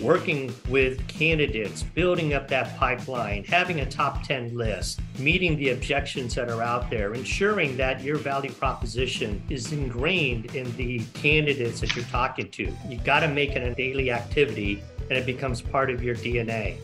working 0.00 0.54
with 0.68 1.06
candidates, 1.08 1.82
building 1.82 2.34
up 2.34 2.48
that 2.48 2.76
pipeline, 2.76 3.44
having 3.44 3.80
a 3.80 3.86
top 3.86 4.22
10 4.22 4.56
list, 4.56 5.00
meeting 5.18 5.56
the 5.56 5.70
objections 5.70 6.34
that 6.34 6.50
are 6.50 6.62
out 6.62 6.90
there, 6.90 7.14
ensuring 7.14 7.76
that 7.76 8.02
your 8.02 8.16
value 8.16 8.52
proposition 8.52 9.42
is 9.48 9.72
ingrained 9.72 10.54
in 10.54 10.74
the 10.76 11.00
candidates 11.14 11.80
that 11.80 11.94
you're 11.96 12.04
talking 12.06 12.48
to—you've 12.50 13.04
got 13.04 13.20
to 13.20 13.28
make 13.28 13.50
it 13.56 13.62
a 13.62 13.74
daily 13.74 14.10
activity 14.10 14.82
and 15.08 15.18
it 15.18 15.26
becomes 15.26 15.62
part 15.62 15.90
of 15.90 16.02
your 16.02 16.14
DNA. 16.16 16.76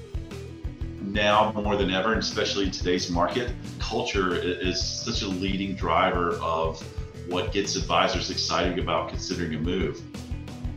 Now 1.00 1.52
more 1.52 1.76
than 1.76 1.90
ever, 1.90 2.12
and 2.12 2.22
especially 2.22 2.66
in 2.66 2.70
today's 2.70 3.10
market, 3.10 3.52
culture 3.79 4.34
is 4.34 4.82
such 4.82 5.22
a 5.22 5.29
leading 5.29 5.74
driver 5.74 6.34
of 6.36 6.80
what 7.29 7.52
gets 7.52 7.76
advisors 7.76 8.30
excited 8.30 8.79
about 8.79 9.08
considering 9.08 9.54
a 9.54 9.58
move. 9.58 10.00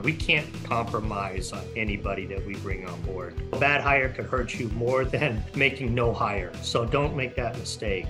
We 0.05 0.13
can't 0.13 0.45
compromise 0.63 1.51
on 1.51 1.63
anybody 1.75 2.27
that 2.27 2.45
we 2.45 2.57
bring 2.57 2.87
on 2.87 3.01
board. 3.01 3.33
A 3.53 3.57
bad 3.57 3.81
hire 3.81 4.07
could 4.07 4.25
hurt 4.25 4.53
you 4.53 4.67
more 4.69 5.03
than 5.03 5.43
making 5.55 5.95
no 5.95 6.13
hire. 6.13 6.51
So 6.61 6.85
don't 6.85 7.17
make 7.17 7.35
that 7.37 7.57
mistake. 7.57 8.05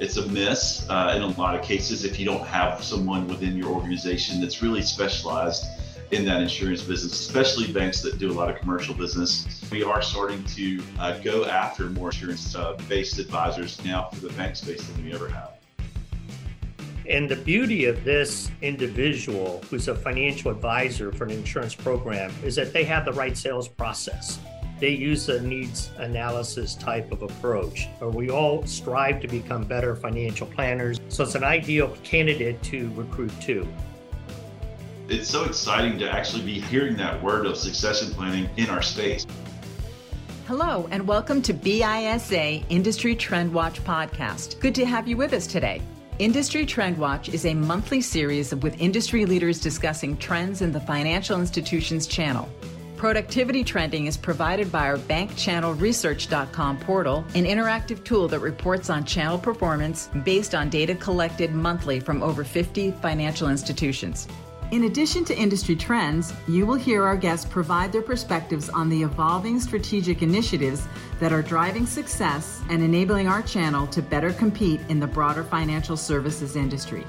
It's 0.00 0.16
a 0.16 0.26
miss 0.28 0.88
uh, 0.88 1.12
in 1.14 1.20
a 1.20 1.38
lot 1.38 1.54
of 1.54 1.60
cases 1.60 2.06
if 2.06 2.18
you 2.18 2.24
don't 2.24 2.46
have 2.46 2.82
someone 2.82 3.28
within 3.28 3.58
your 3.58 3.68
organization 3.68 4.40
that's 4.40 4.62
really 4.62 4.80
specialized 4.80 5.66
in 6.12 6.24
that 6.24 6.40
insurance 6.40 6.82
business, 6.82 7.12
especially 7.12 7.70
banks 7.70 8.00
that 8.00 8.18
do 8.18 8.32
a 8.32 8.32
lot 8.32 8.48
of 8.48 8.58
commercial 8.58 8.94
business. 8.94 9.46
We 9.70 9.84
are 9.84 10.00
starting 10.00 10.42
to 10.44 10.82
uh, 10.98 11.18
go 11.18 11.44
after 11.44 11.90
more 11.90 12.08
insurance 12.08 12.54
uh, 12.54 12.78
based 12.88 13.18
advisors 13.18 13.84
now 13.84 14.08
for 14.08 14.20
the 14.26 14.32
bank 14.32 14.56
space 14.56 14.82
than 14.86 15.04
we 15.04 15.12
ever 15.12 15.28
have. 15.28 15.59
And 17.10 17.28
the 17.28 17.34
beauty 17.34 17.86
of 17.86 18.04
this 18.04 18.52
individual 18.62 19.60
who's 19.68 19.88
a 19.88 19.96
financial 19.96 20.48
advisor 20.48 21.10
for 21.10 21.24
an 21.24 21.32
insurance 21.32 21.74
program 21.74 22.32
is 22.44 22.54
that 22.54 22.72
they 22.72 22.84
have 22.84 23.04
the 23.04 23.12
right 23.12 23.36
sales 23.36 23.66
process. 23.66 24.38
They 24.78 24.90
use 24.90 25.28
a 25.28 25.42
needs 25.42 25.90
analysis 25.98 26.76
type 26.76 27.10
of 27.10 27.22
approach, 27.22 27.88
where 27.98 28.10
we 28.10 28.30
all 28.30 28.64
strive 28.64 29.20
to 29.22 29.26
become 29.26 29.64
better 29.64 29.96
financial 29.96 30.46
planners. 30.46 31.00
So 31.08 31.24
it's 31.24 31.34
an 31.34 31.42
ideal 31.42 31.96
candidate 32.04 32.62
to 32.62 32.92
recruit 32.94 33.32
to. 33.40 33.66
It's 35.08 35.28
so 35.28 35.46
exciting 35.46 35.98
to 35.98 36.08
actually 36.08 36.44
be 36.44 36.60
hearing 36.60 36.96
that 36.98 37.20
word 37.20 37.44
of 37.44 37.56
succession 37.56 38.14
planning 38.14 38.48
in 38.56 38.70
our 38.70 38.82
space. 38.82 39.26
Hello, 40.46 40.86
and 40.92 41.08
welcome 41.08 41.42
to 41.42 41.52
BISA 41.52 42.64
Industry 42.68 43.16
Trend 43.16 43.52
Watch 43.52 43.82
podcast. 43.82 44.60
Good 44.60 44.76
to 44.76 44.86
have 44.86 45.08
you 45.08 45.16
with 45.16 45.32
us 45.32 45.48
today. 45.48 45.82
Industry 46.20 46.66
Trend 46.66 46.98
Watch 46.98 47.30
is 47.30 47.46
a 47.46 47.54
monthly 47.54 48.02
series 48.02 48.54
with 48.54 48.78
industry 48.78 49.24
leaders 49.24 49.58
discussing 49.58 50.18
trends 50.18 50.60
in 50.60 50.70
the 50.70 50.80
financial 50.80 51.40
institutions 51.40 52.06
channel. 52.06 52.46
Productivity 52.98 53.64
Trending 53.64 54.04
is 54.04 54.18
provided 54.18 54.70
by 54.70 54.86
our 54.86 54.98
bankchannelresearch.com 54.98 56.78
portal, 56.80 57.24
an 57.34 57.46
interactive 57.46 58.04
tool 58.04 58.28
that 58.28 58.40
reports 58.40 58.90
on 58.90 59.06
channel 59.06 59.38
performance 59.38 60.10
based 60.22 60.54
on 60.54 60.68
data 60.68 60.94
collected 60.94 61.54
monthly 61.54 62.00
from 62.00 62.22
over 62.22 62.44
50 62.44 62.90
financial 63.00 63.48
institutions. 63.48 64.28
In 64.70 64.84
addition 64.84 65.24
to 65.24 65.36
industry 65.36 65.74
trends, 65.74 66.32
you 66.46 66.64
will 66.64 66.76
hear 66.76 67.02
our 67.02 67.16
guests 67.16 67.44
provide 67.44 67.90
their 67.90 68.02
perspectives 68.02 68.68
on 68.68 68.88
the 68.88 69.02
evolving 69.02 69.58
strategic 69.58 70.22
initiatives 70.22 70.86
that 71.18 71.32
are 71.32 71.42
driving 71.42 71.86
success 71.86 72.60
and 72.68 72.80
enabling 72.80 73.26
our 73.26 73.42
channel 73.42 73.88
to 73.88 74.00
better 74.00 74.32
compete 74.32 74.80
in 74.88 75.00
the 75.00 75.08
broader 75.08 75.42
financial 75.42 75.96
services 75.96 76.54
industry. 76.54 77.04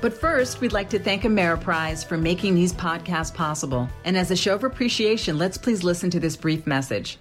But 0.00 0.14
first, 0.14 0.62
we'd 0.62 0.72
like 0.72 0.88
to 0.90 0.98
thank 0.98 1.24
Ameriprise 1.24 2.02
for 2.02 2.16
making 2.16 2.54
these 2.54 2.72
podcasts 2.72 3.34
possible. 3.34 3.86
And 4.06 4.16
as 4.16 4.30
a 4.30 4.36
show 4.36 4.54
of 4.54 4.64
appreciation, 4.64 5.36
let's 5.36 5.58
please 5.58 5.84
listen 5.84 6.08
to 6.08 6.20
this 6.20 6.34
brief 6.34 6.66
message. 6.66 7.18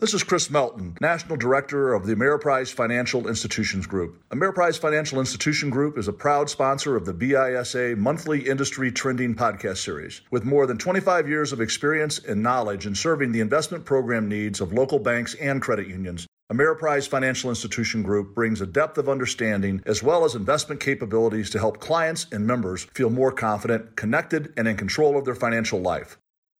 This 0.00 0.14
is 0.14 0.22
Chris 0.22 0.48
Melton, 0.48 0.96
National 1.00 1.36
Director 1.36 1.92
of 1.92 2.06
the 2.06 2.14
Ameriprise 2.14 2.72
Financial 2.72 3.26
Institutions 3.26 3.84
Group. 3.84 4.22
Ameriprise 4.30 4.78
Financial 4.78 5.18
Institution 5.18 5.70
Group 5.70 5.98
is 5.98 6.06
a 6.06 6.12
proud 6.12 6.48
sponsor 6.48 6.94
of 6.94 7.04
the 7.04 7.12
BISA 7.12 7.96
monthly 7.96 8.48
industry 8.48 8.92
trending 8.92 9.34
podcast 9.34 9.78
series. 9.78 10.20
With 10.30 10.44
more 10.44 10.68
than 10.68 10.78
25 10.78 11.28
years 11.28 11.52
of 11.52 11.60
experience 11.60 12.20
and 12.20 12.44
knowledge 12.44 12.86
in 12.86 12.94
serving 12.94 13.32
the 13.32 13.40
investment 13.40 13.84
program 13.84 14.28
needs 14.28 14.60
of 14.60 14.72
local 14.72 15.00
banks 15.00 15.34
and 15.34 15.60
credit 15.60 15.88
unions, 15.88 16.28
Ameriprise 16.52 17.08
Financial 17.08 17.50
Institution 17.50 18.04
Group 18.04 18.36
brings 18.36 18.60
a 18.60 18.66
depth 18.66 18.98
of 18.98 19.08
understanding 19.08 19.82
as 19.84 20.00
well 20.00 20.24
as 20.24 20.36
investment 20.36 20.80
capabilities 20.80 21.50
to 21.50 21.58
help 21.58 21.80
clients 21.80 22.28
and 22.30 22.46
members 22.46 22.84
feel 22.94 23.10
more 23.10 23.32
confident, 23.32 23.96
connected, 23.96 24.52
and 24.56 24.68
in 24.68 24.76
control 24.76 25.18
of 25.18 25.24
their 25.24 25.34
financial 25.34 25.80
life. 25.80 26.18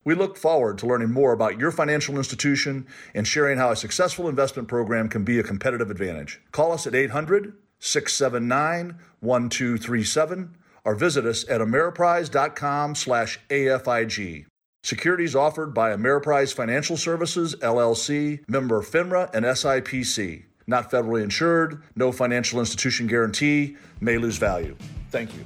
We 0.08 0.14
look 0.14 0.38
forward 0.38 0.78
to 0.78 0.86
learning 0.86 1.12
more 1.12 1.34
about 1.34 1.60
your 1.60 1.70
financial 1.70 2.16
institution 2.16 2.86
and 3.14 3.28
sharing 3.28 3.58
how 3.58 3.72
a 3.72 3.76
successful 3.76 4.26
investment 4.26 4.66
program 4.66 5.10
can 5.10 5.22
be 5.22 5.38
a 5.38 5.42
competitive 5.42 5.90
advantage. 5.90 6.40
Call 6.50 6.72
us 6.72 6.86
at 6.86 6.94
800 6.94 7.52
679 7.78 8.98
1237 9.20 10.56
or 10.86 10.94
visit 10.94 11.26
us 11.26 11.46
at 11.50 11.60
ameriprise.com 11.60 12.94
slash 12.94 13.38
AFIG. 13.50 14.46
Securities 14.82 15.34
offered 15.34 15.74
by 15.74 15.90
Ameriprise 15.90 16.54
Financial 16.54 16.96
Services, 16.96 17.54
LLC, 17.56 18.48
member 18.48 18.80
FINRA 18.80 19.28
and 19.34 19.44
SIPC. 19.44 20.44
Not 20.66 20.90
federally 20.90 21.22
insured, 21.22 21.82
no 21.94 22.12
financial 22.12 22.60
institution 22.60 23.08
guarantee, 23.08 23.76
may 24.00 24.16
lose 24.16 24.38
value. 24.38 24.74
Thank 25.10 25.34
you. 25.36 25.44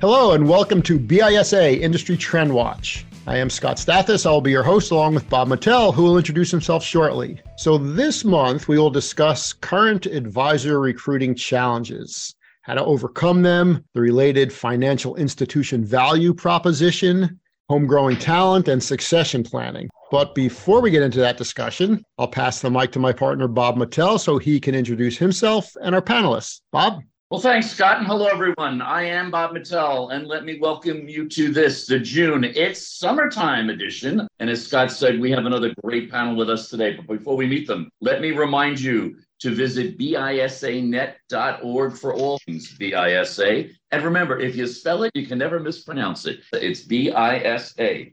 Hello, 0.00 0.32
and 0.32 0.48
welcome 0.48 0.80
to 0.80 0.98
BISA 0.98 1.78
Industry 1.78 2.16
Trend 2.16 2.54
Watch. 2.54 3.04
I 3.26 3.36
am 3.36 3.50
Scott 3.50 3.76
Stathis. 3.76 4.24
I'll 4.24 4.40
be 4.40 4.50
your 4.50 4.62
host 4.62 4.92
along 4.92 5.14
with 5.14 5.28
Bob 5.28 5.48
Mattel, 5.48 5.92
who 5.92 6.04
will 6.04 6.16
introduce 6.16 6.50
himself 6.50 6.82
shortly. 6.82 7.38
So, 7.58 7.76
this 7.76 8.24
month 8.24 8.66
we 8.66 8.78
will 8.78 8.88
discuss 8.88 9.52
current 9.52 10.06
advisor 10.06 10.80
recruiting 10.80 11.34
challenges, 11.34 12.34
how 12.62 12.72
to 12.72 12.84
overcome 12.84 13.42
them, 13.42 13.84
the 13.92 14.00
related 14.00 14.50
financial 14.50 15.16
institution 15.16 15.84
value 15.84 16.32
proposition, 16.32 17.38
home 17.68 17.86
growing 17.86 18.16
talent, 18.16 18.68
and 18.68 18.82
succession 18.82 19.42
planning. 19.42 19.90
But 20.10 20.34
before 20.34 20.80
we 20.80 20.90
get 20.90 21.02
into 21.02 21.20
that 21.20 21.36
discussion, 21.36 22.02
I'll 22.16 22.26
pass 22.26 22.62
the 22.62 22.70
mic 22.70 22.90
to 22.92 22.98
my 22.98 23.12
partner, 23.12 23.48
Bob 23.48 23.76
Mattel, 23.76 24.18
so 24.18 24.38
he 24.38 24.60
can 24.60 24.74
introduce 24.74 25.18
himself 25.18 25.76
and 25.82 25.94
our 25.94 26.00
panelists. 26.00 26.62
Bob? 26.72 27.02
Well, 27.30 27.40
thanks, 27.40 27.70
Scott, 27.70 27.98
and 27.98 28.06
hello, 28.08 28.26
everyone. 28.26 28.82
I 28.82 29.04
am 29.04 29.30
Bob 29.30 29.52
Mattel, 29.52 30.12
and 30.12 30.26
let 30.26 30.44
me 30.44 30.58
welcome 30.58 31.08
you 31.08 31.28
to 31.28 31.52
this, 31.52 31.86
the 31.86 32.00
June 32.00 32.42
It's 32.42 32.98
Summertime 32.98 33.70
edition. 33.70 34.26
And 34.40 34.50
as 34.50 34.66
Scott 34.66 34.90
said, 34.90 35.20
we 35.20 35.30
have 35.30 35.46
another 35.46 35.72
great 35.84 36.10
panel 36.10 36.34
with 36.34 36.50
us 36.50 36.68
today. 36.68 36.96
But 36.96 37.06
before 37.06 37.36
we 37.36 37.46
meet 37.46 37.68
them, 37.68 37.88
let 38.00 38.20
me 38.20 38.32
remind 38.32 38.80
you 38.80 39.14
to 39.42 39.54
visit 39.54 39.96
bisanet.org 39.96 41.96
for 41.96 42.14
all 42.14 42.40
things 42.46 42.76
BISA. 42.76 43.70
And 43.92 44.02
remember, 44.02 44.40
if 44.40 44.56
you 44.56 44.66
spell 44.66 45.04
it, 45.04 45.12
you 45.14 45.24
can 45.24 45.38
never 45.38 45.60
mispronounce 45.60 46.26
it. 46.26 46.40
It's 46.52 46.84
BISA. 46.84 48.12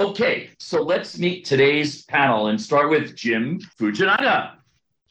Okay, 0.00 0.48
so 0.58 0.80
let's 0.80 1.18
meet 1.18 1.44
today's 1.44 2.06
panel 2.06 2.46
and 2.46 2.58
start 2.58 2.88
with 2.88 3.14
Jim 3.14 3.60
Fujinaga. 3.78 4.52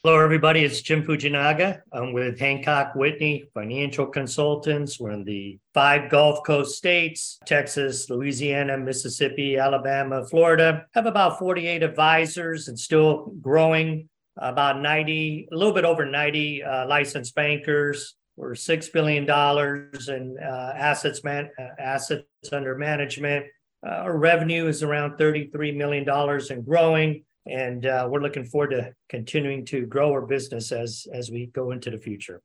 Hello, 0.06 0.20
everybody. 0.20 0.66
It's 0.66 0.82
Jim 0.82 1.02
Fujinaga. 1.02 1.80
I'm 1.94 2.12
with 2.12 2.38
Hancock 2.38 2.94
Whitney 2.94 3.46
Financial 3.54 4.06
Consultants. 4.06 5.00
We're 5.00 5.12
in 5.12 5.24
the 5.24 5.58
five 5.74 6.12
Gulf 6.12 6.44
Coast 6.46 6.76
states 6.76 7.40
Texas, 7.46 8.10
Louisiana, 8.10 8.78
Mississippi, 8.78 9.56
Alabama, 9.56 10.26
Florida. 10.26 10.88
Have 10.94 11.06
about 11.06 11.40
48 11.40 11.84
advisors 11.84 12.68
and 12.68 12.78
still 12.78 13.32
growing. 13.40 14.10
About 14.36 14.82
90, 14.82 15.48
a 15.50 15.56
little 15.56 15.74
bit 15.74 15.86
over 15.86 16.06
90 16.06 16.64
uh, 16.64 16.86
licensed 16.86 17.34
bankers. 17.34 18.16
We're 18.36 18.56
$6 18.56 18.92
billion 18.92 19.24
in 19.24 20.38
uh, 20.38 20.74
assets, 20.76 21.24
man- 21.24 21.50
uh, 21.58 21.82
assets 21.82 22.26
under 22.52 22.78
management. 22.78 23.46
Uh, 23.88 23.92
our 23.92 24.18
revenue 24.18 24.68
is 24.68 24.84
around 24.84 25.18
$33 25.18 25.78
million 25.78 26.10
and 26.10 26.66
growing 26.66 27.24
and 27.46 27.86
uh, 27.86 28.08
we're 28.10 28.22
looking 28.22 28.46
forward 28.46 28.72
to 28.72 28.94
continuing 29.10 29.66
to 29.66 29.86
grow 29.86 30.12
our 30.12 30.22
business 30.22 30.72
as 30.72 31.08
as 31.14 31.30
we 31.30 31.48
go 31.48 31.72
into 31.72 31.90
the 31.90 31.98
future. 31.98 32.42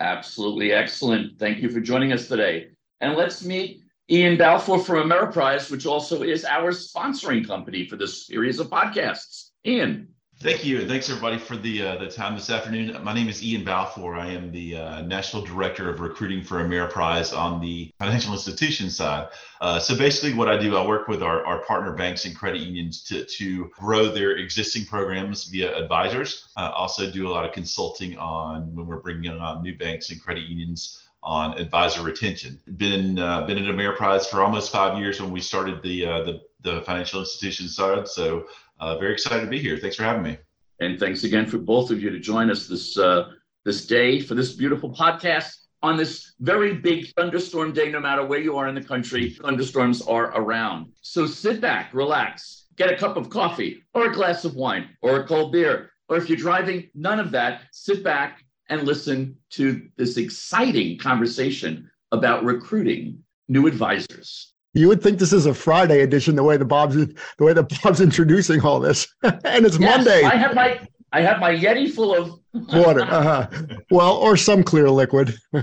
Absolutely 0.00 0.72
excellent. 0.72 1.38
Thank 1.38 1.58
you 1.58 1.68
for 1.70 1.80
joining 1.80 2.12
us 2.12 2.28
today. 2.28 2.68
And 3.00 3.16
let's 3.16 3.44
meet 3.44 3.82
Iain 4.10 4.38
Balfour 4.38 4.78
from 4.78 5.08
Ameriprise, 5.08 5.70
which 5.70 5.86
also 5.86 6.22
is 6.22 6.44
our 6.44 6.72
sponsoring 6.72 7.46
company 7.46 7.86
for 7.86 7.96
this 7.96 8.26
series 8.26 8.58
of 8.60 8.68
podcasts. 8.68 9.50
Iain. 9.66 10.08
Thank 10.40 10.64
you, 10.64 10.78
and 10.78 10.88
thanks 10.88 11.10
everybody 11.10 11.36
for 11.36 11.56
the 11.56 11.82
uh, 11.82 11.96
the 11.96 12.08
time 12.08 12.36
this 12.36 12.48
afternoon. 12.48 12.96
My 13.02 13.12
name 13.12 13.28
is 13.28 13.42
Iain 13.42 13.64
Balfour. 13.64 14.14
I 14.14 14.28
am 14.28 14.52
the 14.52 14.76
uh, 14.76 15.02
national 15.02 15.42
director 15.42 15.90
of 15.90 15.98
recruiting 15.98 16.44
for 16.44 16.62
Ameriprise 16.62 17.36
on 17.36 17.60
the 17.60 17.92
financial 17.98 18.32
institution 18.34 18.88
side. 18.88 19.30
Uh, 19.60 19.80
so 19.80 19.98
basically, 19.98 20.34
what 20.34 20.48
I 20.48 20.56
do, 20.56 20.76
I 20.76 20.86
work 20.86 21.08
with 21.08 21.24
our, 21.24 21.44
our 21.44 21.64
partner 21.64 21.92
banks 21.92 22.24
and 22.24 22.36
credit 22.36 22.60
unions 22.60 23.02
to 23.04 23.24
to 23.24 23.64
grow 23.76 24.12
their 24.12 24.36
existing 24.36 24.84
programs 24.84 25.46
via 25.46 25.76
advisors. 25.76 26.46
also, 26.56 27.10
do 27.10 27.26
a 27.26 27.30
lot 27.30 27.44
of 27.44 27.50
consulting 27.50 28.16
on 28.16 28.72
when 28.76 28.86
we're 28.86 29.00
bringing 29.00 29.32
on 29.32 29.60
new 29.64 29.76
banks 29.76 30.10
and 30.10 30.22
credit 30.22 30.44
unions 30.44 31.02
on 31.20 31.58
advisor 31.58 32.02
retention. 32.02 32.60
Been 32.76 33.18
uh, 33.18 33.44
been 33.44 33.58
at 33.58 33.74
Ameriprise 33.74 34.26
for 34.26 34.42
almost 34.42 34.70
five 34.70 35.00
years 35.00 35.20
when 35.20 35.32
we 35.32 35.40
started 35.40 35.82
the 35.82 36.06
uh, 36.06 36.22
the, 36.22 36.42
the 36.60 36.82
financial 36.82 37.18
institution 37.18 37.66
side. 37.66 38.06
So 38.06 38.46
uh, 38.80 38.98
very 38.98 39.12
excited 39.12 39.40
to 39.40 39.50
be 39.50 39.58
here. 39.58 39.76
Thanks 39.76 39.96
for 39.96 40.04
having 40.04 40.22
me. 40.22 40.38
And 40.80 40.98
thanks 40.98 41.24
again 41.24 41.46
for 41.46 41.58
both 41.58 41.90
of 41.90 42.00
you 42.02 42.10
to 42.10 42.18
join 42.18 42.50
us 42.50 42.68
this 42.68 42.96
uh, 42.96 43.30
this 43.64 43.86
day 43.86 44.20
for 44.20 44.34
this 44.34 44.52
beautiful 44.52 44.90
podcast 44.90 45.54
on 45.82 45.96
this 45.96 46.34
very 46.40 46.74
big 46.74 47.08
thunderstorm 47.16 47.72
day. 47.72 47.90
No 47.90 48.00
matter 48.00 48.24
where 48.24 48.40
you 48.40 48.56
are 48.56 48.68
in 48.68 48.74
the 48.74 48.82
country, 48.82 49.30
thunderstorms 49.30 50.02
are 50.02 50.26
around. 50.40 50.92
So 51.02 51.26
sit 51.26 51.60
back, 51.60 51.92
relax, 51.92 52.66
get 52.76 52.92
a 52.92 52.96
cup 52.96 53.16
of 53.16 53.28
coffee 53.28 53.82
or 53.94 54.06
a 54.06 54.14
glass 54.14 54.44
of 54.44 54.54
wine 54.54 54.88
or 55.02 55.20
a 55.20 55.26
cold 55.26 55.52
beer. 55.52 55.90
Or 56.08 56.16
if 56.16 56.28
you're 56.28 56.38
driving, 56.38 56.88
none 56.94 57.20
of 57.20 57.30
that. 57.32 57.62
Sit 57.72 58.02
back 58.02 58.44
and 58.70 58.84
listen 58.84 59.36
to 59.50 59.88
this 59.96 60.16
exciting 60.16 60.98
conversation 60.98 61.90
about 62.12 62.44
recruiting 62.44 63.22
new 63.48 63.66
advisors. 63.66 64.54
You 64.78 64.86
would 64.88 65.02
think 65.02 65.18
this 65.18 65.32
is 65.32 65.46
a 65.46 65.52
Friday 65.52 66.02
edition, 66.02 66.36
the 66.36 66.44
way 66.44 66.56
the 66.56 66.64
Bob's 66.64 66.94
the 66.94 67.44
way 67.44 67.52
the 67.52 67.64
Bob's 67.82 68.00
introducing 68.00 68.62
all 68.62 68.78
this, 68.78 69.08
and 69.22 69.66
it's 69.66 69.78
yes, 69.78 69.96
Monday. 69.96 70.22
I 70.22 70.36
have 70.36 70.54
my 70.54 70.80
I 71.12 71.20
have 71.20 71.40
my 71.40 71.54
Yeti 71.54 71.92
full 71.92 72.14
of 72.14 72.38
water. 72.72 73.02
Uh-huh. 73.02 73.48
Well, 73.90 74.16
or 74.16 74.36
some 74.36 74.62
clear 74.62 74.88
liquid. 74.88 75.36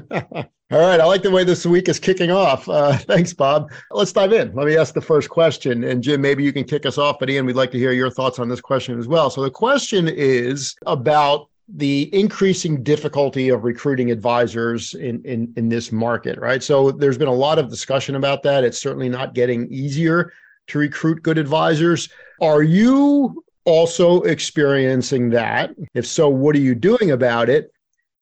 All 0.71 0.79
right, 0.81 0.99
I 0.99 1.05
like 1.05 1.21
the 1.21 1.29
way 1.29 1.43
this 1.43 1.63
week 1.63 1.87
is 1.87 1.99
kicking 1.99 2.31
off. 2.31 2.67
Uh, 2.67 2.97
thanks, 2.97 3.33
Bob. 3.33 3.71
Let's 3.91 4.11
dive 4.11 4.33
in. 4.33 4.51
Let 4.55 4.65
me 4.65 4.75
ask 4.75 4.95
the 4.95 5.01
first 5.01 5.29
question. 5.29 5.83
And 5.83 6.01
Jim, 6.01 6.21
maybe 6.21 6.43
you 6.43 6.51
can 6.51 6.63
kick 6.63 6.87
us 6.87 6.97
off, 6.97 7.17
but 7.19 7.29
Iain, 7.29 7.45
we'd 7.45 7.55
like 7.55 7.69
to 7.71 7.77
hear 7.77 7.91
your 7.91 8.09
thoughts 8.09 8.39
on 8.39 8.49
this 8.49 8.61
question 8.61 8.97
as 8.97 9.07
well. 9.07 9.29
So 9.29 9.43
the 9.43 9.51
question 9.51 10.07
is 10.07 10.75
about 10.87 11.49
the 11.67 12.13
increasing 12.13 12.83
difficulty 12.83 13.49
of 13.49 13.63
recruiting 13.63 14.11
advisors 14.11 14.93
in, 14.93 15.23
in 15.23 15.51
in 15.57 15.67
this 15.67 15.91
market, 15.91 16.37
right? 16.39 16.61
So 16.61 16.91
there's 16.91 17.17
been 17.17 17.27
a 17.27 17.33
lot 17.33 17.57
of 17.57 17.69
discussion 17.69 18.15
about 18.15 18.43
that. 18.43 18.63
It's 18.63 18.79
certainly 18.79 19.09
not 19.09 19.33
getting 19.33 19.67
easier 19.71 20.31
to 20.67 20.79
recruit 20.79 21.23
good 21.23 21.37
advisors. 21.37 22.09
Are 22.41 22.61
you 22.61 23.43
also 23.65 24.21
experiencing 24.21 25.29
that? 25.31 25.71
If 25.95 26.05
so, 26.05 26.29
what 26.29 26.55
are 26.55 26.59
you 26.59 26.75
doing 26.75 27.11
about 27.11 27.49
it? 27.49 27.71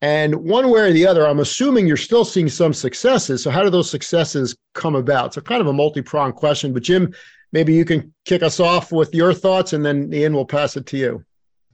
And 0.01 0.35
one 0.35 0.69
way 0.69 0.81
or 0.81 0.91
the 0.91 1.07
other, 1.07 1.25
I'm 1.25 1.39
assuming 1.39 1.87
you're 1.87 1.95
still 1.95 2.25
seeing 2.25 2.49
some 2.49 2.73
successes. 2.73 3.41
So 3.41 3.49
how 3.49 3.63
do 3.63 3.69
those 3.69 3.89
successes 3.89 4.55
come 4.73 4.95
about? 4.95 5.33
So 5.33 5.41
kind 5.41 5.61
of 5.61 5.67
a 5.67 5.73
multi-pronged 5.73 6.35
question, 6.35 6.73
but 6.73 6.83
Jim, 6.83 7.13
maybe 7.53 7.73
you 7.73 7.85
can 7.85 8.13
kick 8.25 8.43
us 8.43 8.59
off 8.59 8.91
with 8.91 9.15
your 9.15 9.33
thoughts 9.33 9.71
and 9.71 9.85
then 9.85 10.13
Iain 10.13 10.33
will 10.33 10.45
pass 10.45 10.75
it 10.75 10.85
to 10.87 10.97
you. 10.97 11.23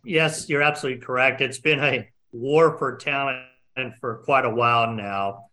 Yes, 0.03 0.49
you're 0.49 0.61
absolutely 0.61 1.01
correct. 1.01 1.41
It's 1.41 1.59
been 1.59 1.79
a 1.79 2.07
war 2.31 2.77
for 2.77 2.97
talent 2.97 3.45
for 3.99 4.21
quite 4.25 4.45
a 4.45 4.49
while 4.49 4.93
now. 4.93 5.45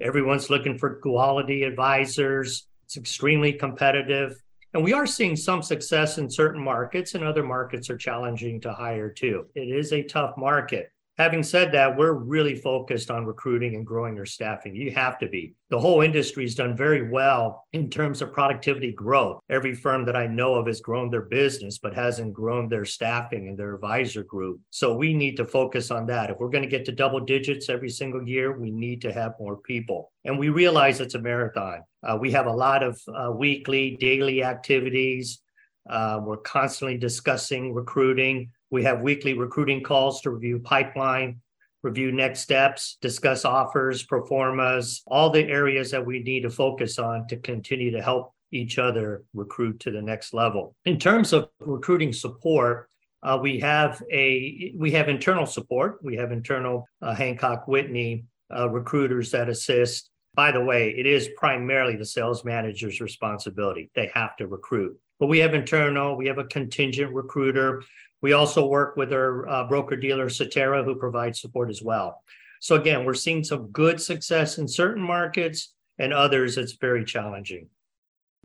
Everyone's 0.00 0.50
looking 0.50 0.78
for 0.78 0.96
quality 0.96 1.62
advisors. 1.64 2.66
It's 2.84 2.96
extremely 2.96 3.52
competitive. 3.52 4.42
And 4.74 4.82
we 4.82 4.92
are 4.92 5.06
seeing 5.06 5.36
some 5.36 5.62
success 5.62 6.18
in 6.18 6.30
certain 6.30 6.62
markets, 6.62 7.14
and 7.14 7.22
other 7.22 7.42
markets 7.42 7.90
are 7.90 7.96
challenging 7.96 8.60
to 8.62 8.72
hire 8.72 9.10
too. 9.10 9.46
It 9.54 9.68
is 9.68 9.92
a 9.92 10.02
tough 10.02 10.36
market. 10.36 10.90
Having 11.22 11.44
said 11.44 11.70
that, 11.70 11.96
we're 11.96 12.14
really 12.14 12.56
focused 12.56 13.08
on 13.08 13.24
recruiting 13.24 13.76
and 13.76 13.86
growing 13.86 14.16
your 14.16 14.26
staffing. 14.26 14.74
You 14.74 14.90
have 14.90 15.20
to 15.20 15.28
be. 15.28 15.54
The 15.70 15.78
whole 15.78 16.00
industry 16.00 16.42
has 16.42 16.56
done 16.56 16.76
very 16.76 17.08
well 17.08 17.64
in 17.72 17.88
terms 17.90 18.22
of 18.22 18.32
productivity 18.32 18.90
growth. 18.90 19.38
Every 19.48 19.72
firm 19.72 20.04
that 20.06 20.16
I 20.16 20.26
know 20.26 20.56
of 20.56 20.66
has 20.66 20.80
grown 20.80 21.10
their 21.10 21.22
business, 21.22 21.78
but 21.78 21.94
hasn't 21.94 22.32
grown 22.32 22.68
their 22.68 22.84
staffing 22.84 23.46
and 23.46 23.56
their 23.56 23.76
advisor 23.76 24.24
group. 24.24 24.60
So 24.70 24.96
we 24.96 25.14
need 25.14 25.36
to 25.36 25.44
focus 25.44 25.92
on 25.92 26.06
that. 26.06 26.28
If 26.28 26.40
we're 26.40 26.48
going 26.48 26.64
to 26.64 26.68
get 26.68 26.84
to 26.86 26.92
double 26.92 27.20
digits 27.20 27.68
every 27.68 27.90
single 27.90 28.26
year, 28.26 28.58
we 28.58 28.72
need 28.72 29.00
to 29.02 29.12
have 29.12 29.34
more 29.38 29.58
people. 29.58 30.10
And 30.24 30.36
we 30.36 30.48
realize 30.48 30.98
it's 30.98 31.14
a 31.14 31.22
marathon. 31.22 31.84
Uh, 32.02 32.18
we 32.20 32.32
have 32.32 32.46
a 32.46 32.52
lot 32.52 32.82
of 32.82 33.00
uh, 33.06 33.30
weekly, 33.30 33.96
daily 34.00 34.42
activities. 34.42 35.40
Uh, 35.88 36.18
we're 36.20 36.38
constantly 36.38 36.98
discussing 36.98 37.72
recruiting. 37.72 38.50
We 38.72 38.82
have 38.84 39.02
weekly 39.02 39.34
recruiting 39.34 39.82
calls 39.82 40.22
to 40.22 40.30
review 40.30 40.58
pipeline, 40.58 41.42
review 41.82 42.10
next 42.10 42.40
steps, 42.40 42.96
discuss 43.02 43.44
offers, 43.44 44.02
pro 44.02 44.24
formas, 44.24 45.02
all 45.06 45.28
the 45.28 45.46
areas 45.46 45.90
that 45.90 46.04
we 46.04 46.20
need 46.20 46.40
to 46.44 46.50
focus 46.50 46.98
on 46.98 47.26
to 47.26 47.36
continue 47.36 47.90
to 47.90 48.00
help 48.00 48.32
each 48.50 48.78
other 48.78 49.24
recruit 49.34 49.78
to 49.80 49.90
the 49.90 50.00
next 50.00 50.32
level. 50.32 50.74
In 50.86 50.98
terms 50.98 51.34
of 51.34 51.50
recruiting 51.60 52.14
support, 52.14 52.88
uh, 53.22 53.38
we 53.40 53.60
have 53.60 54.02
a 54.10 54.72
we 54.74 54.90
have 54.92 55.10
internal 55.10 55.44
support. 55.44 55.98
We 56.02 56.16
have 56.16 56.32
internal 56.32 56.88
uh, 57.02 57.14
Hancock 57.14 57.68
Whitney 57.68 58.24
uh, 58.54 58.70
recruiters 58.70 59.30
that 59.32 59.50
assist. 59.50 60.08
By 60.34 60.50
the 60.50 60.64
way, 60.64 60.94
it 60.96 61.04
is 61.04 61.28
primarily 61.36 61.96
the 61.96 62.06
sales 62.06 62.42
manager's 62.42 63.02
responsibility. 63.02 63.90
They 63.94 64.10
have 64.14 64.34
to 64.38 64.46
recruit. 64.46 64.98
But 65.20 65.26
we 65.26 65.40
have 65.40 65.52
internal, 65.54 66.16
we 66.16 66.26
have 66.26 66.38
a 66.38 66.44
contingent 66.44 67.14
recruiter 67.14 67.82
we 68.22 68.32
also 68.32 68.66
work 68.66 68.96
with 68.96 69.12
our 69.12 69.48
uh, 69.48 69.64
broker 69.64 69.96
dealer, 69.96 70.28
Cetera, 70.28 70.82
who 70.82 70.94
provides 70.94 71.40
support 71.40 71.68
as 71.68 71.82
well. 71.82 72.22
So 72.60 72.76
again, 72.76 73.04
we're 73.04 73.14
seeing 73.14 73.42
some 73.42 73.66
good 73.72 74.00
success 74.00 74.58
in 74.58 74.68
certain 74.68 75.02
markets 75.02 75.74
and 75.98 76.12
others 76.12 76.56
it's 76.56 76.72
very 76.72 77.04
challenging. 77.04 77.68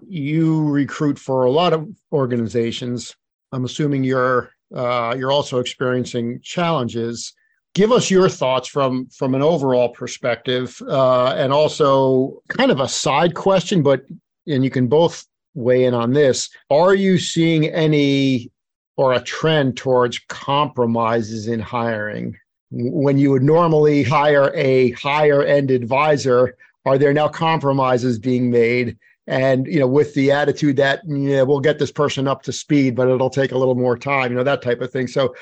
You 0.07 0.67
recruit 0.69 1.17
for 1.17 1.45
a 1.45 1.51
lot 1.51 1.73
of 1.73 1.87
organizations. 2.11 3.15
I'm 3.51 3.65
assuming 3.65 4.03
you're 4.03 4.51
uh, 4.75 5.15
you're 5.17 5.31
also 5.31 5.59
experiencing 5.59 6.41
challenges. 6.43 7.33
Give 7.73 7.91
us 7.91 8.11
your 8.11 8.29
thoughts 8.29 8.67
from 8.67 9.07
from 9.07 9.33
an 9.33 9.41
overall 9.41 9.89
perspective, 9.89 10.79
uh, 10.87 11.33
and 11.37 11.53
also 11.53 12.41
kind 12.49 12.69
of 12.69 12.79
a 12.79 12.87
side 12.87 13.33
question, 13.33 13.81
but 13.81 14.03
and 14.45 14.63
you 14.63 14.69
can 14.69 14.87
both 14.87 15.25
weigh 15.55 15.85
in 15.85 15.93
on 15.93 16.13
this. 16.13 16.49
Are 16.69 16.93
you 16.93 17.17
seeing 17.17 17.65
any 17.67 18.51
or 18.97 19.13
a 19.13 19.21
trend 19.21 19.77
towards 19.77 20.19
compromises 20.27 21.47
in 21.47 21.59
hiring. 21.59 22.37
When 22.71 23.17
you 23.17 23.31
would 23.31 23.43
normally 23.43 24.03
hire 24.03 24.51
a 24.53 24.91
higher 24.91 25.43
end 25.43 25.71
advisor, 25.71 26.57
are 26.85 26.97
there 26.97 27.13
now 27.13 27.29
compromises 27.29 28.19
being 28.19 28.51
made? 28.51 28.97
And 29.27 29.67
you 29.67 29.79
know, 29.79 29.87
with 29.87 30.13
the 30.13 30.31
attitude 30.31 30.77
that 30.77 31.01
yeah, 31.05 31.43
we'll 31.43 31.59
get 31.59 31.79
this 31.79 31.91
person 31.91 32.27
up 32.27 32.43
to 32.43 32.51
speed, 32.51 32.95
but 32.95 33.07
it'll 33.07 33.29
take 33.29 33.51
a 33.51 33.57
little 33.57 33.75
more 33.75 33.97
time, 33.97 34.31
you 34.31 34.37
know, 34.37 34.43
that 34.43 34.61
type 34.61 34.81
of 34.81 34.91
thing. 34.91 35.07
So 35.07 35.35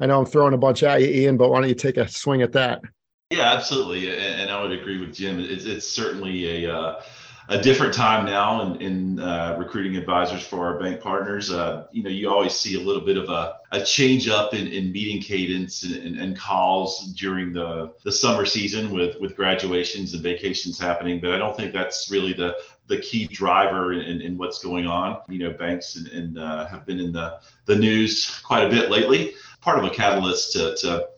I 0.00 0.06
know 0.06 0.18
I'm 0.18 0.26
throwing 0.26 0.54
a 0.54 0.58
bunch 0.58 0.82
at 0.82 1.02
you, 1.02 1.26
Iain, 1.26 1.36
but 1.36 1.50
why 1.50 1.60
don't 1.60 1.68
you 1.68 1.74
take 1.74 1.96
a 1.96 2.08
swing 2.08 2.42
at 2.42 2.52
that? 2.52 2.82
Yeah, 3.30 3.52
absolutely, 3.52 4.14
and, 4.14 4.50
I 4.50 4.62
would 4.62 4.72
agree 4.72 4.98
with 4.98 5.14
Jim. 5.14 5.40
It's, 5.40 5.64
it's 5.64 5.88
certainly 5.88 6.66
a 6.66 6.74
uh, 6.74 7.02
a 7.48 7.60
different 7.60 7.92
time 7.92 8.24
now 8.24 8.62
in, 8.62 8.80
in 8.80 9.20
uh, 9.20 9.56
recruiting 9.58 9.96
advisors 9.96 10.42
for 10.42 10.66
our 10.66 10.78
bank 10.78 11.00
partners. 11.00 11.50
Uh, 11.50 11.86
you 11.90 12.02
know, 12.02 12.10
you 12.10 12.30
always 12.30 12.54
see 12.54 12.80
a 12.80 12.80
little 12.80 13.04
bit 13.04 13.16
of 13.16 13.28
a, 13.28 13.56
a 13.72 13.84
change 13.84 14.28
up 14.28 14.54
in, 14.54 14.68
in 14.68 14.92
meeting 14.92 15.20
cadence 15.20 15.82
and, 15.82 15.96
and, 15.96 16.18
and, 16.18 16.38
calls 16.38 17.12
during 17.14 17.52
the, 17.52 17.92
the 18.04 18.12
summer 18.12 18.46
season 18.46 18.92
with, 18.92 19.20
with 19.20 19.34
graduations 19.36 20.14
and 20.14 20.22
vacations 20.22 20.78
happening. 20.78 21.20
But 21.20 21.32
I 21.32 21.38
don't 21.38 21.56
think 21.56 21.72
that's 21.72 22.10
really 22.10 22.32
the, 22.32 22.56
the 22.86 22.98
key 22.98 23.26
driver 23.26 23.92
in, 23.92 24.20
in 24.20 24.38
what's 24.38 24.62
going 24.62 24.86
on. 24.86 25.20
You 25.28 25.40
know, 25.40 25.52
banks 25.52 25.96
and, 25.96 26.08
and 26.08 26.38
uh, 26.38 26.66
have 26.66 26.86
been 26.86 27.00
in 27.00 27.12
the, 27.12 27.40
the 27.66 27.76
news 27.76 28.40
quite 28.44 28.64
a 28.64 28.70
bit 28.70 28.90
lately. 28.90 29.34
Part 29.60 29.78
of 29.78 29.84
a 29.84 29.90
catalyst 29.90 30.52
to, 30.52 30.74
to 30.76 31.08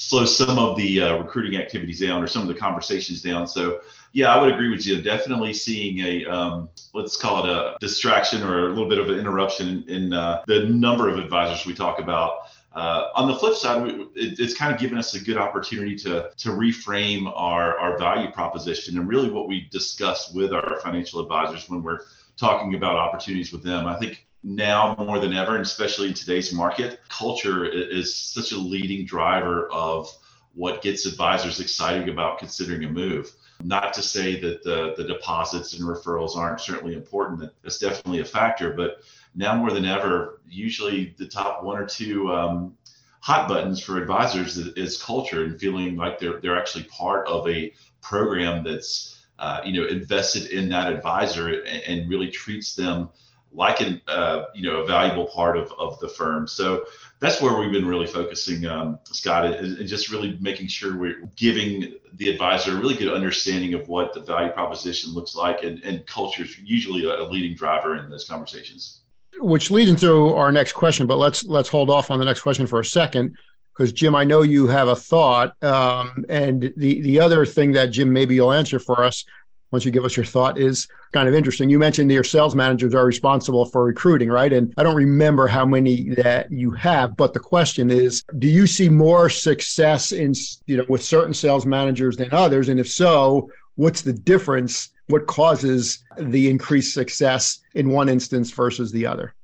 slow 0.00 0.24
some 0.24 0.58
of 0.58 0.78
the 0.78 1.02
uh, 1.02 1.18
recruiting 1.18 1.60
activities 1.60 2.00
down 2.00 2.22
or 2.22 2.26
some 2.26 2.40
of 2.40 2.48
the 2.48 2.54
conversations 2.54 3.20
down. 3.20 3.46
So 3.46 3.80
yeah, 4.12 4.34
I 4.34 4.40
would 4.40 4.50
agree 4.50 4.70
with 4.70 4.86
you. 4.86 5.02
Definitely 5.02 5.52
seeing 5.52 5.98
a 5.98 6.24
um, 6.24 6.70
let's 6.94 7.18
call 7.18 7.44
it 7.44 7.50
a 7.50 7.76
distraction 7.80 8.42
or 8.42 8.68
a 8.68 8.68
little 8.70 8.88
bit 8.88 8.98
of 8.98 9.10
an 9.10 9.18
interruption 9.18 9.84
in 9.88 10.14
uh, 10.14 10.42
the 10.46 10.64
number 10.64 11.10
of 11.10 11.18
advisors 11.18 11.66
we 11.66 11.74
talk 11.74 11.98
about. 11.98 12.48
Uh, 12.72 13.08
on 13.14 13.28
the 13.28 13.34
flip 13.34 13.54
side, 13.54 13.90
it, 14.14 14.40
it's 14.40 14.54
kind 14.54 14.72
of 14.72 14.80
given 14.80 14.96
us 14.96 15.12
a 15.12 15.20
good 15.22 15.36
opportunity 15.36 15.94
to 15.96 16.30
to 16.38 16.48
reframe 16.48 17.30
our 17.36 17.78
our 17.78 17.98
value 17.98 18.30
proposition 18.30 18.96
and 18.96 19.06
really 19.06 19.30
what 19.30 19.48
we 19.48 19.68
discuss 19.70 20.32
with 20.32 20.54
our 20.54 20.80
financial 20.82 21.20
advisors 21.20 21.68
when 21.68 21.82
we're 21.82 22.00
talking 22.38 22.74
about 22.74 22.96
opportunities 22.96 23.52
with 23.52 23.62
them. 23.62 23.86
I 23.86 23.98
think 23.98 24.26
now 24.42 24.94
more 24.98 25.18
than 25.18 25.34
ever, 25.34 25.54
and 25.54 25.62
especially 25.62 26.08
in 26.08 26.14
today's 26.14 26.52
market, 26.52 27.00
culture 27.08 27.64
is 27.66 28.14
such 28.14 28.52
a 28.52 28.58
leading 28.58 29.04
driver 29.04 29.68
of 29.70 30.08
what 30.54 30.82
gets 30.82 31.06
advisors 31.06 31.60
excited 31.60 32.08
about 32.08 32.38
considering 32.38 32.84
a 32.84 32.88
move. 32.88 33.32
Not 33.62 33.92
to 33.94 34.02
say 34.02 34.40
that 34.40 34.62
the, 34.62 34.94
the 34.96 35.04
deposits 35.04 35.74
and 35.74 35.86
referrals 35.86 36.36
aren't 36.36 36.60
certainly 36.60 36.94
important. 36.94 37.50
That's 37.62 37.78
definitely 37.78 38.20
a 38.20 38.24
factor. 38.24 38.72
But 38.72 39.02
now 39.34 39.54
more 39.54 39.70
than 39.70 39.84
ever, 39.84 40.40
usually 40.48 41.14
the 41.18 41.28
top 41.28 41.62
one 41.62 41.78
or 41.78 41.86
two 41.86 42.32
um, 42.32 42.76
hot 43.20 43.48
buttons 43.48 43.82
for 43.82 43.98
advisors 44.00 44.56
is, 44.56 45.00
culture 45.00 45.44
and 45.44 45.60
feeling 45.60 45.96
like 45.96 46.18
they're, 46.18 46.40
they're 46.40 46.58
actually 46.58 46.84
part 46.84 47.26
of 47.28 47.46
a 47.48 47.72
program 48.00 48.64
that's 48.64 49.18
uh, 49.38 49.60
you 49.64 49.78
know 49.78 49.86
invested 49.88 50.50
in 50.50 50.68
that 50.68 50.92
advisor 50.92 51.48
and, 51.48 51.82
and 51.82 52.10
really 52.10 52.30
treats 52.30 52.74
them 52.74 53.08
like 53.52 53.80
an 53.80 54.00
uh, 54.06 54.44
you 54.54 54.62
know 54.62 54.82
a 54.82 54.86
valuable 54.86 55.26
part 55.26 55.56
of, 55.56 55.72
of 55.78 55.98
the 56.00 56.08
firm. 56.08 56.46
So 56.46 56.84
that's 57.18 57.40
where 57.40 57.58
we've 57.58 57.72
been 57.72 57.86
really 57.86 58.06
focusing, 58.06 58.64
um, 58.66 58.98
Scott, 59.04 59.44
and 59.44 59.86
just 59.86 60.10
really 60.10 60.38
making 60.40 60.68
sure 60.68 60.96
we're 60.96 61.28
giving 61.36 61.94
the 62.14 62.30
advisor 62.30 62.76
a 62.76 62.80
really 62.80 62.94
good 62.94 63.12
understanding 63.12 63.74
of 63.74 63.88
what 63.88 64.14
the 64.14 64.20
value 64.20 64.52
proposition 64.52 65.12
looks 65.12 65.34
like, 65.34 65.62
and, 65.62 65.82
and 65.82 66.06
culture 66.06 66.44
is 66.44 66.58
usually 66.58 67.04
a 67.04 67.24
leading 67.24 67.54
driver 67.54 67.96
in 67.96 68.08
those 68.08 68.24
conversations. 68.24 69.02
Which 69.38 69.70
leads 69.70 69.90
into 69.90 70.34
our 70.34 70.52
next 70.52 70.72
question, 70.72 71.06
but 71.06 71.18
let's 71.18 71.44
let's 71.44 71.68
hold 71.68 71.90
off 71.90 72.10
on 72.10 72.18
the 72.18 72.24
next 72.24 72.42
question 72.42 72.66
for 72.66 72.80
a 72.80 72.84
second 72.84 73.36
because 73.72 73.92
Jim, 73.92 74.14
I 74.14 74.24
know 74.24 74.42
you 74.42 74.66
have 74.66 74.88
a 74.88 74.96
thought, 74.96 75.62
um, 75.62 76.24
and 76.28 76.72
the 76.76 77.00
the 77.00 77.20
other 77.20 77.46
thing 77.46 77.72
that 77.72 77.86
Jim 77.86 78.12
maybe 78.12 78.34
you'll 78.34 78.52
answer 78.52 78.78
for 78.78 79.02
us 79.04 79.24
once 79.72 79.84
you 79.84 79.90
give 79.90 80.04
us 80.04 80.16
your 80.16 80.26
thought 80.26 80.58
is 80.58 80.88
kind 81.12 81.28
of 81.28 81.34
interesting. 81.34 81.70
You 81.70 81.78
mentioned 81.78 82.10
your 82.10 82.24
sales 82.24 82.54
managers 82.54 82.94
are 82.94 83.04
responsible 83.04 83.64
for 83.64 83.84
recruiting, 83.84 84.28
right? 84.28 84.52
And 84.52 84.72
I 84.76 84.82
don't 84.82 84.96
remember 84.96 85.46
how 85.46 85.64
many 85.64 86.10
that 86.16 86.50
you 86.50 86.70
have, 86.72 87.16
but 87.16 87.32
the 87.34 87.40
question 87.40 87.90
is, 87.90 88.22
do 88.38 88.48
you 88.48 88.66
see 88.66 88.88
more 88.88 89.28
success 89.28 90.12
in 90.12 90.34
you 90.66 90.76
know 90.76 90.84
with 90.88 91.02
certain 91.02 91.34
sales 91.34 91.66
managers 91.66 92.16
than 92.16 92.32
others? 92.32 92.68
And 92.68 92.80
if 92.80 92.88
so, 92.88 93.50
what's 93.76 94.02
the 94.02 94.12
difference? 94.12 94.90
What 95.08 95.26
causes 95.26 96.04
the 96.18 96.48
increased 96.48 96.94
success 96.94 97.60
in 97.74 97.90
one 97.90 98.08
instance 98.08 98.52
versus 98.52 98.92
the 98.92 99.06
other? 99.06 99.34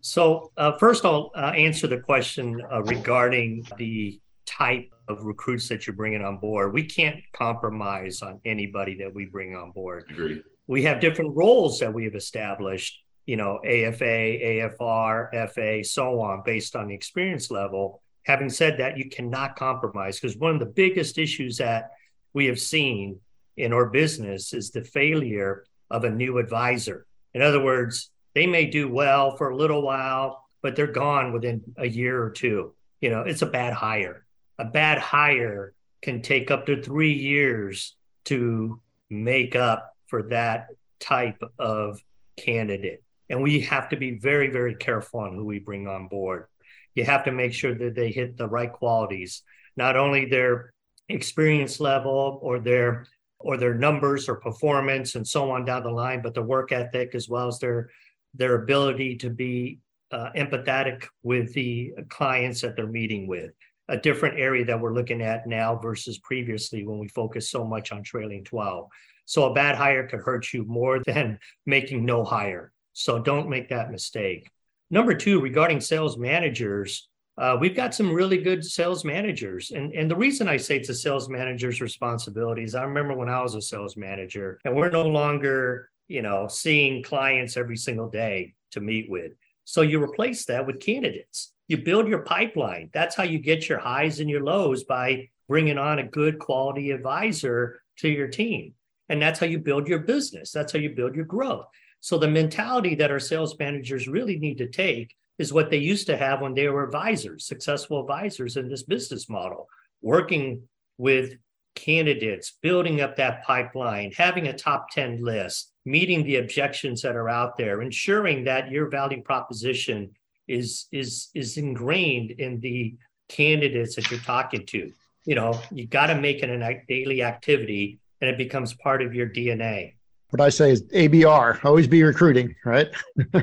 So, 0.00 0.50
uh, 0.56 0.78
first, 0.78 1.04
I'll 1.04 1.30
uh, 1.36 1.52
answer 1.54 1.86
the 1.86 1.98
question 1.98 2.62
uh, 2.72 2.82
regarding 2.82 3.66
the 3.76 4.18
type 4.46 4.90
of 5.10 5.24
recruits 5.24 5.68
that 5.68 5.86
you're 5.86 5.96
bringing 5.96 6.22
on 6.22 6.38
board. 6.38 6.72
We 6.72 6.84
can't 6.84 7.20
compromise 7.32 8.22
on 8.22 8.40
anybody 8.44 8.96
that 8.96 9.12
we 9.12 9.26
bring 9.26 9.56
on 9.56 9.72
board. 9.72 10.04
Agreed. 10.10 10.44
We 10.66 10.82
have 10.84 11.00
different 11.00 11.36
roles 11.36 11.80
that 11.80 11.92
we 11.92 12.04
have 12.04 12.14
established, 12.14 13.02
you 13.26 13.36
know, 13.36 13.58
AFA, 13.64 14.04
AFR, 14.04 15.50
FA, 15.52 15.84
so 15.84 16.20
on, 16.20 16.42
based 16.44 16.76
on 16.76 16.88
the 16.88 16.94
experience 16.94 17.50
level. 17.50 18.02
Having 18.24 18.50
said 18.50 18.78
that, 18.78 18.96
you 18.96 19.08
cannot 19.08 19.56
compromise 19.56 20.20
because 20.20 20.36
one 20.36 20.54
of 20.54 20.60
the 20.60 20.66
biggest 20.66 21.18
issues 21.18 21.56
that 21.58 21.90
we 22.32 22.46
have 22.46 22.60
seen 22.60 23.18
in 23.56 23.72
our 23.72 23.86
business 23.86 24.54
is 24.54 24.70
the 24.70 24.84
failure 24.84 25.64
of 25.90 26.04
a 26.04 26.10
new 26.10 26.38
advisor. 26.38 27.06
In 27.34 27.42
other 27.42 27.62
words, 27.62 28.10
they 28.34 28.46
may 28.46 28.66
do 28.66 28.88
well 28.88 29.36
for 29.36 29.50
a 29.50 29.56
little 29.56 29.82
while, 29.82 30.44
but 30.62 30.76
they're 30.76 30.86
gone 30.86 31.32
within 31.32 31.62
a 31.78 31.88
year 31.88 32.22
or 32.22 32.30
two. 32.30 32.74
You 33.00 33.10
know, 33.10 33.22
it's 33.22 33.42
a 33.42 33.46
bad 33.46 33.72
hire 33.72 34.24
a 34.60 34.64
bad 34.66 34.98
hire 34.98 35.72
can 36.02 36.20
take 36.20 36.50
up 36.50 36.66
to 36.66 36.82
three 36.82 37.14
years 37.14 37.96
to 38.26 38.78
make 39.08 39.56
up 39.56 39.96
for 40.06 40.24
that 40.24 40.66
type 41.00 41.42
of 41.58 41.98
candidate. 42.36 43.02
And 43.30 43.42
we 43.42 43.60
have 43.60 43.88
to 43.88 43.96
be 43.96 44.18
very, 44.18 44.50
very 44.50 44.74
careful 44.74 45.20
on 45.20 45.34
who 45.34 45.46
we 45.46 45.60
bring 45.60 45.88
on 45.88 46.08
board. 46.08 46.46
You 46.94 47.04
have 47.04 47.24
to 47.24 47.32
make 47.32 47.54
sure 47.54 47.74
that 47.74 47.94
they 47.94 48.10
hit 48.10 48.36
the 48.36 48.48
right 48.48 48.70
qualities, 48.70 49.42
not 49.76 49.96
only 49.96 50.26
their 50.26 50.74
experience 51.08 51.80
level 51.80 52.38
or 52.42 52.60
their 52.60 53.06
or 53.38 53.56
their 53.56 53.72
numbers 53.72 54.28
or 54.28 54.34
performance 54.34 55.14
and 55.14 55.26
so 55.26 55.50
on 55.50 55.64
down 55.64 55.84
the 55.84 55.90
line, 55.90 56.20
but 56.20 56.34
the 56.34 56.42
work 56.42 56.72
ethic 56.72 57.14
as 57.14 57.28
well 57.28 57.48
as 57.48 57.58
their 57.58 57.88
their 58.34 58.62
ability 58.62 59.16
to 59.16 59.30
be 59.30 59.78
uh, 60.12 60.30
empathetic 60.36 61.06
with 61.22 61.54
the 61.54 61.94
clients 62.10 62.60
that 62.60 62.76
they're 62.76 62.86
meeting 62.86 63.26
with 63.26 63.52
a 63.90 63.96
different 63.96 64.38
area 64.38 64.64
that 64.64 64.80
we're 64.80 64.94
looking 64.94 65.20
at 65.20 65.46
now 65.46 65.76
versus 65.76 66.18
previously 66.18 66.86
when 66.86 66.98
we 66.98 67.08
focused 67.08 67.50
so 67.50 67.64
much 67.64 67.92
on 67.92 68.02
trailing 68.02 68.44
12. 68.44 68.88
So 69.24 69.50
a 69.50 69.54
bad 69.54 69.76
hire 69.76 70.06
could 70.06 70.20
hurt 70.20 70.52
you 70.52 70.64
more 70.64 71.00
than 71.06 71.38
making 71.66 72.04
no 72.04 72.24
hire. 72.24 72.72
So 72.92 73.18
don't 73.18 73.48
make 73.48 73.68
that 73.68 73.90
mistake. 73.90 74.48
Number 74.90 75.14
two, 75.14 75.40
regarding 75.40 75.80
sales 75.80 76.18
managers, 76.18 77.08
uh, 77.36 77.56
we've 77.60 77.76
got 77.76 77.94
some 77.94 78.12
really 78.12 78.38
good 78.38 78.64
sales 78.64 79.04
managers. 79.04 79.70
And, 79.70 79.92
and 79.92 80.10
the 80.10 80.16
reason 80.16 80.48
I 80.48 80.56
say 80.56 80.76
it's 80.76 80.88
a 80.88 80.94
sales 80.94 81.28
manager's 81.28 81.80
responsibility 81.80 82.64
is 82.64 82.74
I 82.74 82.82
remember 82.82 83.14
when 83.14 83.28
I 83.28 83.42
was 83.42 83.54
a 83.54 83.62
sales 83.62 83.96
manager 83.96 84.60
and 84.64 84.76
we're 84.76 84.90
no 84.90 85.06
longer, 85.06 85.90
you 86.06 86.22
know, 86.22 86.48
seeing 86.48 87.02
clients 87.02 87.56
every 87.56 87.76
single 87.76 88.08
day 88.08 88.54
to 88.72 88.80
meet 88.80 89.10
with. 89.10 89.32
So 89.64 89.82
you 89.82 90.02
replace 90.02 90.46
that 90.46 90.66
with 90.66 90.80
candidates 90.80 91.52
you 91.70 91.78
build 91.78 92.08
your 92.08 92.22
pipeline. 92.22 92.90
That's 92.92 93.14
how 93.14 93.22
you 93.22 93.38
get 93.38 93.68
your 93.68 93.78
highs 93.78 94.18
and 94.18 94.28
your 94.28 94.42
lows 94.42 94.82
by 94.82 95.28
bringing 95.46 95.78
on 95.78 96.00
a 96.00 96.06
good 96.06 96.40
quality 96.40 96.90
advisor 96.90 97.80
to 97.98 98.08
your 98.08 98.26
team. 98.26 98.74
And 99.08 99.22
that's 99.22 99.38
how 99.38 99.46
you 99.46 99.60
build 99.60 99.86
your 99.86 100.00
business. 100.00 100.50
That's 100.50 100.72
how 100.72 100.80
you 100.80 100.90
build 100.90 101.14
your 101.14 101.26
growth. 101.26 101.66
So 102.00 102.18
the 102.18 102.26
mentality 102.26 102.96
that 102.96 103.12
our 103.12 103.20
sales 103.20 103.56
managers 103.56 104.08
really 104.08 104.36
need 104.36 104.58
to 104.58 104.66
take 104.66 105.14
is 105.38 105.52
what 105.52 105.70
they 105.70 105.76
used 105.76 106.08
to 106.08 106.16
have 106.16 106.40
when 106.40 106.54
they 106.54 106.68
were 106.68 106.82
advisors, 106.82 107.46
successful 107.46 108.00
advisors 108.00 108.56
in 108.56 108.68
this 108.68 108.82
business 108.82 109.28
model, 109.28 109.68
working 110.02 110.62
with 110.98 111.34
candidates, 111.76 112.58
building 112.62 113.00
up 113.00 113.14
that 113.14 113.44
pipeline, 113.44 114.10
having 114.16 114.48
a 114.48 114.58
top 114.58 114.90
10 114.90 115.22
list, 115.22 115.70
meeting 115.90 116.24
the 116.24 116.36
objections 116.36 117.02
that 117.02 117.16
are 117.16 117.28
out 117.28 117.56
there, 117.56 117.82
ensuring 117.82 118.44
that 118.44 118.70
your 118.70 118.88
value 118.88 119.22
proposition 119.22 120.10
is 120.48 120.86
is 120.92 121.28
is 121.34 121.56
ingrained 121.56 122.30
in 122.32 122.60
the 122.60 122.94
candidates 123.28 123.96
that 123.96 124.10
you're 124.10 124.20
talking 124.20 124.64
to. 124.66 124.92
You 125.24 125.34
know, 125.34 125.60
you 125.70 125.86
got 125.86 126.06
to 126.06 126.14
make 126.14 126.42
it 126.42 126.50
a 126.50 126.82
daily 126.88 127.22
activity, 127.22 127.98
and 128.20 128.30
it 128.30 128.38
becomes 128.38 128.74
part 128.74 129.02
of 129.02 129.14
your 129.14 129.28
DNA. 129.28 129.94
What 130.30 130.40
I 130.40 130.48
say 130.48 130.70
is 130.70 130.82
ABR, 130.84 131.64
always 131.64 131.88
be 131.88 132.02
recruiting, 132.02 132.54
right? 132.64 132.88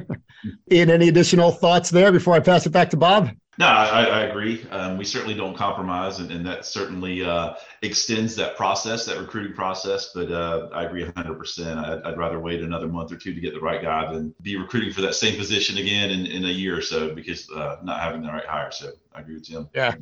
Iain, 0.72 0.90
any 0.90 1.10
additional 1.10 1.52
thoughts 1.52 1.90
there 1.90 2.12
before 2.12 2.34
I 2.34 2.40
pass 2.40 2.66
it 2.66 2.70
back 2.72 2.90
to 2.92 2.98
Bob? 2.98 3.30
No, 3.60 3.66
I, 3.66 4.04
I 4.04 4.20
agree. 4.26 4.64
Um, 4.70 4.98
we 4.98 5.06
certainly 5.06 5.34
don't 5.34 5.58
compromise, 5.58 6.20
and, 6.20 6.32
and 6.32 6.46
that 6.46 6.64
certainly 6.64 7.24
uh, 7.24 7.56
extends 7.82 8.36
that 8.36 8.56
process, 8.56 9.06
that 9.06 9.18
recruiting 9.18 9.54
process. 9.54 10.12
But 10.14 10.32
uh, 10.32 10.70
I 10.74 10.84
agree 10.84 11.04
100%. 11.04 11.78
I'd, 11.78 12.04
I'd, 12.04 12.18
rather 12.18 12.40
wait 12.40 12.62
another 12.62 12.88
month 12.88 13.12
or 13.12 13.16
two 13.16 13.34
to 13.34 13.42
get 13.42 13.56
the 13.56 13.60
right 13.60 13.82
guy 13.82 14.14
than 14.14 14.36
be 14.44 14.58
recruiting 14.58 14.94
for 14.94 15.02
that 15.02 15.16
same 15.16 15.38
position 15.38 15.78
again 15.80 16.12
in, 16.12 16.28
in 16.28 16.46
a 16.46 16.50
year 16.50 16.78
or 16.78 16.82
so 16.82 17.16
because 17.16 17.50
uh, 17.50 17.78
not 17.84 18.00
having 18.00 18.22
the 18.22 18.28
right 18.28 18.46
hire. 18.46 18.72
So 18.72 18.92
I 19.16 19.22
agree 19.22 19.36
with 19.36 19.46
Jim. 19.46 19.68
Yeah 19.74 19.96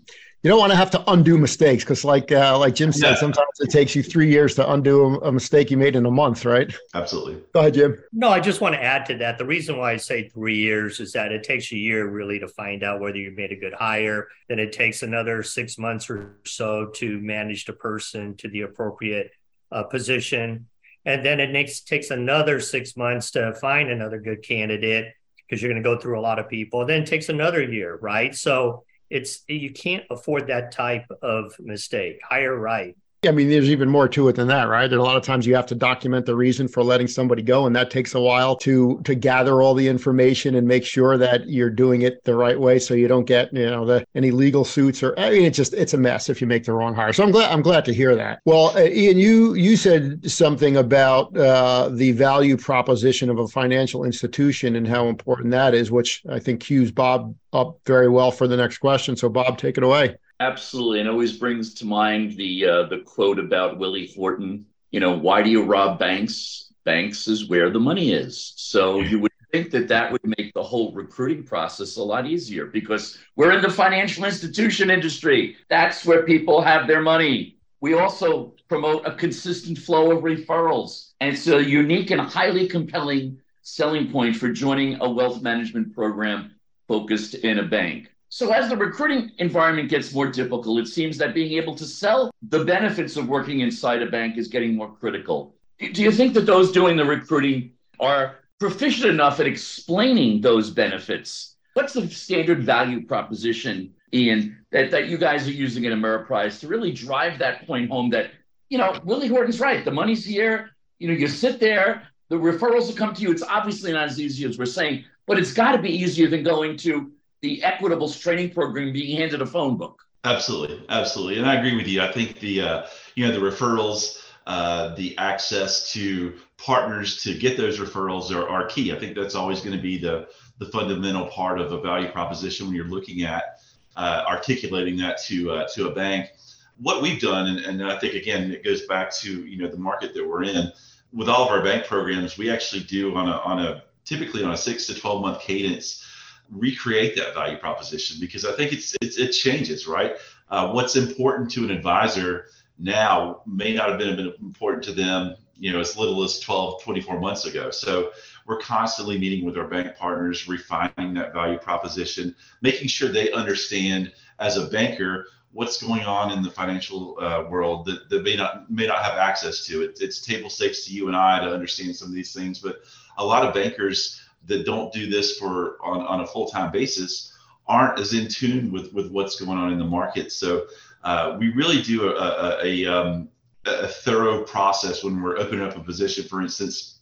you 0.46 0.52
don't 0.52 0.60
want 0.60 0.72
to 0.72 0.78
have 0.78 0.92
to 0.92 1.04
undo 1.12 1.40
mistakes 1.40 1.84
because 1.84 2.06
like 2.06 2.32
uh, 2.32 2.56
like 2.60 2.76
jim 2.76 2.92
said 2.92 3.10
yeah. 3.10 3.16
sometimes 3.16 3.50
it 3.62 3.72
takes 3.72 3.96
you 3.96 4.04
three 4.04 4.30
years 4.30 4.54
to 4.54 4.72
undo 4.74 5.04
a, 5.04 5.20
a, 5.22 5.32
mistake 5.32 5.72
you 5.72 5.78
made 5.78 5.96
in 5.96 6.06
a 6.06 6.12
month 6.12 6.46
right? 6.46 6.72
Absolutely. 6.94 7.42
Go 7.52 7.62
ahead 7.62 7.74
jim. 7.74 8.04
No 8.14 8.30
i 8.30 8.40
just 8.40 8.62
want 8.62 8.76
to 8.76 8.84
add 8.84 9.08
to 9.08 9.18
that. 9.18 9.40
The 9.40 9.46
reason 9.46 9.80
why 9.80 9.94
i 9.94 9.98
say 9.98 10.30
three 10.30 10.58
years 10.58 11.00
is 11.00 11.14
that 11.14 11.32
it 11.32 11.44
takes 11.44 11.72
a 11.72 11.76
year 11.76 12.08
really 12.08 12.38
to 12.38 12.48
find 12.48 12.84
out 12.84 13.00
whether 13.00 13.18
you 13.18 13.32
made 13.32 13.54
a 13.54 13.56
good 13.56 13.74
hire. 13.74 14.28
Then 14.48 14.60
it 14.60 14.72
takes 14.72 15.02
another 15.02 15.42
six 15.42 15.80
months 15.80 16.12
or 16.12 16.38
so 16.46 16.92
to 16.98 17.20
manage 17.22 17.66
the 17.66 17.74
person 17.74 18.38
to 18.38 18.48
the 18.48 18.62
appropriate 18.62 19.32
uh, 19.72 19.84
position. 19.84 20.68
And 21.06 21.26
then 21.26 21.40
it 21.40 21.52
makes, 21.52 21.80
takes 21.82 22.12
another 22.12 22.60
six 22.60 22.96
months 22.96 23.32
to 23.32 23.54
find 23.56 23.90
another 23.90 24.20
good 24.20 24.44
candidate 24.44 25.14
because 25.38 25.62
you're 25.62 25.72
going 25.72 25.84
to 25.84 25.88
go 25.88 26.00
through 26.00 26.20
a 26.20 26.22
lot 26.22 26.38
of 26.38 26.50
people. 26.50 26.86
Then 26.86 27.02
it 27.02 27.08
takes 27.08 27.30
another 27.30 27.64
year 27.64 27.98
right? 28.00 28.36
So 28.36 28.84
it's 29.10 29.44
you 29.48 29.72
can't 29.72 30.04
afford 30.10 30.48
that 30.48 30.72
type 30.72 31.06
of 31.22 31.56
mistake. 31.60 32.20
Hire 32.24 32.56
right. 32.56 32.96
I 33.28 33.32
mean, 33.32 33.50
there's 33.50 33.70
even 33.70 33.90
more 33.90 34.08
to 34.10 34.28
it 34.28 34.36
than 34.36 34.48
that, 34.48 34.64
right? 34.64 34.88
There 34.90 34.98
are 35.00 35.02
a 35.02 35.06
lot 35.06 35.18
of 35.18 35.24
times 35.24 35.46
you 35.46 35.56
have 35.56 35.66
to 35.68 35.76
document 35.76 36.26
the 36.26 36.36
reason 36.36 36.68
for 36.68 36.84
letting 36.84 37.08
somebody 37.08 37.42
go, 37.42 37.66
and 37.66 37.76
that 37.76 37.92
takes 37.92 38.16
a 38.16 38.20
while 38.20 38.56
to 38.58 39.02
to 39.04 39.16
gather 39.16 39.62
all 39.62 39.74
the 39.74 39.88
information 39.88 40.56
and 40.56 40.68
make 40.68 40.86
sure 40.86 41.18
that 41.18 41.48
you're 41.48 41.70
doing 41.70 42.02
it 42.04 42.24
the 42.24 42.36
right 42.36 42.60
way, 42.60 42.80
so 42.80 42.94
you 42.94 43.08
don't 43.08 43.26
get 43.26 43.54
you 43.54 43.66
know 43.66 43.86
the 43.86 44.06
any 44.16 44.32
legal 44.32 44.66
suits 44.66 45.04
or 45.04 45.18
I 45.20 45.30
mean, 45.32 45.44
it's 45.44 45.58
just 45.58 45.74
it's 45.74 45.94
a 45.94 45.98
mess 45.98 46.30
if 46.30 46.42
you 46.42 46.48
make 46.48 46.66
the 46.66 46.74
wrong 46.74 46.96
hire. 46.96 47.14
So 47.14 47.24
I'm 47.24 47.32
glad 47.32 47.52
I'm 47.52 47.62
glad 47.62 47.86
to 47.86 47.94
hear 47.94 48.16
that. 48.16 48.40
Well, 48.46 48.68
uh, 48.76 48.82
Iain, 48.82 49.18
you 49.18 49.54
you 49.54 49.76
said 49.78 50.30
something 50.30 50.78
about 50.78 51.36
uh, 51.38 51.90
the 51.90 52.12
value 52.12 52.58
proposition 52.58 53.30
of 53.30 53.40
a 53.40 53.48
financial 53.48 54.04
institution 54.04 54.76
and 54.76 54.88
how 54.88 55.08
important 55.08 55.52
that 55.52 55.74
is, 55.74 55.92
which 55.92 56.24
I 56.30 56.40
think 56.40 56.62
cues 56.62 56.92
Bob 56.92 57.36
up 57.54 57.80
very 57.86 58.10
well 58.10 58.32
for 58.32 58.48
the 58.48 58.58
next 58.58 58.80
question. 58.80 59.16
So, 59.16 59.30
Bob, 59.30 59.58
take 59.58 59.78
it 59.78 59.84
away. 59.84 60.16
Absolutely, 60.40 61.00
and 61.00 61.08
always 61.08 61.38
brings 61.38 61.74
to 61.76 61.86
mind 61.86 62.36
the 62.36 62.66
uh, 62.66 62.84
the 62.84 63.00
quote 63.00 63.40
about 63.40 63.78
Willie 63.78 64.12
Horton. 64.16 64.66
You 64.92 65.00
know, 65.00 65.18
why 65.18 65.42
do 65.42 65.50
you 65.50 65.64
rob 65.64 65.98
banks? 65.98 66.74
Banks 66.84 67.28
is 67.28 67.50
where 67.50 67.70
the 67.70 67.80
money 67.80 68.12
is. 68.12 68.54
So 68.58 69.00
you 69.00 69.20
would 69.20 69.32
think 69.52 69.72
that 69.72 69.88
that 69.88 70.12
would 70.12 70.22
make 70.38 70.54
the 70.54 70.62
whole 70.62 70.94
recruiting 70.94 71.44
process 71.44 71.96
a 71.96 72.04
lot 72.04 72.28
easier 72.28 72.66
because 72.66 73.18
we're 73.36 73.54
in 73.54 73.62
the 73.62 73.70
financial 73.70 74.26
institution 74.26 74.92
industry. 74.92 75.56
That's 75.70 76.06
where 76.06 76.24
people 76.24 76.62
have 76.62 76.86
their 76.86 77.02
money. 77.02 77.58
We 77.80 77.94
also 77.94 78.54
promote 78.68 79.08
a 79.08 79.16
consistent 79.16 79.78
flow 79.78 80.12
of 80.12 80.24
referrals, 80.24 81.12
and 81.22 81.34
it's 81.34 81.48
a 81.48 81.64
unique 81.64 82.12
and 82.12 82.22
highly 82.22 82.68
compelling 82.68 83.40
selling 83.62 84.12
point 84.12 84.36
for 84.36 84.50
joining 84.50 85.02
a 85.02 85.10
wealth 85.10 85.42
management 85.42 85.96
program 85.96 86.52
focused 86.88 87.36
in 87.36 87.60
a 87.60 87.64
bank. 87.64 88.12
So, 88.36 88.52
as 88.52 88.68
the 88.68 88.76
recruiting 88.76 89.32
environment 89.38 89.88
gets 89.88 90.14
more 90.14 90.28
difficult, 90.28 90.78
it 90.80 90.90
seems 90.90 91.18
that 91.20 91.34
being 91.34 91.54
able 91.54 91.74
to 91.74 91.86
sell 91.86 92.32
the 92.50 92.66
benefits 92.66 93.16
of 93.16 93.30
working 93.30 93.62
inside 93.62 94.02
a 94.02 94.08
bank 94.08 94.38
is 94.38 94.50
getting 94.50 94.76
more 94.76 94.92
critical. 94.94 95.56
Do 95.80 96.04
you 96.04 96.12
think 96.12 96.34
that 96.34 96.46
those 96.46 96.74
doing 96.74 96.98
the 96.98 97.06
recruiting 97.06 97.72
are 97.98 98.40
proficient 98.60 99.10
enough 99.10 99.40
at 99.40 99.48
explaining 99.48 100.42
those 100.42 100.70
benefits. 100.70 101.56
What's 101.76 101.94
the 101.94 102.10
standard 102.10 102.62
value 102.62 103.06
proposition, 103.06 103.94
Iain, 104.14 104.58
that, 104.74 104.92
that 104.92 105.08
you 105.08 105.18
guys 105.18 105.48
are 105.48 105.54
using 105.54 105.86
at 105.86 105.94
Ameriprise 105.94 106.60
to 106.60 106.68
really 106.68 106.92
drive 106.92 107.40
that 107.40 107.66
point 107.66 107.90
home 107.90 108.10
that, 108.10 108.32
you 108.68 108.78
know, 108.78 109.00
Willie 109.06 109.30
Horton's 109.30 109.62
right. 109.62 109.86
The 109.86 109.92
money's 109.92 110.26
here. 110.26 110.72
You 111.00 111.08
know, 111.08 111.14
you 111.14 111.30
sit 111.30 111.62
there, 111.62 112.04
the 112.28 112.36
referrals 112.36 112.88
will 112.88 112.96
come 112.96 113.14
to 113.14 113.22
you. 113.22 113.32
It's 113.32 113.44
obviously 113.44 113.94
not 113.94 114.10
as 114.10 114.20
easy 114.20 114.44
as 114.44 114.58
we're 114.58 114.66
saying, 114.66 115.06
but 115.26 115.40
it's 115.40 115.54
got 115.54 115.72
to 115.72 115.82
be 115.82 115.90
easier 115.90 116.28
than 116.28 116.44
going 116.44 116.76
to 116.80 117.14
the 117.46 117.62
Equitables 117.62 118.20
training 118.20 118.50
program 118.50 118.92
being 118.92 119.18
handed 119.18 119.42
a 119.42 119.46
phone 119.46 119.78
book. 119.78 120.02
Absolutely, 120.24 120.84
absolutely, 120.90 121.38
and 121.38 121.48
I 121.48 121.56
agree 121.56 121.76
with 121.76 121.88
you. 121.88 122.02
I 122.02 122.12
think 122.12 122.40
the 122.40 122.62
uh, 122.62 122.86
you 123.14 123.28
know 123.28 123.32
the 123.32 123.46
referrals, 123.46 124.24
uh, 124.48 124.96
the 124.96 125.16
access 125.20 125.92
to 125.94 126.34
partners 126.58 127.22
to 127.22 127.38
get 127.38 127.58
those 127.58 127.80
referrals 127.80 128.36
are, 128.36 128.50
are 128.50 128.66
key. 128.66 128.92
I 128.92 128.98
think 128.98 129.16
that's 129.16 129.36
always 129.36 129.62
going 129.62 129.76
to 129.78 129.82
be 129.82 130.00
the 130.00 130.28
the 130.58 130.66
fundamental 130.68 131.28
part 131.28 131.62
of 131.62 131.72
a 131.72 131.80
value 131.80 132.10
proposition 132.10 132.66
when 132.66 132.76
you're 132.76 132.86
looking 132.86 133.24
at 133.24 133.60
uh, 133.98 134.24
articulating 134.28 134.98
that 134.98 135.22
to 135.26 135.52
uh, 135.52 135.68
to 135.76 135.90
a 135.90 135.94
bank. 135.94 136.32
What 136.78 137.04
we've 137.04 137.22
done, 137.22 137.46
and, 137.48 137.60
and 137.60 137.86
I 137.86 138.00
think 138.00 138.16
again 138.16 138.52
it 138.52 138.64
goes 138.64 138.88
back 138.88 139.14
to 139.18 139.46
you 139.46 139.58
know 139.60 139.70
the 139.70 139.78
market 139.78 140.16
that 140.16 140.28
we're 140.28 140.44
in. 140.44 140.72
With 141.14 141.30
all 141.30 141.46
of 141.46 141.52
our 141.52 141.64
bank 141.64 141.86
programs, 141.86 142.38
we 142.38 142.50
actually 142.50 142.84
do 142.84 143.16
on 143.16 143.30
a 143.30 143.38
on 143.38 143.60
a 143.60 143.84
typically 144.06 144.44
on 144.44 144.54
a 144.54 144.58
six 144.58 144.88
to 144.88 144.96
twelve 144.96 145.22
month 145.22 145.40
cadence 145.40 146.05
recreate 146.52 147.16
that 147.16 147.34
value 147.34 147.58
proposition 147.58 148.18
because 148.20 148.46
I 148.46 148.54
think 148.54 148.74
it's, 148.74 148.96
it's 149.02 149.18
it 149.18 149.32
changes, 149.32 149.88
right? 149.88 150.16
Uh, 150.50 150.72
what's 150.72 150.96
important 150.96 151.52
to 151.52 151.64
an 151.64 151.72
advisor 151.72 152.46
now 152.78 153.42
may 153.46 153.74
not 153.74 153.90
have 153.90 154.00
been 154.00 154.34
important 154.42 154.84
to 154.84 154.92
them, 154.92 155.36
you 155.58 155.72
know, 155.72 155.80
as 155.80 155.98
little 155.98 156.24
as 156.24 156.40
12, 156.40 156.84
24 156.84 157.20
months 157.20 157.46
ago. 157.46 157.72
So 157.72 158.12
we're 158.46 158.60
constantly 158.60 159.18
meeting 159.18 159.46
with 159.46 159.58
our 159.58 159.68
bank 159.68 159.96
partners, 159.96 160.48
refining 160.48 161.14
that 161.16 161.34
value 161.34 161.58
proposition, 161.58 162.36
making 162.62 162.90
sure 162.90 163.10
they 163.10 163.32
understand 163.32 164.12
as 164.40 164.58
a 164.58 164.68
banker 164.68 165.28
what's 165.56 165.82
going 165.82 166.04
on 166.04 166.32
in 166.32 166.44
the 166.44 166.52
financial 166.52 167.18
uh, 167.22 167.46
world 167.50 167.86
that, 167.86 168.10
that 168.10 168.24
may 168.24 168.36
not 168.36 168.70
may 168.70 168.86
not 168.86 169.04
have 169.04 169.18
access 169.18 169.66
to 169.66 169.84
it. 169.84 169.98
It's 170.02 170.20
table 170.20 170.50
stakes 170.50 170.86
to 170.86 170.94
you 170.94 171.08
and 171.08 171.16
I 171.16 171.40
to 171.40 171.52
understand 171.52 171.96
some 171.96 172.10
of 172.10 172.14
these 172.14 172.34
things, 172.34 172.60
but 172.60 172.82
a 173.18 173.26
lot 173.26 173.46
of 173.46 173.54
bankers 173.54 174.22
that 174.48 174.66
don't 174.66 174.92
do 174.94 175.10
this 175.10 175.38
for 175.38 175.78
on, 175.84 176.02
on 176.02 176.22
a 176.22 176.28
full-time 176.28 176.72
basis 176.72 177.34
aren't 177.68 178.00
as 178.00 178.14
in 178.14 178.28
tune 178.28 178.72
with 178.72 178.94
with 178.94 179.12
what's 179.12 179.40
going 179.40 179.58
on 179.58 179.72
in 179.72 179.80
the 179.80 179.86
market. 179.86 180.32
So 180.32 180.68
uh, 181.04 181.36
we 181.40 181.52
really 181.54 181.82
do 181.82 182.10
a, 182.10 182.16
a, 182.16 182.66
a, 182.66 182.86
um, 182.88 183.30
a, 183.66 183.88
thorough 183.88 184.44
process 184.44 185.04
when 185.04 185.22
we're 185.22 185.38
opening 185.38 185.64
up 185.64 185.78
a 185.78 185.80
position, 185.80 186.28
for 186.28 186.42
instance, 186.42 187.00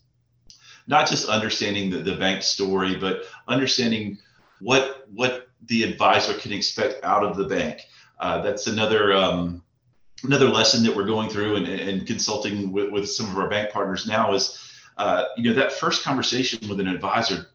not 0.86 1.08
just 1.08 1.28
understanding 1.28 1.88
the, 1.90 1.98
the 1.98 2.16
bank 2.16 2.42
story, 2.42 2.96
but 2.96 3.22
understanding 3.48 4.18
what 4.60 5.08
what 5.12 5.48
the 5.66 5.82
advisor 5.82 6.34
can 6.34 6.52
expect 6.52 7.02
out 7.04 7.24
of 7.24 7.36
the 7.36 7.44
bank. 7.44 7.80
Uh, 8.20 8.42
that's 8.42 8.66
another 8.66 9.14
um, 9.14 9.62
another 10.22 10.48
lesson 10.48 10.82
that 10.84 10.94
we're 10.94 11.06
going 11.06 11.28
through 11.28 11.56
and, 11.56 11.66
and 11.66 12.06
consulting 12.06 12.72
with, 12.72 12.90
with 12.90 13.10
some 13.10 13.28
of 13.30 13.38
our 13.38 13.48
bank 13.48 13.70
partners 13.70 14.06
now 14.06 14.32
is 14.34 14.58
uh, 14.96 15.24
you 15.36 15.50
know, 15.50 15.54
that 15.54 15.72
first 15.72 16.04
conversation 16.04 16.68
with 16.68 16.80
an 16.80 16.88
advisor 16.88 17.46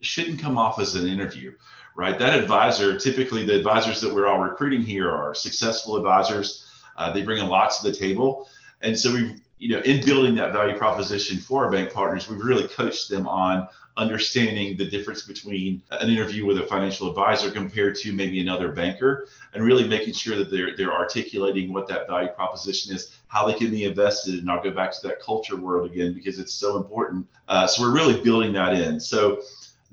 shouldn't 0.00 0.40
come 0.40 0.58
off 0.58 0.80
as 0.80 0.94
an 0.94 1.06
interview, 1.06 1.52
right? 1.96 2.18
That 2.18 2.38
advisor, 2.38 2.98
typically 2.98 3.44
the 3.44 3.56
advisors 3.56 4.00
that 4.00 4.12
we're 4.12 4.26
all 4.26 4.40
recruiting 4.40 4.82
here 4.82 5.10
are 5.10 5.34
successful 5.34 5.96
advisors. 5.96 6.66
Uh, 6.96 7.12
they 7.12 7.22
bring 7.22 7.40
a 7.40 7.46
lot 7.46 7.70
to 7.72 7.90
the 7.90 7.96
table. 7.96 8.48
And 8.80 8.98
so 8.98 9.12
we, 9.12 9.36
you 9.62 9.68
know, 9.68 9.78
in 9.82 10.04
building 10.04 10.34
that 10.34 10.52
value 10.52 10.76
proposition 10.76 11.38
for 11.38 11.64
our 11.64 11.70
bank 11.70 11.92
partners, 11.92 12.28
we've 12.28 12.42
really 12.42 12.66
coached 12.66 13.08
them 13.08 13.28
on 13.28 13.68
understanding 13.96 14.76
the 14.76 14.84
difference 14.84 15.22
between 15.22 15.80
an 15.92 16.10
interview 16.10 16.44
with 16.44 16.58
a 16.58 16.66
financial 16.66 17.08
advisor 17.08 17.48
compared 17.48 17.94
to 17.94 18.12
maybe 18.12 18.40
another 18.40 18.72
banker 18.72 19.28
and 19.54 19.62
really 19.62 19.86
making 19.86 20.14
sure 20.14 20.36
that 20.36 20.50
they're 20.50 20.76
they're 20.76 20.92
articulating 20.92 21.72
what 21.72 21.86
that 21.86 22.08
value 22.08 22.30
proposition 22.30 22.92
is 22.92 23.16
how 23.28 23.46
they 23.46 23.54
can 23.54 23.70
be 23.70 23.84
invested. 23.84 24.40
And 24.40 24.50
i'll 24.50 24.60
go 24.60 24.72
back 24.72 24.90
to 24.94 25.06
that 25.06 25.20
culture 25.20 25.56
world 25.56 25.88
again 25.88 26.12
because 26.12 26.40
it's 26.40 26.54
so 26.54 26.76
important. 26.76 27.24
Uh, 27.46 27.68
so 27.68 27.82
we're 27.82 27.94
really 27.94 28.20
building 28.20 28.52
that 28.54 28.74
in. 28.74 28.98
So 28.98 29.42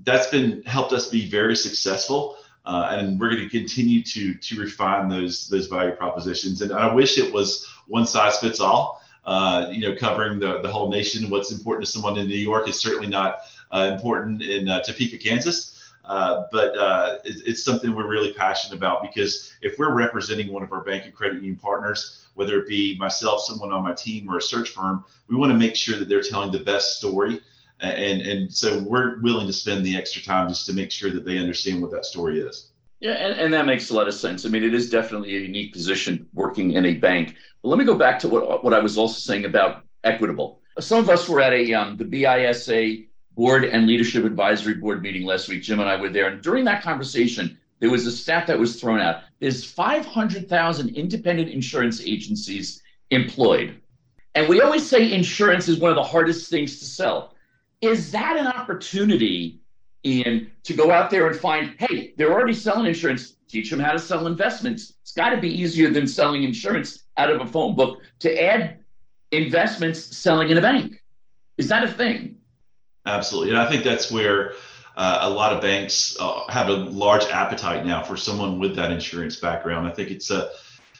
that's 0.03 0.31
been 0.31 0.63
helped 0.63 0.93
us 0.93 1.09
be 1.09 1.29
very 1.29 1.55
successful 1.55 2.37
uh, 2.65 2.87
and 2.89 3.19
we're 3.19 3.29
going 3.29 3.47
to 3.47 3.49
continue 3.49 4.01
to 4.01 4.33
to 4.33 4.59
refine 4.59 5.09
those 5.09 5.47
those 5.47 5.67
value 5.67 5.91
propositions. 5.91 6.63
And 6.63 6.71
i 6.71 6.91
wish 6.91 7.19
it 7.19 7.31
was 7.31 7.67
one 7.85 8.07
size 8.07 8.39
fits 8.39 8.59
all 8.59 8.98
uh, 9.25 9.67
you 9.71 9.81
know 9.81 9.95
covering 9.95 10.39
the, 10.39 10.59
the 10.61 10.71
whole 10.71 10.89
nation 10.89 11.29
what's 11.29 11.51
important 11.51 11.85
to 11.85 11.91
someone 11.91 12.17
in 12.17 12.27
new 12.27 12.35
york 12.35 12.67
is 12.67 12.79
certainly 12.79 13.07
not 13.07 13.41
uh, 13.71 13.91
important 13.93 14.41
in 14.41 14.67
uh, 14.67 14.81
Topeka, 14.81 15.17
Kansas. 15.17 15.75
Uh, 16.05 16.45
but 16.51 16.75
uh, 16.77 17.17
it, 17.23 17.35
it's 17.45 17.63
something 17.63 17.93
we're 17.93 18.07
really 18.07 18.33
passionate 18.33 18.75
about 18.75 19.01
because 19.03 19.53
if 19.61 19.77
we're 19.77 19.93
representing 19.93 20.51
one 20.51 20.63
of 20.63 20.71
our 20.71 20.81
bank 20.81 21.05
and 21.05 21.13
credit 21.13 21.35
union 21.35 21.55
partners, 21.55 22.25
whether 22.33 22.59
it 22.59 22.67
be 22.67 22.97
myself, 22.97 23.41
someone 23.41 23.71
on 23.71 23.83
my 23.83 23.93
team, 23.93 24.27
or 24.29 24.37
a 24.37 24.41
search 24.41 24.69
firm, 24.69 25.05
we 25.27 25.35
want 25.35 25.51
to 25.51 25.57
make 25.57 25.75
sure 25.75 25.99
that 25.99 26.09
they're 26.09 26.23
telling 26.23 26.51
the 26.51 26.59
best 26.59 26.97
story. 26.97 27.41
And, 27.81 28.21
and 28.21 28.51
so 28.51 28.79
we're 28.83 29.21
willing 29.21 29.47
to 29.47 29.53
spend 29.53 29.85
the 29.85 29.95
extra 29.95 30.21
time 30.21 30.49
just 30.49 30.65
to 30.65 30.73
make 30.73 30.91
sure 30.91 31.11
that 31.11 31.25
they 31.25 31.37
understand 31.37 31.81
what 31.81 31.91
that 31.91 32.05
story 32.05 32.39
is. 32.39 32.71
Yeah, 32.99 33.11
and, 33.11 33.39
and 33.39 33.53
that 33.53 33.65
makes 33.65 33.89
a 33.89 33.93
lot 33.93 34.07
of 34.07 34.13
sense. 34.13 34.45
I 34.45 34.49
mean, 34.49 34.63
it 34.63 34.73
is 34.73 34.89
definitely 34.89 35.35
a 35.37 35.39
unique 35.39 35.71
position 35.71 36.27
working 36.33 36.73
in 36.73 36.85
a 36.85 36.95
bank. 36.95 37.35
But 37.61 37.69
let 37.69 37.79
me 37.79 37.85
go 37.85 37.95
back 37.95 38.19
to 38.19 38.27
what, 38.27 38.63
what 38.63 38.73
I 38.73 38.79
was 38.79 38.97
also 38.97 39.19
saying 39.19 39.45
about 39.45 39.83
Equitable. 40.03 40.61
Some 40.79 40.99
of 40.99 41.09
us 41.09 41.27
were 41.27 41.41
at 41.41 41.51
a 41.51 41.73
um, 41.73 41.97
the 41.97 42.05
BISA 42.05 43.05
board 43.35 43.65
and 43.65 43.85
leadership 43.85 44.23
advisory 44.23 44.75
board 44.75 45.01
meeting 45.01 45.25
last 45.25 45.49
week. 45.49 45.61
Jim 45.61 45.81
and 45.81 45.89
I 45.89 45.99
were 45.99 46.09
there. 46.09 46.27
And 46.27 46.41
during 46.41 46.63
that 46.65 46.81
conversation, 46.81 47.57
there 47.79 47.89
was 47.89 48.05
a 48.05 48.11
stat 48.11 48.47
that 48.47 48.57
was 48.57 48.79
thrown 48.79 48.99
out. 48.99 49.23
There's 49.39 49.65
500,000 49.65 50.95
independent 50.95 51.49
insurance 51.49 52.01
agencies 52.01 52.81
employed. 53.09 53.81
And 54.35 54.47
we 54.47 54.61
always 54.61 54.87
say 54.87 55.11
insurance 55.11 55.67
is 55.67 55.79
one 55.79 55.91
of 55.91 55.95
the 55.95 56.03
hardest 56.03 56.49
things 56.49 56.79
to 56.79 56.85
sell. 56.85 57.33
Is 57.81 58.11
that 58.11 58.37
an 58.37 58.47
opportunity, 58.47 59.59
Iain, 60.05 60.51
to 60.63 60.73
go 60.73 60.91
out 60.91 61.09
there 61.09 61.27
and 61.27 61.35
find, 61.35 61.75
hey, 61.79 62.13
they're 62.17 62.31
already 62.31 62.53
selling 62.53 62.85
insurance, 62.85 63.35
teach 63.47 63.69
them 63.69 63.79
how 63.79 63.91
to 63.91 63.99
sell 63.99 64.27
investments. 64.27 64.93
It's 65.01 65.11
got 65.11 65.31
to 65.31 65.37
be 65.41 65.49
easier 65.49 65.89
than 65.89 66.07
selling 66.07 66.43
insurance 66.43 67.03
out 67.17 67.29
of 67.29 67.41
a 67.41 67.45
phone 67.45 67.75
book 67.75 67.99
to 68.19 68.43
add 68.43 68.79
investments 69.31 70.17
selling 70.17 70.49
in 70.49 70.57
a 70.57 70.61
bank. 70.61 71.03
Is 71.57 71.67
that 71.67 71.83
a 71.83 71.91
thing? 71.91 72.37
Absolutely. 73.05 73.51
And 73.51 73.59
I 73.59 73.69
think 73.69 73.83
that's 73.83 74.11
where 74.11 74.53
uh, 74.95 75.19
a 75.21 75.29
lot 75.29 75.53
of 75.53 75.61
banks 75.61 76.15
uh, 76.19 76.41
have 76.49 76.69
a 76.69 76.73
large 76.73 77.25
appetite 77.25 77.85
now 77.85 78.03
for 78.03 78.15
someone 78.15 78.59
with 78.59 78.75
that 78.75 78.91
insurance 78.91 79.37
background. 79.37 79.87
I 79.87 79.91
think 79.91 80.11
it's 80.11 80.31
a 80.31 80.49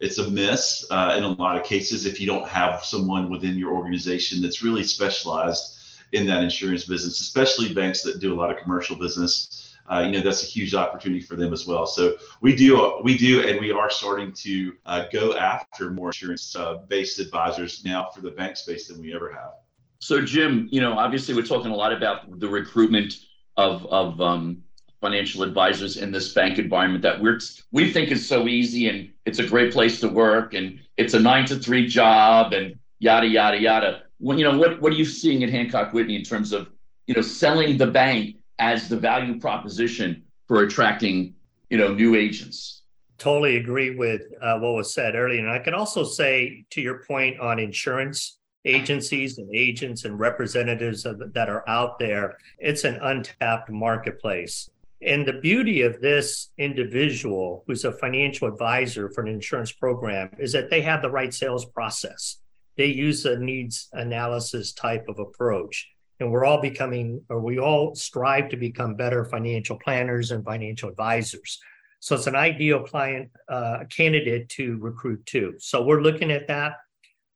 it's 0.02 0.18
a 0.18 0.30
miss 0.30 0.86
uh, 0.92 1.16
in 1.18 1.24
a 1.24 1.30
lot 1.34 1.58
of 1.58 1.66
cases 1.66 2.06
if 2.06 2.22
you 2.22 2.28
don't 2.28 2.48
have 2.48 2.86
someone 2.86 3.30
within 3.30 3.58
your 3.58 3.74
organization 3.74 4.42
that's 4.42 4.64
really 4.64 4.84
specialized 4.84 5.79
in 6.12 6.26
that 6.28 6.44
insurance 6.44 6.86
business, 6.86 7.20
especially 7.22 7.74
banks 7.74 8.02
that 8.04 8.20
do 8.20 8.34
a 8.34 8.38
lot 8.38 8.52
of 8.52 8.58
commercial 8.58 8.96
business. 8.96 9.66
Uh, 9.92 10.02
you 10.02 10.12
know 10.12 10.22
that's 10.22 10.44
a 10.44 10.46
huge 10.46 10.76
opportunity 10.76 11.20
for 11.20 11.36
them 11.36 11.52
as 11.52 11.66
well. 11.66 11.88
So 11.88 12.16
we 12.42 12.56
do 12.56 13.00
we 13.04 13.18
do 13.18 13.48
and 13.48 13.60
we 13.60 13.72
are 13.72 13.90
starting 13.90 14.32
to 14.34 14.74
uh, 14.86 15.06
go 15.12 15.36
after 15.36 15.90
more 15.90 16.10
insurance 16.10 16.56
uh, 16.56 16.76
based 16.88 17.20
advisors 17.20 17.84
now 17.84 18.10
for 18.14 18.22
the 18.22 18.30
bank 18.30 18.56
space 18.56 18.88
than 18.88 19.02
we 19.02 19.16
ever 19.16 19.32
have. 19.32 19.54
So, 20.00 20.22
Jim, 20.22 20.70
you 20.72 20.80
know, 20.80 20.94
obviously 20.94 21.34
we're 21.36 21.46
talking 21.46 21.72
a 21.72 21.76
lot 21.76 21.92
about 21.92 22.40
the 22.40 22.48
recruitment 22.48 23.16
of 23.58 23.86
of 23.88 24.22
um, 24.22 24.64
financial 25.02 25.44
advisors 25.44 25.98
in 25.98 26.12
this 26.12 26.34
bank 26.34 26.60
environment 26.60 27.02
that 27.04 27.20
we're 27.20 27.40
we 27.72 27.92
think 27.92 28.12
is 28.12 28.28
so 28.28 28.48
easy 28.48 28.90
and 28.90 29.10
it's 29.26 29.40
a 29.40 29.48
great 29.48 29.74
place 29.74 30.00
to 30.02 30.08
work 30.08 30.54
and 30.54 30.80
it's 30.98 31.14
a 31.14 31.20
nine 31.20 31.46
to 31.46 31.56
three 31.56 31.88
job 31.88 32.54
and 32.54 32.78
yada 33.00 33.28
yada 33.28 33.60
yada. 33.60 34.04
You 34.20 34.44
know, 34.44 34.58
what 34.58 34.82
what 34.82 34.92
are 34.92 34.96
you 34.96 35.06
seeing 35.06 35.44
at 35.44 35.50
Hancock 35.50 35.94
Whitney 35.94 36.16
in 36.16 36.24
terms 36.24 36.52
of 36.52 36.70
you 37.08 37.16
know 37.16 37.22
selling 37.22 37.78
the 37.78 37.88
bank 37.88 38.38
as 38.60 38.90
the 38.90 38.98
value 38.98 39.40
proposition 39.40 40.24
for 40.48 40.64
attracting 40.64 41.34
you 41.70 41.78
know 41.78 41.94
new 41.94 42.16
agents? 42.16 42.84
Totally 43.18 43.58
agree 43.58 43.96
with 43.96 44.24
uh, 44.42 44.60
what 44.60 44.74
was 44.76 44.94
said 44.94 45.16
earlier, 45.16 45.40
and 45.40 45.52
I 45.52 45.60
can 45.60 45.74
also 45.74 46.04
say 46.04 46.66
to 46.72 46.82
your 46.82 47.04
point 47.04 47.40
on 47.40 47.60
insurance 47.60 48.40
agencies 48.66 49.38
and 49.38 49.50
agents 49.54 50.06
and 50.06 50.20
representatives 50.20 51.06
of, 51.06 51.34
that 51.34 51.50
are 51.50 51.68
out 51.68 52.00
there, 52.00 52.38
it's 52.58 52.84
an 52.84 53.00
untapped 53.02 53.70
marketplace. 53.70 54.70
And 55.02 55.26
the 55.26 55.34
beauty 55.34 55.82
of 55.82 56.02
this 56.02 56.50
individual 56.58 57.64
who's 57.66 57.86
a 57.86 57.92
financial 57.92 58.50
advisor 58.50 59.10
for 59.10 59.22
an 59.22 59.30
insurance 59.30 59.72
program 59.72 60.30
is 60.38 60.52
that 60.52 60.70
they 60.70 60.82
have 60.82 61.02
the 61.02 61.10
right 61.10 61.34
sales 61.34 61.66
process. 61.66 62.40
They 62.80 62.88
use 62.88 63.26
a 63.26 63.38
needs 63.38 63.90
analysis 63.92 64.74
type 64.74 65.06
of 65.10 65.20
approach. 65.20 65.88
And 66.20 66.32
we're 66.32 66.46
all 66.46 66.62
becoming, 66.62 67.22
or 67.30 67.40
we 67.40 67.60
all 67.60 67.94
strive 67.94 68.50
to 68.50 68.58
become 68.58 68.96
better 68.96 69.24
financial 69.26 69.78
planners 69.78 70.32
and 70.32 70.44
financial 70.44 70.90
advisors. 70.90 71.60
So 72.00 72.16
it's 72.16 72.28
an 72.28 72.36
ideal 72.36 72.82
client 72.82 73.30
uh, 73.50 73.80
candidate 73.96 74.48
to 74.58 74.78
recruit 74.80 75.26
to. 75.28 75.56
So 75.60 75.84
we're 75.84 76.02
looking 76.02 76.32
at 76.32 76.48
that 76.48 76.74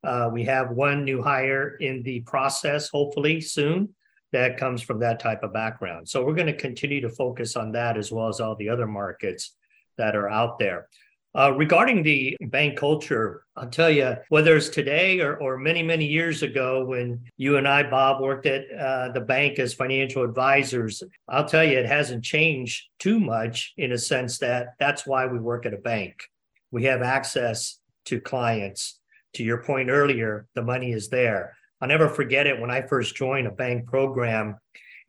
uh, 0.03 0.29
we 0.31 0.43
have 0.43 0.71
one 0.71 1.03
new 1.03 1.21
hire 1.21 1.75
in 1.77 2.03
the 2.03 2.21
process, 2.21 2.89
hopefully 2.89 3.39
soon. 3.41 3.89
that 4.33 4.57
comes 4.57 4.81
from 4.81 4.99
that 4.99 5.19
type 5.19 5.43
of 5.43 5.53
background. 5.53 6.09
So 6.09 6.25
we're 6.25 6.33
going 6.33 6.47
to 6.47 6.57
continue 6.57 6.99
to 7.01 7.09
focus 7.09 7.55
on 7.55 7.71
that 7.73 7.97
as 7.97 8.11
well 8.11 8.27
as 8.27 8.39
all 8.39 8.55
the 8.55 8.67
other 8.67 8.87
markets 8.87 9.55
that 9.97 10.15
are 10.15 10.29
out 10.29 10.57
there. 10.57 10.87
Uh, 11.35 11.51
regarding 11.55 12.03
the 12.03 12.37
bank 12.41 12.77
culture, 12.77 13.43
I'll 13.55 13.69
tell 13.69 13.89
you, 13.89 14.15
whether 14.29 14.55
it's 14.55 14.69
today 14.69 15.19
or, 15.19 15.35
or 15.37 15.57
many, 15.57 15.81
many 15.81 16.05
years 16.05 16.43
ago 16.43 16.85
when 16.85 17.21
you 17.37 17.57
and 17.57 17.67
I, 17.67 17.81
Bob, 17.81 18.21
worked 18.21 18.45
at 18.45 18.65
uh, 18.71 19.11
the 19.13 19.21
bank 19.21 19.57
as 19.57 19.73
financial 19.73 20.23
advisors, 20.23 21.01
I'll 21.27 21.45
tell 21.47 21.63
you, 21.63 21.79
it 21.79 21.87
hasn't 21.87 22.23
changed 22.23 22.83
too 22.99 23.19
much 23.19 23.73
in 23.77 23.93
a 23.93 23.97
sense 23.97 24.37
that 24.39 24.75
that's 24.79 25.07
why 25.07 25.25
we 25.25 25.39
work 25.39 25.65
at 25.65 25.73
a 25.73 25.77
bank. 25.77 26.23
We 26.69 26.83
have 26.83 27.01
access 27.01 27.79
to 28.05 28.21
clients. 28.21 28.99
To 29.33 29.43
your 29.43 29.63
point 29.63 29.89
earlier, 29.89 30.47
the 30.53 30.61
money 30.61 30.91
is 30.91 31.09
there. 31.09 31.57
I'll 31.81 31.87
never 31.87 32.09
forget 32.09 32.45
it 32.45 32.61
when 32.61 32.69
I 32.69 32.83
first 32.83 33.15
joined 33.15 33.47
a 33.47 33.51
bank 33.51 33.87
program. 33.87 34.57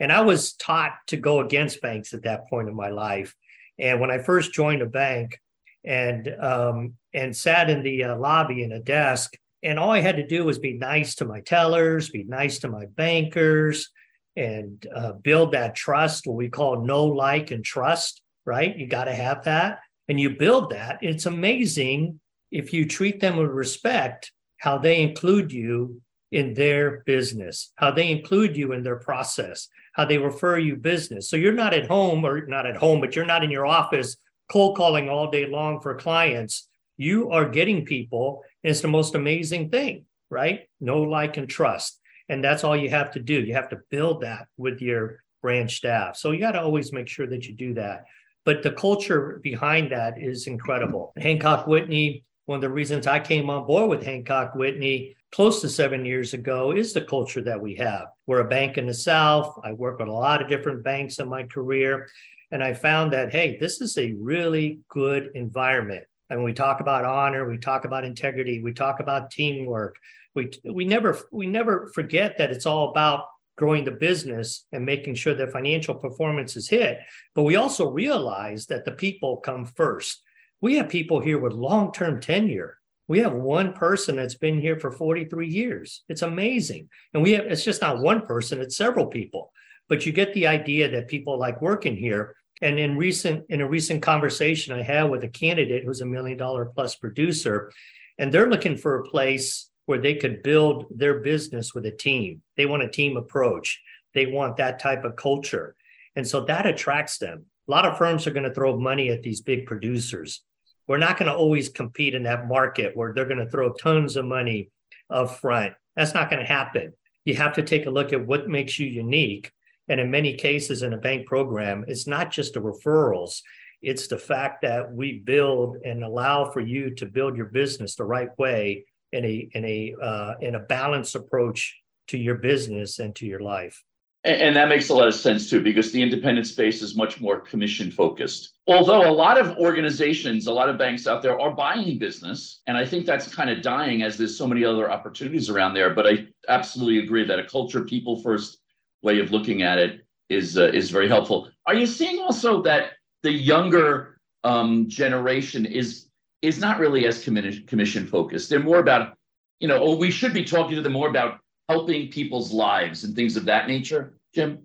And 0.00 0.10
I 0.10 0.22
was 0.22 0.54
taught 0.54 0.92
to 1.08 1.18
go 1.18 1.40
against 1.40 1.82
banks 1.82 2.14
at 2.14 2.22
that 2.22 2.48
point 2.48 2.68
in 2.68 2.74
my 2.74 2.88
life. 2.88 3.37
And 3.78 4.00
when 4.00 4.10
I 4.10 4.18
first 4.18 4.54
joined 4.54 4.80
a 4.80 4.87
bank, 4.87 5.38
and 5.85 6.35
um, 6.40 6.94
and 7.12 7.37
sat 7.37 7.70
in 7.70 7.83
the 7.83 8.05
uh, 8.05 8.16
lobby 8.16 8.62
in 8.62 8.73
a 8.73 8.81
desk. 8.81 9.37
And 9.62 9.79
all 9.79 9.90
I 9.90 10.01
had 10.01 10.16
to 10.16 10.27
do 10.27 10.44
was 10.44 10.59
be 10.59 10.75
nice 10.75 11.14
to 11.16 11.25
my 11.25 11.40
tellers, 11.40 12.11
be 12.11 12.25
nice 12.25 12.59
to 12.61 12.68
my 12.68 12.87
bankers, 12.87 13.90
and 14.37 14.87
uh, 14.94 15.12
build 15.12 15.53
that 15.53 15.75
trust, 15.75 16.27
what 16.27 16.37
we 16.37 16.49
call 16.49 16.85
know 16.85 17.05
like, 17.05 17.51
and 17.51 17.64
trust. 17.64 18.23
Right? 18.47 18.77
You 18.77 18.87
got 18.87 19.05
to 19.05 19.14
have 19.14 19.44
that, 19.44 19.81
and 20.09 20.20
you 20.20 20.31
build 20.31 20.70
that. 20.70 20.99
It's 21.03 21.27
amazing 21.27 22.20
if 22.51 22.73
you 22.73 22.87
treat 22.87 23.20
them 23.20 23.37
with 23.37 23.51
respect, 23.51 24.33
how 24.59 24.79
they 24.79 25.03
include 25.03 25.51
you 25.53 26.01
in 26.31 26.53
their 26.55 27.03
business, 27.07 27.73
how 27.77 27.90
they 27.90 28.11
include 28.11 28.57
you 28.57 28.73
in 28.73 28.83
their 28.83 28.99
process, 28.99 29.68
how 29.94 30.05
they 30.05 30.18
refer 30.18 30.59
you 30.59 30.77
business. 30.77 31.31
So 31.31 31.37
you're 31.37 31.53
not 31.53 31.73
at 31.73 31.87
home 31.87 32.25
or 32.25 32.47
not 32.47 32.66
at 32.66 32.77
home, 32.77 33.01
but 33.01 33.16
you're 33.16 33.25
not 33.25 33.44
in 33.44 33.51
your 33.51 33.66
office 33.66 34.16
cold 34.50 34.76
calling 34.76 35.09
all 35.09 35.30
day 35.30 35.46
long 35.46 35.80
for 35.80 35.94
clients, 35.94 36.68
you 36.96 37.30
are 37.30 37.48
getting 37.48 37.85
people. 37.85 38.42
It's 38.62 38.80
the 38.80 38.88
most 38.88 39.14
amazing 39.14 39.70
thing, 39.70 40.04
right? 40.30 40.68
Know, 40.80 41.02
like, 41.02 41.37
and 41.37 41.48
trust. 41.48 42.00
And 42.28 42.42
that's 42.42 42.64
all 42.64 42.76
you 42.76 42.90
have 42.90 43.11
to 43.12 43.20
do. 43.20 43.40
You 43.40 43.54
have 43.54 43.68
to 43.70 43.80
build 43.90 44.22
that 44.22 44.46
with 44.57 44.80
your 44.80 45.22
branch 45.42 45.76
staff. 45.76 46.16
So 46.16 46.30
you 46.30 46.40
got 46.40 46.52
to 46.52 46.62
always 46.62 46.92
make 46.92 47.09
sure 47.09 47.26
that 47.26 47.46
you 47.46 47.54
do 47.54 47.74
that. 47.74 48.04
But 48.44 48.62
the 48.62 48.72
culture 48.72 49.40
behind 49.42 49.92
that 49.92 50.20
is 50.22 50.46
incredible. 50.46 51.12
Hancock 51.16 51.66
Whitney, 51.66 52.24
one 52.46 52.57
of 52.57 52.62
the 52.62 52.70
reasons 52.70 53.07
I 53.07 53.20
came 53.20 53.48
on 53.50 53.66
board 53.66 53.88
with 53.88 54.04
Hancock 54.04 54.54
Whitney 54.54 55.16
close 55.33 55.61
to 55.62 55.68
seven 55.68 56.04
years 56.04 56.35
ago 56.35 56.72
is 56.72 56.92
the 56.92 57.00
culture 57.00 57.42
that 57.42 57.61
we 57.61 57.74
have. 57.76 58.07
We're 58.26 58.40
a 58.40 58.48
bank 58.48 58.78
in 58.78 58.87
the 58.87 58.94
South. 58.94 59.59
I 59.64 59.72
work 59.72 59.98
with 59.98 60.09
a 60.09 60.12
lot 60.12 60.42
of 60.42 60.48
different 60.48 60.85
banks 60.85 61.18
in 61.18 61.28
my 61.28 61.42
career. 61.44 62.09
And 62.54 62.62
I 62.62 62.72
found 62.72 63.12
that, 63.12 63.32
hey, 63.32 63.58
this 63.58 63.80
is 63.80 63.98
a 63.98 64.12
really 64.12 64.78
good 64.88 65.30
environment. 65.34 66.04
And 66.30 66.44
we 66.44 66.52
talk 66.52 66.78
about 66.78 67.04
honor, 67.04 67.48
we 67.48 67.58
talk 67.58 67.84
about 67.84 68.04
integrity, 68.04 68.62
we 68.62 68.72
talk 68.72 69.00
about 69.00 69.32
teamwork. 69.32 69.96
We, 70.36 70.50
we 70.64 70.84
never 70.84 71.18
we 71.32 71.48
never 71.48 71.90
forget 71.94 72.38
that 72.38 72.52
it's 72.52 72.64
all 72.64 72.90
about 72.90 73.24
growing 73.56 73.84
the 73.84 73.90
business 73.90 74.66
and 74.70 74.86
making 74.86 75.16
sure 75.16 75.34
that 75.34 75.50
financial 75.50 75.96
performance 75.96 76.56
is 76.56 76.68
hit. 76.68 77.00
But 77.34 77.42
we 77.42 77.56
also 77.56 77.90
realize 77.90 78.66
that 78.66 78.84
the 78.84 78.92
people 78.92 79.38
come 79.38 79.64
first. 79.64 80.22
We 80.60 80.76
have 80.76 80.88
people 80.88 81.18
here 81.18 81.38
with 81.38 81.54
long-term 81.54 82.20
tenure. 82.20 82.78
We 83.08 83.18
have 83.18 83.32
one 83.32 83.72
person 83.72 84.14
that's 84.14 84.36
been 84.36 84.60
here 84.60 84.78
for 84.78 84.92
43 84.92 85.48
years. 85.48 86.04
It's 86.08 86.22
amazing. 86.22 86.88
And 87.14 87.22
we 87.22 87.32
have 87.32 87.46
it's 87.46 87.64
just 87.64 87.82
not 87.82 87.98
one 87.98 88.24
person, 88.24 88.60
it's 88.60 88.76
several 88.76 89.06
people. 89.06 89.50
But 89.88 90.06
you 90.06 90.12
get 90.12 90.32
the 90.34 90.46
idea 90.46 90.88
that 90.92 91.08
people 91.08 91.36
like 91.36 91.60
working 91.60 91.96
here 91.96 92.36
and 92.62 92.78
in 92.78 92.96
recent 92.96 93.44
in 93.48 93.60
a 93.60 93.68
recent 93.68 94.02
conversation 94.02 94.74
I 94.74 94.82
had 94.82 95.04
with 95.04 95.24
a 95.24 95.28
candidate 95.28 95.84
who's 95.84 96.00
a 96.00 96.06
million 96.06 96.38
dollar 96.38 96.66
plus 96.66 96.94
producer, 96.96 97.72
and 98.18 98.32
they're 98.32 98.50
looking 98.50 98.76
for 98.76 98.96
a 98.96 99.04
place 99.04 99.70
where 99.86 99.98
they 99.98 100.14
could 100.14 100.42
build 100.42 100.86
their 100.90 101.20
business 101.20 101.74
with 101.74 101.84
a 101.86 101.90
team. 101.90 102.42
They 102.56 102.66
want 102.66 102.82
a 102.82 102.88
team 102.88 103.16
approach. 103.16 103.80
They 104.14 104.26
want 104.26 104.56
that 104.56 104.78
type 104.78 105.04
of 105.04 105.16
culture. 105.16 105.74
And 106.16 106.26
so 106.26 106.44
that 106.44 106.66
attracts 106.66 107.18
them. 107.18 107.44
A 107.68 107.70
lot 107.70 107.84
of 107.84 107.98
firms 107.98 108.26
are 108.26 108.30
going 108.30 108.48
to 108.48 108.54
throw 108.54 108.78
money 108.78 109.10
at 109.10 109.22
these 109.22 109.40
big 109.40 109.66
producers. 109.66 110.42
We're 110.86 110.98
not 110.98 111.18
going 111.18 111.30
to 111.30 111.36
always 111.36 111.68
compete 111.68 112.14
in 112.14 112.22
that 112.24 112.46
market 112.46 112.96
where 112.96 113.12
they're 113.12 113.24
going 113.24 113.44
to 113.44 113.50
throw 113.50 113.72
tons 113.72 114.16
of 114.16 114.24
money 114.26 114.70
up 115.10 115.38
front. 115.38 115.74
That's 115.96 116.14
not 116.14 116.30
going 116.30 116.40
to 116.40 116.48
happen. 116.48 116.92
You 117.24 117.34
have 117.36 117.54
to 117.54 117.62
take 117.62 117.86
a 117.86 117.90
look 117.90 118.12
at 118.12 118.26
what 118.26 118.48
makes 118.48 118.78
you 118.78 118.86
unique 118.86 119.50
and 119.88 120.01
in 120.01 120.11
many 120.11 120.35
cases 120.35 120.83
in 120.83 120.92
a 120.92 120.99
bank 120.99 121.27
program, 121.27 121.85
it's 121.88 122.07
not 122.07 122.31
just 122.31 122.55
the 122.55 122.61
referrals, 122.61 123.40
it's 123.83 124.09
the 124.09 124.18
fact 124.18 124.62
that 124.62 124.92
we 124.92 125.18
build 125.18 125.77
and 125.85 126.03
allow 126.03 126.51
for 126.51 126.61
you 126.61 126.94
to 126.94 127.07
build 127.07 127.37
your 127.37 127.47
business 127.47 127.94
the 127.94 128.05
right 128.05 128.31
way 128.38 128.87
in 129.12 129.25
a 129.25 129.49
in 129.53 129.64
a 129.64 129.94
uh, 130.03 130.35
in 130.40 130.55
a 130.55 130.61
balanced 130.61 131.14
approach 131.14 131.79
to 132.09 132.18
your 132.18 132.37
business 132.37 132.99
and 132.99 133.14
to 133.16 133.27
your 133.27 133.40
life. 133.40 133.83
And, 134.25 134.40
and 134.40 134.57
that 134.57 134.68
makes 134.68 134.88
a 134.88 134.94
lot 134.94 135.07
of 135.07 135.14
sense 135.14 135.51
too, 135.51 135.61
because 135.61 135.92
the 135.92 136.03
independent 136.03 136.47
space 136.47 136.83
is 136.83 136.97
much 136.97 137.20
more 137.20 137.40
commission 137.40 137.90
focused. 137.90 138.55
Although 138.66 139.09
a 139.09 139.12
lot 139.12 139.38
of 139.38 139.57
organizations, 139.59 140.47
a 140.47 140.53
lot 140.53 140.70
of 140.70 140.79
banks 140.79 141.07
out 141.07 141.23
there 141.23 141.38
are 141.38 141.51
buying 141.51 141.99
business, 141.99 142.62
and 142.66 142.77
I 142.77 142.87
think 142.87 143.05
that's 143.05 143.33
kind 143.33 143.51
of 143.51 143.62
dying 143.62 144.03
as 144.03 144.16
there's 144.16 144.37
so 144.37 144.47
many 144.47 144.64
other 144.64 144.90
opportunities 144.90 145.51
around 145.51 145.75
there. 145.75 145.90
But 145.90 146.07
I 146.07 146.27
absolutely 146.49 146.99
agree 147.05 147.25
that 147.25 147.38
a 147.38 147.44
culture, 147.44 147.83
people 147.85 148.23
first 148.23 148.59
way 149.04 149.20
of 149.20 149.30
looking 149.30 149.62
at 149.62 149.78
it 149.78 150.00
is 150.28 150.58
uh, 150.58 150.70
is 150.72 150.90
very 150.90 151.08
helpful. 151.08 151.48
Are 151.66 151.74
you 151.74 151.86
seeing 151.86 152.20
also 152.20 152.62
that 152.62 152.92
the 153.22 153.30
younger 153.30 154.18
um, 154.42 154.88
generation 154.88 155.66
is 155.66 156.08
is 156.42 156.58
not 156.58 156.78
really 156.80 157.06
as 157.06 157.22
commission 157.22 157.64
commission 157.66 158.06
focused? 158.06 158.50
They're 158.50 158.60
more 158.60 158.80
about 158.80 159.16
you 159.60 159.68
know, 159.68 159.80
oh, 159.80 159.96
we 159.96 160.10
should 160.10 160.34
be 160.34 160.44
talking 160.44 160.76
to 160.76 160.82
them 160.82 160.92
more 160.92 161.08
about 161.08 161.38
helping 161.68 162.10
people's 162.10 162.52
lives 162.52 163.04
and 163.04 163.14
things 163.14 163.36
of 163.36 163.44
that 163.44 163.68
nature. 163.68 164.18
Jim, 164.34 164.58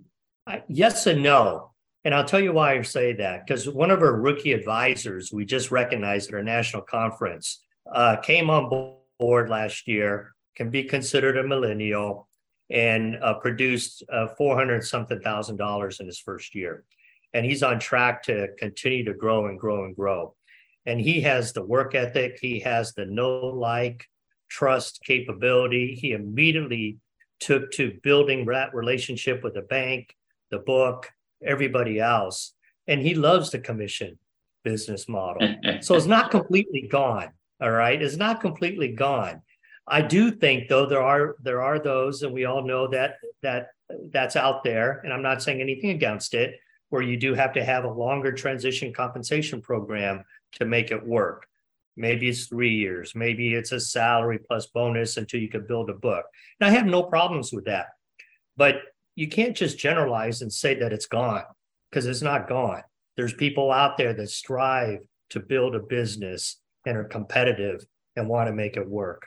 yes 0.67 1.05
and 1.07 1.21
no. 1.21 1.71
And 2.05 2.15
I'll 2.15 2.25
tell 2.25 2.39
you 2.39 2.53
why 2.53 2.73
I 2.73 2.81
say 2.81 3.13
that 3.13 3.45
because 3.45 3.67
one 3.67 3.91
of 3.91 4.01
our 4.01 4.15
rookie 4.19 4.53
advisors 4.53 5.31
we 5.31 5.45
just 5.45 5.69
recognized 5.69 6.29
at 6.29 6.35
our 6.35 6.43
national 6.43 6.83
conference 6.83 7.61
uh, 7.93 8.15
came 8.17 8.49
on 8.49 8.95
board 9.19 9.49
last 9.49 9.87
year, 9.87 10.33
can 10.55 10.69
be 10.69 10.83
considered 10.83 11.37
a 11.37 11.43
millennial, 11.43 12.28
and 12.69 13.17
uh, 13.21 13.35
produced 13.35 14.03
uh, 14.11 14.27
400 14.37 14.83
something 14.83 15.19
thousand 15.19 15.57
dollars 15.57 15.99
in 15.99 16.05
his 16.05 16.19
first 16.19 16.53
year. 16.55 16.83
And 17.33 17.45
he's 17.45 17.63
on 17.63 17.79
track 17.79 18.23
to 18.23 18.49
continue 18.57 19.05
to 19.05 19.13
grow 19.13 19.47
and 19.47 19.59
grow 19.59 19.85
and 19.85 19.95
grow. 19.95 20.35
And 20.85 20.99
he 20.99 21.21
has 21.21 21.53
the 21.53 21.63
work 21.63 21.93
ethic, 21.93 22.39
he 22.41 22.59
has 22.61 22.93
the 22.93 23.05
know 23.05 23.47
like, 23.47 24.05
trust 24.49 25.01
capability. 25.03 25.95
He 25.95 26.11
immediately 26.11 26.97
took 27.39 27.71
to 27.73 27.97
building 28.03 28.45
that 28.45 28.73
relationship 28.73 29.43
with 29.43 29.53
the 29.53 29.61
bank, 29.61 30.15
the 30.51 30.59
book, 30.59 31.09
everybody 31.45 31.99
else. 31.99 32.53
And 32.87 33.01
he 33.01 33.13
loves 33.13 33.51
the 33.51 33.59
commission 33.59 34.17
business 34.63 35.07
model. 35.07 35.55
so 35.81 35.95
it's 35.95 36.05
not 36.05 36.31
completely 36.31 36.87
gone. 36.89 37.29
All 37.61 37.71
right. 37.71 38.01
It's 38.01 38.17
not 38.17 38.41
completely 38.41 38.89
gone. 38.89 39.41
I 39.89 40.01
do 40.01 40.31
think 40.31 40.67
though 40.67 40.85
there 40.85 41.01
are 41.01 41.35
there 41.41 41.61
are 41.61 41.79
those, 41.79 42.23
and 42.23 42.33
we 42.33 42.45
all 42.45 42.65
know 42.65 42.87
that 42.87 43.15
that 43.41 43.67
that's 44.11 44.35
out 44.35 44.63
there, 44.63 45.01
and 45.03 45.11
I'm 45.11 45.21
not 45.21 45.41
saying 45.41 45.61
anything 45.61 45.89
against 45.91 46.33
it, 46.33 46.55
where 46.89 47.01
you 47.01 47.17
do 47.17 47.33
have 47.33 47.53
to 47.53 47.63
have 47.63 47.83
a 47.83 47.91
longer 47.91 48.31
transition 48.31 48.93
compensation 48.93 49.61
program 49.61 50.23
to 50.53 50.65
make 50.65 50.91
it 50.91 51.05
work. 51.05 51.47
Maybe 51.97 52.29
it's 52.29 52.45
three 52.45 52.75
years, 52.75 53.13
maybe 53.15 53.53
it's 53.53 53.71
a 53.71 53.79
salary 53.79 54.39
plus 54.39 54.67
bonus 54.67 55.17
until 55.17 55.39
you 55.39 55.49
can 55.49 55.65
build 55.67 55.89
a 55.89 55.93
book. 55.93 56.25
And 56.59 56.69
I 56.69 56.71
have 56.71 56.85
no 56.85 57.03
problems 57.03 57.51
with 57.51 57.65
that. 57.65 57.87
But 58.55 58.75
you 59.15 59.27
can't 59.27 59.55
just 59.55 59.77
generalize 59.77 60.41
and 60.41 60.51
say 60.51 60.75
that 60.75 60.93
it's 60.93 61.07
gone 61.07 61.43
because 61.89 62.05
it's 62.05 62.21
not 62.21 62.47
gone. 62.47 62.83
There's 63.17 63.33
people 63.33 63.71
out 63.71 63.97
there 63.97 64.13
that 64.13 64.29
strive 64.29 64.99
to 65.31 65.39
build 65.39 65.75
a 65.75 65.79
business 65.79 66.57
and 66.85 66.95
are 66.97 67.03
competitive 67.03 67.85
and 68.15 68.29
want 68.29 68.47
to 68.47 68.53
make 68.53 68.77
it 68.77 68.87
work. 68.87 69.25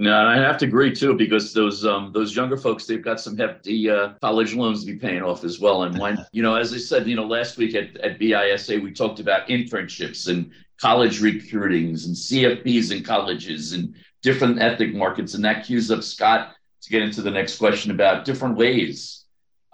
No, 0.00 0.16
I 0.16 0.36
have 0.36 0.58
to 0.58 0.66
agree 0.66 0.94
too 0.94 1.14
because 1.14 1.52
those 1.52 1.84
um 1.84 2.12
those 2.12 2.34
younger 2.34 2.56
folks 2.56 2.86
they've 2.86 3.02
got 3.02 3.20
some 3.20 3.36
hefty 3.36 3.90
uh, 3.90 4.10
college 4.20 4.54
loans 4.54 4.84
to 4.84 4.92
be 4.92 4.98
paying 4.98 5.22
off 5.22 5.42
as 5.42 5.58
well. 5.58 5.82
And 5.82 5.98
when 5.98 6.24
you 6.30 6.40
know, 6.40 6.54
as 6.54 6.72
I 6.72 6.78
said, 6.78 7.08
you 7.08 7.16
know, 7.16 7.26
last 7.26 7.56
week 7.56 7.74
at 7.74 7.96
at 7.98 8.20
BISA 8.20 8.80
we 8.80 8.92
talked 8.92 9.18
about 9.18 9.48
internships 9.48 10.28
and 10.28 10.52
college 10.80 11.20
recruitings 11.20 12.06
and 12.06 12.14
CFPs 12.14 12.92
in 12.96 13.02
colleges 13.02 13.72
and 13.72 13.92
different 14.22 14.62
ethnic 14.62 14.94
markets, 14.94 15.34
and 15.34 15.44
that 15.44 15.66
cues 15.66 15.90
up 15.90 16.04
Scott 16.04 16.54
to 16.82 16.90
get 16.90 17.02
into 17.02 17.20
the 17.20 17.30
next 17.30 17.58
question 17.58 17.90
about 17.90 18.24
different 18.24 18.56
ways. 18.56 19.24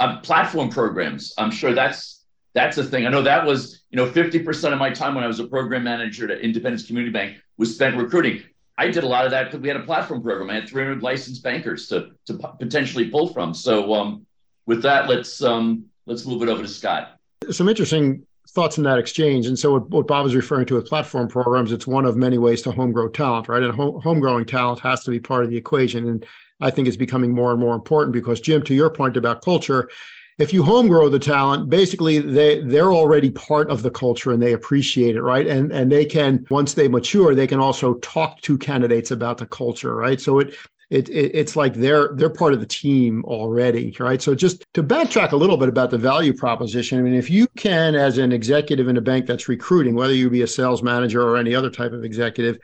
Um, 0.01 0.23
platform 0.23 0.71
programs. 0.71 1.35
I'm 1.37 1.51
sure 1.51 1.75
that's 1.75 2.25
that's 2.55 2.79
a 2.79 2.85
thing. 2.85 3.07
I 3.07 3.11
know 3.11 3.23
that 3.23 3.45
was 3.45 3.83
you 3.91 3.99
know 3.99 4.11
50% 4.11 4.73
of 4.73 4.79
my 4.79 4.89
time 4.89 5.15
when 5.15 5.23
I 5.23 5.27
was 5.27 5.41
a 5.41 5.47
program 5.47 5.85
manager 5.85 6.33
at 6.33 6.41
Independence 6.41 6.87
Community 6.87 7.13
Bank 7.13 7.37
was 7.59 7.75
spent 7.75 7.97
recruiting 7.97 8.43
I 8.77 8.89
did 8.89 9.05
a 9.05 9.09
lot 9.09 9.25
of 9.25 9.31
that 9.31 9.45
because 9.45 9.61
we 9.61 9.69
had 9.69 9.77
a 9.77 9.85
platform 9.85 10.23
program. 10.23 10.51
I 10.51 10.55
had 10.55 10.69
300 10.69 11.03
licensed 11.03 11.43
bankers 11.43 11.89
to 11.89 12.11
to 12.27 12.35
potentially 12.59 13.09
pull 13.09 13.33
from. 13.33 13.55
So, 13.55 13.95
um, 13.95 14.27
with 14.67 14.83
that, 14.83 15.09
let's 15.09 15.43
um, 15.43 15.87
let's 16.07 16.27
move 16.27 16.43
it 16.43 16.49
over 16.49 16.63
to 16.63 16.69
Scott. 16.69 17.19
Some 17.51 17.69
interesting 17.69 18.27
thoughts 18.51 18.79
in 18.79 18.85
that 18.85 18.99
exchange. 18.99 19.47
And 19.47 19.59
so 19.59 19.73
what, 19.73 19.91
what 19.91 20.07
Bob 20.07 20.27
is 20.27 20.35
referring 20.35 20.67
to 20.67 20.75
with 20.75 20.87
platform 20.87 21.29
programs, 21.29 21.73
it's 21.73 21.87
one 21.87 22.05
of 22.05 22.17
many 22.17 22.39
ways 22.39 22.63
to 22.63 22.71
home 22.71 22.93
grow 22.93 23.09
talent, 23.09 23.49
right? 23.49 23.63
And 23.63 23.75
home, 23.75 24.01
home 24.01 24.21
growing 24.21 24.45
talent 24.45 24.81
has 24.81 25.03
to 25.05 25.11
be 25.11 25.19
part 25.19 25.45
of 25.45 25.51
the 25.51 25.57
equation. 25.57 26.09
And 26.09 26.27
I 26.61 26.71
think 26.71 26.87
it's 26.87 26.97
becoming 26.97 27.35
more 27.35 27.51
and 27.51 27.61
more 27.61 27.75
important 27.75 28.13
because 28.13 28.41
Jim, 28.41 28.63
to 28.63 28.75
your 28.75 28.91
point 28.91 29.17
about 29.17 29.43
culture, 29.43 29.89
if 30.39 30.53
you 30.53 30.63
home 30.63 30.89
grow 30.89 31.09
the 31.09 31.19
talent, 31.19 31.71
basically 31.71 32.19
they 32.19 32.61
they're 32.61 32.93
already 32.93 33.31
part 33.31 33.71
of 33.71 33.83
the 33.83 33.91
culture 33.91 34.33
and 34.33 34.43
they 34.43 34.53
appreciate 34.53 35.17
it, 35.17 35.23
right? 35.23 35.47
And 35.47 35.73
and 35.73 35.91
they 35.91 36.05
can 36.05 36.45
once 36.51 36.75
they 36.75 36.89
mature, 36.89 37.35
they 37.35 37.47
can 37.47 37.61
also 37.61 37.95
talk 37.95 38.41
to 38.43 38.59
candidates 38.59 39.11
about 39.11 39.39
the 39.39 39.47
culture, 39.47 39.95
right? 39.95 40.21
So 40.21 40.41
it 40.41 40.55
it, 40.91 41.09
it, 41.09 41.35
it's 41.35 41.57
like 41.57 41.75
they're 41.75 42.11
they're 42.15 42.31
part 42.31 42.53
of 42.53 42.61
the 42.61 42.67
team 42.67 43.25
already, 43.25 43.97
right? 43.99 44.21
So 44.21 44.35
just 44.35 44.65
to 44.75 44.83
backtrack 44.83 45.33
a 45.33 45.37
little 45.37 45.57
bit 45.57 45.69
about 45.69 45.91
the 45.91 45.99
value 45.99 46.33
proposition, 46.33 46.99
I 46.99 47.03
mean, 47.03 47.15
if 47.15 47.31
you 47.31 47.47
can, 47.57 47.95
as 47.95 48.19
an 48.19 48.33
executive 48.33 48.89
in 48.89 48.97
a 48.97 49.01
bank 49.01 49.27
that's 49.27 49.49
recruiting, 49.49 49.95
whether 49.95 50.15
you 50.15 50.29
be 50.31 50.43
a 50.43 50.47
sales 50.47 50.83
manager 50.83 51.23
or 51.23 51.37
any 51.37 51.55
other 51.55 51.71
type 51.71 51.93
of 51.93 52.05
executive, 52.05 52.59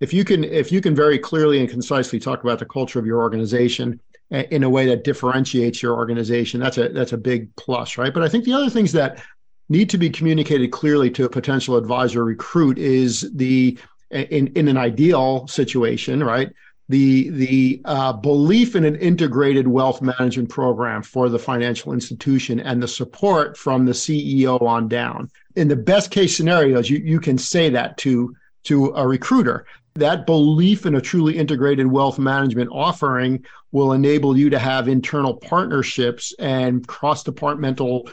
if 0.00 0.12
you 0.12 0.24
can 0.24 0.42
if 0.42 0.72
you 0.72 0.80
can 0.80 0.94
very 0.94 1.18
clearly 1.18 1.60
and 1.60 1.70
concisely 1.70 2.18
talk 2.18 2.42
about 2.42 2.58
the 2.58 2.66
culture 2.66 2.98
of 2.98 3.06
your 3.06 3.20
organization 3.20 4.00
in 4.32 4.62
a 4.62 4.70
way 4.70 4.86
that 4.86 5.04
differentiates 5.04 5.82
your 5.82 5.94
organization, 5.94 6.60
that's 6.60 6.78
a 6.78 6.88
that's 6.88 7.12
a 7.12 7.18
big 7.18 7.54
plus, 7.56 7.98
right? 7.98 8.12
But 8.12 8.22
I 8.22 8.28
think 8.28 8.44
the 8.44 8.54
other 8.54 8.70
things 8.70 8.92
that 8.92 9.22
need 9.68 9.90
to 9.90 9.98
be 9.98 10.10
communicated 10.10 10.70
clearly 10.70 11.10
to 11.10 11.24
a 11.24 11.28
potential 11.28 11.76
advisor 11.76 12.24
recruit 12.24 12.78
is 12.78 13.30
the 13.34 13.78
in 14.10 14.48
in 14.48 14.68
an 14.68 14.76
ideal 14.76 15.46
situation, 15.46 16.22
right? 16.22 16.50
the 16.88 17.30
the 17.30 17.80
uh, 17.86 18.12
belief 18.12 18.76
in 18.76 18.84
an 18.84 18.96
integrated 18.96 19.66
wealth 19.66 20.02
management 20.02 20.50
program 20.50 21.02
for 21.02 21.28
the 21.28 21.38
financial 21.38 21.92
institution 21.92 22.60
and 22.60 22.82
the 22.82 22.88
support 22.88 23.56
from 23.56 23.86
the 23.86 23.92
CEO 23.92 24.60
on 24.60 24.88
down. 24.88 25.30
In 25.56 25.68
the 25.68 25.76
best 25.76 26.10
case 26.10 26.36
scenarios, 26.36 26.90
you, 26.90 26.98
you 26.98 27.18
can 27.18 27.38
say 27.38 27.70
that 27.70 27.96
to 27.98 28.34
to 28.64 28.92
a 28.94 29.06
recruiter. 29.06 29.66
That 29.94 30.26
belief 30.26 30.86
in 30.86 30.94
a 30.94 31.00
truly 31.00 31.36
integrated 31.36 31.86
wealth 31.86 32.18
management 32.18 32.70
offering 32.72 33.44
will 33.72 33.92
enable 33.92 34.36
you 34.36 34.48
to 34.50 34.58
have 34.58 34.88
internal 34.88 35.34
partnerships 35.34 36.32
and 36.38 36.86
cross 36.86 37.22
departmental 37.22 38.08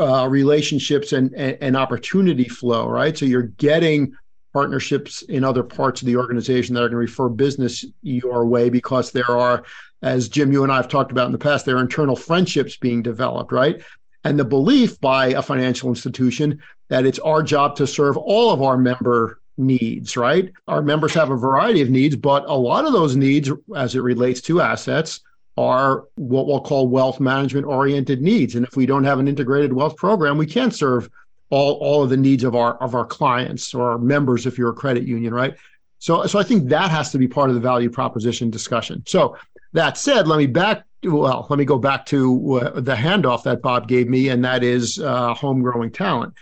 uh, 0.00 0.28
relationships 0.28 1.12
and, 1.12 1.32
and, 1.34 1.58
and 1.60 1.76
opportunity 1.76 2.48
flow, 2.48 2.88
right? 2.88 3.16
So 3.16 3.26
you're 3.26 3.42
getting 3.42 4.14
partnerships 4.52 5.22
in 5.22 5.44
other 5.44 5.64
parts 5.64 6.00
of 6.00 6.06
the 6.06 6.16
organization 6.16 6.74
that 6.74 6.80
are 6.80 6.88
going 6.88 6.92
to 6.92 6.96
refer 7.12 7.28
business 7.28 7.84
your 8.02 8.46
way 8.46 8.70
because 8.70 9.10
there 9.10 9.30
are, 9.30 9.64
as 10.02 10.28
Jim, 10.28 10.52
you 10.52 10.62
and 10.62 10.72
I 10.72 10.76
have 10.76 10.88
talked 10.88 11.10
about 11.10 11.26
in 11.26 11.32
the 11.32 11.38
past, 11.38 11.66
there 11.66 11.76
are 11.76 11.82
internal 11.82 12.16
friendships 12.16 12.76
being 12.76 13.02
developed, 13.02 13.52
right? 13.52 13.82
And 14.22 14.38
the 14.38 14.44
belief 14.44 15.00
by 15.00 15.28
a 15.28 15.42
financial 15.42 15.88
institution 15.88 16.62
that 16.88 17.04
it's 17.04 17.18
our 17.18 17.42
job 17.42 17.76
to 17.76 17.86
serve 17.86 18.16
all 18.16 18.52
of 18.52 18.62
our 18.62 18.78
member 18.78 19.40
needs, 19.56 20.16
right? 20.16 20.52
Our 20.68 20.82
members 20.82 21.14
have 21.14 21.30
a 21.30 21.36
variety 21.36 21.80
of 21.80 21.90
needs, 21.90 22.16
but 22.16 22.44
a 22.46 22.56
lot 22.56 22.84
of 22.84 22.92
those 22.92 23.16
needs, 23.16 23.50
as 23.76 23.94
it 23.94 24.00
relates 24.00 24.40
to 24.42 24.60
assets, 24.60 25.20
are 25.56 26.04
what 26.16 26.46
we'll 26.46 26.60
call 26.60 26.88
wealth 26.88 27.20
management 27.20 27.66
oriented 27.66 28.20
needs. 28.20 28.56
And 28.56 28.66
if 28.66 28.76
we 28.76 28.86
don't 28.86 29.04
have 29.04 29.20
an 29.20 29.28
integrated 29.28 29.72
wealth 29.72 29.96
program, 29.96 30.36
we 30.36 30.46
can't 30.46 30.74
serve 30.74 31.08
all, 31.50 31.74
all 31.74 32.02
of 32.02 32.10
the 32.10 32.16
needs 32.16 32.42
of 32.42 32.56
our 32.56 32.74
of 32.82 32.94
our 32.94 33.04
clients 33.04 33.74
or 33.74 33.92
our 33.92 33.98
members 33.98 34.46
if 34.46 34.58
you're 34.58 34.70
a 34.70 34.74
credit 34.74 35.04
union, 35.04 35.32
right? 35.32 35.54
So 35.98 36.26
so 36.26 36.38
I 36.38 36.42
think 36.42 36.68
that 36.70 36.90
has 36.90 37.12
to 37.12 37.18
be 37.18 37.28
part 37.28 37.50
of 37.50 37.54
the 37.54 37.60
value 37.60 37.90
proposition 37.90 38.50
discussion. 38.50 39.04
So 39.06 39.36
that 39.72 39.96
said, 39.96 40.26
let 40.26 40.38
me 40.38 40.46
back 40.46 40.84
well, 41.04 41.46
let 41.50 41.58
me 41.58 41.64
go 41.64 41.78
back 41.78 42.06
to 42.06 42.54
uh, 42.54 42.80
the 42.80 42.94
handoff 42.94 43.42
that 43.44 43.60
Bob 43.62 43.88
gave 43.88 44.08
me, 44.08 44.30
and 44.30 44.44
that 44.44 44.64
is 44.64 44.98
uh, 44.98 45.34
home 45.34 45.62
growing 45.62 45.90
talent. 45.90 46.34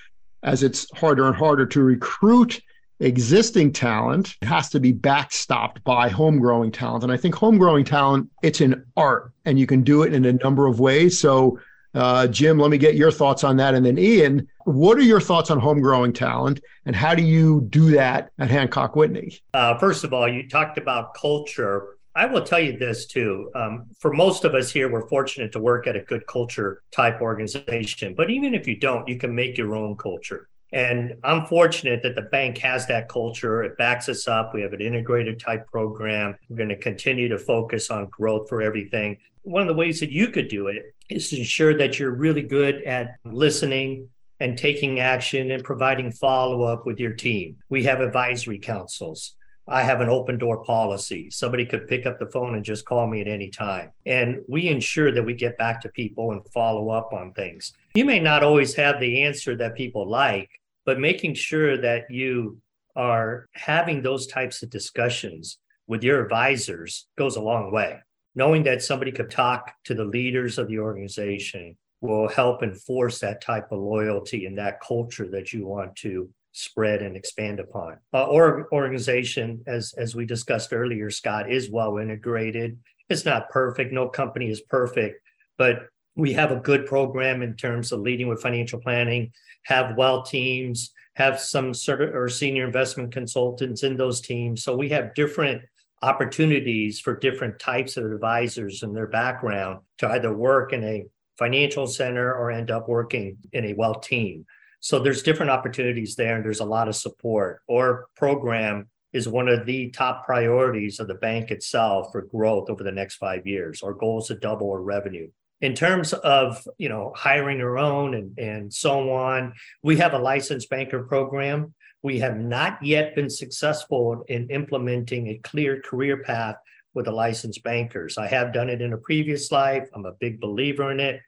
As 0.45 0.63
it's 0.63 0.91
harder 0.97 1.27
and 1.27 1.37
harder 1.37 1.67
to 1.67 1.83
recruit 1.83 2.61
existing 3.05 3.73
talent, 3.73 4.37
has 4.43 4.69
to 4.71 4.81
be 4.81 4.93
backstopped 4.93 5.83
by 5.85 6.09
home 6.09 6.39
growing 6.39 6.71
talent. 6.71 7.05
And 7.05 7.13
I 7.13 7.17
think 7.17 7.35
home 7.35 7.59
growing 7.59 7.85
talent, 7.85 8.31
it's 8.43 8.61
an 8.61 8.85
art, 8.97 9.33
and 9.45 9.59
you 9.59 9.67
can 9.67 9.83
do 9.83 10.03
it 10.03 10.15
in 10.15 10.25
a 10.25 10.33
number 10.33 10.67
of 10.67 10.81
ways. 10.81 11.19
So 11.19 11.59
uh, 11.95 12.27
Jim, 12.27 12.59
let 12.59 12.71
me 12.71 12.79
get 12.79 12.95
your 12.95 13.11
thoughts 13.11 13.45
on 13.45 13.57
that. 13.59 13.75
And 13.75 13.85
then 13.85 13.99
Iain, 13.99 14.49
what 14.65 14.97
are 14.99 15.03
your 15.03 15.21
thoughts 15.21 15.51
on 15.51 15.59
home 15.59 15.81
growing 15.81 16.13
talent 16.13 16.61
and 16.87 16.97
how 16.97 17.15
do 17.15 17.23
you 17.23 17.67
do 17.69 17.91
that 17.93 18.31
at 18.39 18.51
Hancock 18.51 18.97
Whitney? 18.97 19.39
Uh, 19.53 19.77
first 19.79 20.05
of 20.05 20.13
all, 20.13 20.29
you 20.29 20.49
talked 20.49 20.79
about 20.79 21.15
culture. 21.15 21.97
I 22.15 22.27
will 22.27 22.43
tell 22.43 22.61
you 22.61 22.79
this 22.79 23.07
too. 23.07 23.51
Um, 23.55 23.87
for 23.99 24.13
most 24.13 24.45
of 24.45 24.55
us 24.55 24.71
here, 24.71 24.91
we're 24.91 25.09
fortunate 25.09 25.53
to 25.53 25.59
work 25.59 25.87
at 25.87 25.97
a 25.97 26.01
good 26.01 26.27
culture 26.27 26.83
type 26.93 27.21
organization. 27.21 28.15
But 28.17 28.31
even 28.31 28.55
if 28.55 28.67
you 28.67 28.77
don't, 28.77 29.07
you 29.09 29.19
can 29.19 29.35
make 29.35 29.59
your 29.59 29.75
own 29.75 29.97
culture. 29.97 30.49
And 30.73 31.15
I'm 31.23 31.47
fortunate 31.47 32.03
that 32.03 32.15
the 32.15 32.23
bank 32.23 32.59
has 32.59 32.87
that 32.87 33.09
culture. 33.09 33.63
It 33.63 33.77
backs 33.77 34.09
us 34.09 34.27
up. 34.27 34.55
We 34.55 34.63
have 34.63 34.73
an 34.73 34.81
integrated 34.81 35.39
type 35.39 35.67
program. 35.67 36.37
We're 36.49 36.57
going 36.57 36.69
to 36.71 36.77
continue 36.77 37.29
to 37.29 37.39
focus 37.39 37.91
on 37.91 38.07
growth 38.07 38.49
for 38.49 38.63
everything. 38.63 39.19
One 39.43 39.63
of 39.63 39.69
the 39.69 39.75
ways 39.75 40.01
that 40.01 40.11
you 40.11 40.29
could 40.29 40.49
do 40.49 40.69
it 40.69 40.95
is 41.11 41.29
to 41.31 41.39
ensure 41.39 41.77
that 41.77 41.99
you're 41.99 42.15
really 42.15 42.43
good 42.43 42.83
at 42.85 43.17
listening 43.25 44.09
and 44.41 44.57
taking 44.57 44.99
action 44.99 45.51
and 45.51 45.63
providing 45.63 46.11
follow 46.11 46.63
up 46.63 46.87
with 46.87 46.99
your 46.99 47.13
team. 47.13 47.57
We 47.69 47.85
have 47.85 48.01
advisory 48.01 48.59
councils. 48.59 49.35
I 49.69 49.83
have 49.83 50.01
an 50.01 50.09
open 50.09 50.39
door 50.39 50.65
policy. 50.65 51.31
Somebody 51.31 51.65
could 51.65 51.87
pick 51.87 52.07
up 52.07 52.19
the 52.19 52.27
phone 52.27 52.57
and 52.57 52.65
just 52.65 52.85
call 52.85 53.07
me 53.07 53.21
at 53.21 53.29
any 53.29 53.49
time. 53.49 53.93
And 54.07 54.41
we 54.49 54.69
ensure 54.69 55.13
that 55.13 55.23
we 55.23 55.35
get 55.35 55.57
back 55.57 55.81
to 55.83 55.89
people 55.91 56.33
and 56.33 56.45
follow 56.53 56.91
up 56.91 57.13
on 57.13 57.33
things. 57.33 57.73
You 57.95 58.05
may 58.05 58.19
not 58.19 58.43
always 58.43 58.75
have 58.75 58.99
the 58.99 59.23
answer 59.23 59.55
that 59.57 59.77
people 59.77 60.09
like, 60.09 60.51
but 60.85 60.99
making 60.99 61.35
sure 61.35 61.77
that 61.77 62.11
you 62.11 62.59
are 62.95 63.49
having 63.55 64.03
those 64.03 64.27
types 64.27 64.63
of 64.63 64.71
discussions 64.71 65.59
with 65.87 66.03
your 66.03 66.23
advisors 66.23 67.07
goes 67.17 67.37
a 67.37 67.41
long 67.41 67.73
way 67.73 67.99
knowing 68.35 68.63
that 68.63 68.83
somebody 68.83 69.13
could 69.13 69.31
talk 69.31 69.73
to 69.85 69.95
the 69.95 70.05
leaders 70.05 70.59
of 70.59 70.69
the 70.69 70.79
organization 70.79 71.77
will 72.01 72.29
help 72.29 72.63
enforce 72.63 73.21
that 73.21 73.41
type 73.41 73.71
of 73.71 73.79
loyalty 73.79 74.47
and 74.47 74.59
that 74.59 74.81
culture 74.81 75.29
that 75.31 75.53
you 75.53 75.67
want 75.67 75.95
to 75.95 76.29
spread 76.53 77.01
and 77.01 77.17
expand 77.17 77.61
upon. 77.61 77.97
Uh, 78.13 78.25
or 78.25 78.69
organization, 78.73 79.63
as 79.67 79.95
as 79.97 80.15
we 80.15 80.27
discussed 80.27 80.73
earlier, 80.73 81.11
Scott 81.11 81.51
is 81.51 81.71
well 81.71 81.99
integrated. 81.99 82.79
It's 83.09 83.25
not 83.25 83.51
perfect. 83.51 83.93
No 83.93 84.09
company 84.09 84.51
is 84.51 84.61
perfect, 84.61 85.21
but 85.57 85.87
we 86.15 86.33
have 86.35 86.53
a 86.53 86.57
good 86.57 86.87
program 86.87 87.43
in 87.43 87.57
terms 87.57 87.93
of 87.93 88.01
leading 88.01 88.29
with 88.29 88.43
financial 88.43 88.81
planning. 88.81 89.33
Have 89.65 89.97
well 89.97 90.23
teams. 90.23 90.93
Have 91.17 91.41
some 91.41 91.75
sort 91.75 92.03
of 92.03 92.15
or 92.15 92.29
senior 92.29 92.65
investment 92.65 93.13
consultants 93.13 93.83
in 93.83 93.97
those 93.97 94.21
teams. 94.21 94.65
So 94.65 94.77
we 94.77 94.89
have 94.91 95.15
different 95.15 95.63
opportunities 96.03 96.99
for 96.99 97.17
different 97.17 97.59
types 97.59 97.97
of 97.97 98.11
advisors 98.11 98.83
and 98.83 98.97
their 98.97 99.07
background 99.07 99.81
to 99.99 100.09
either 100.09 100.35
work 100.35 100.73
in 100.73 100.83
a 100.85 101.05
financial 101.39 101.87
center 101.87 102.35
or 102.35 102.51
end 102.51 102.71
up 102.71 102.89
working 102.89 103.37
in 103.53 103.67
a 103.67 103.75
well 103.75 103.95
team. 103.95 104.45
So 104.81 104.99
there's 104.99 105.23
different 105.23 105.51
opportunities 105.51 106.17
there 106.17 106.37
and 106.37 106.45
there's 106.45 106.61
a 106.61 106.65
lot 106.65 106.89
of 106.89 106.97
support. 106.97 107.61
Or 107.69 108.07
program 108.17 108.89
is 109.13 109.29
one 109.29 109.49
of 109.49 109.65
the 109.65 109.91
top 109.91 110.25
priorities 110.25 110.99
of 110.99 111.07
the 111.07 111.15
bank 111.15 111.51
itself 111.51 112.11
for 112.11 112.23
growth 112.23 112.69
over 112.69 112.83
the 112.83 112.91
next 112.91 113.17
five 113.17 113.47
years. 113.47 113.83
Our 113.83 113.93
goal 113.93 114.21
is 114.21 114.27
to 114.27 114.35
double 114.35 114.71
our 114.71 114.81
revenue. 114.81 115.29
In 115.63 115.75
terms 115.75 116.13
of 116.13 116.67
you 116.77 116.91
know 116.91 117.13
hiring 117.17 117.61
our 117.61 117.79
own 117.79 118.15
and, 118.15 118.39
and 118.39 118.75
so 118.75 119.13
on, 119.13 119.55
we 119.83 119.97
have 119.97 120.13
a 120.13 120.19
licensed 120.19 120.69
banker 120.69 121.05
program 121.05 121.73
we 122.03 122.19
have 122.19 122.37
not 122.37 122.83
yet 122.83 123.15
been 123.15 123.31
successful 123.31 124.25
in 124.29 124.51
implementing 124.51 125.29
a 125.29 125.39
clear 125.39 125.81
career 125.81 126.23
path 126.23 126.57
with 126.95 127.05
the 127.05 127.13
licensed 127.13 127.63
bankers. 127.63 128.19
I 128.19 128.27
have 128.27 128.53
done 128.53 128.69
it 128.69 128.83
in 128.83 128.93
a 128.93 128.99
previous 128.99 129.53
life. 129.53 129.89
I'm 129.95 130.05
a 130.05 130.13
big 130.13 130.41
believer 130.41 130.91
in 130.91 131.01
it. 131.01 131.21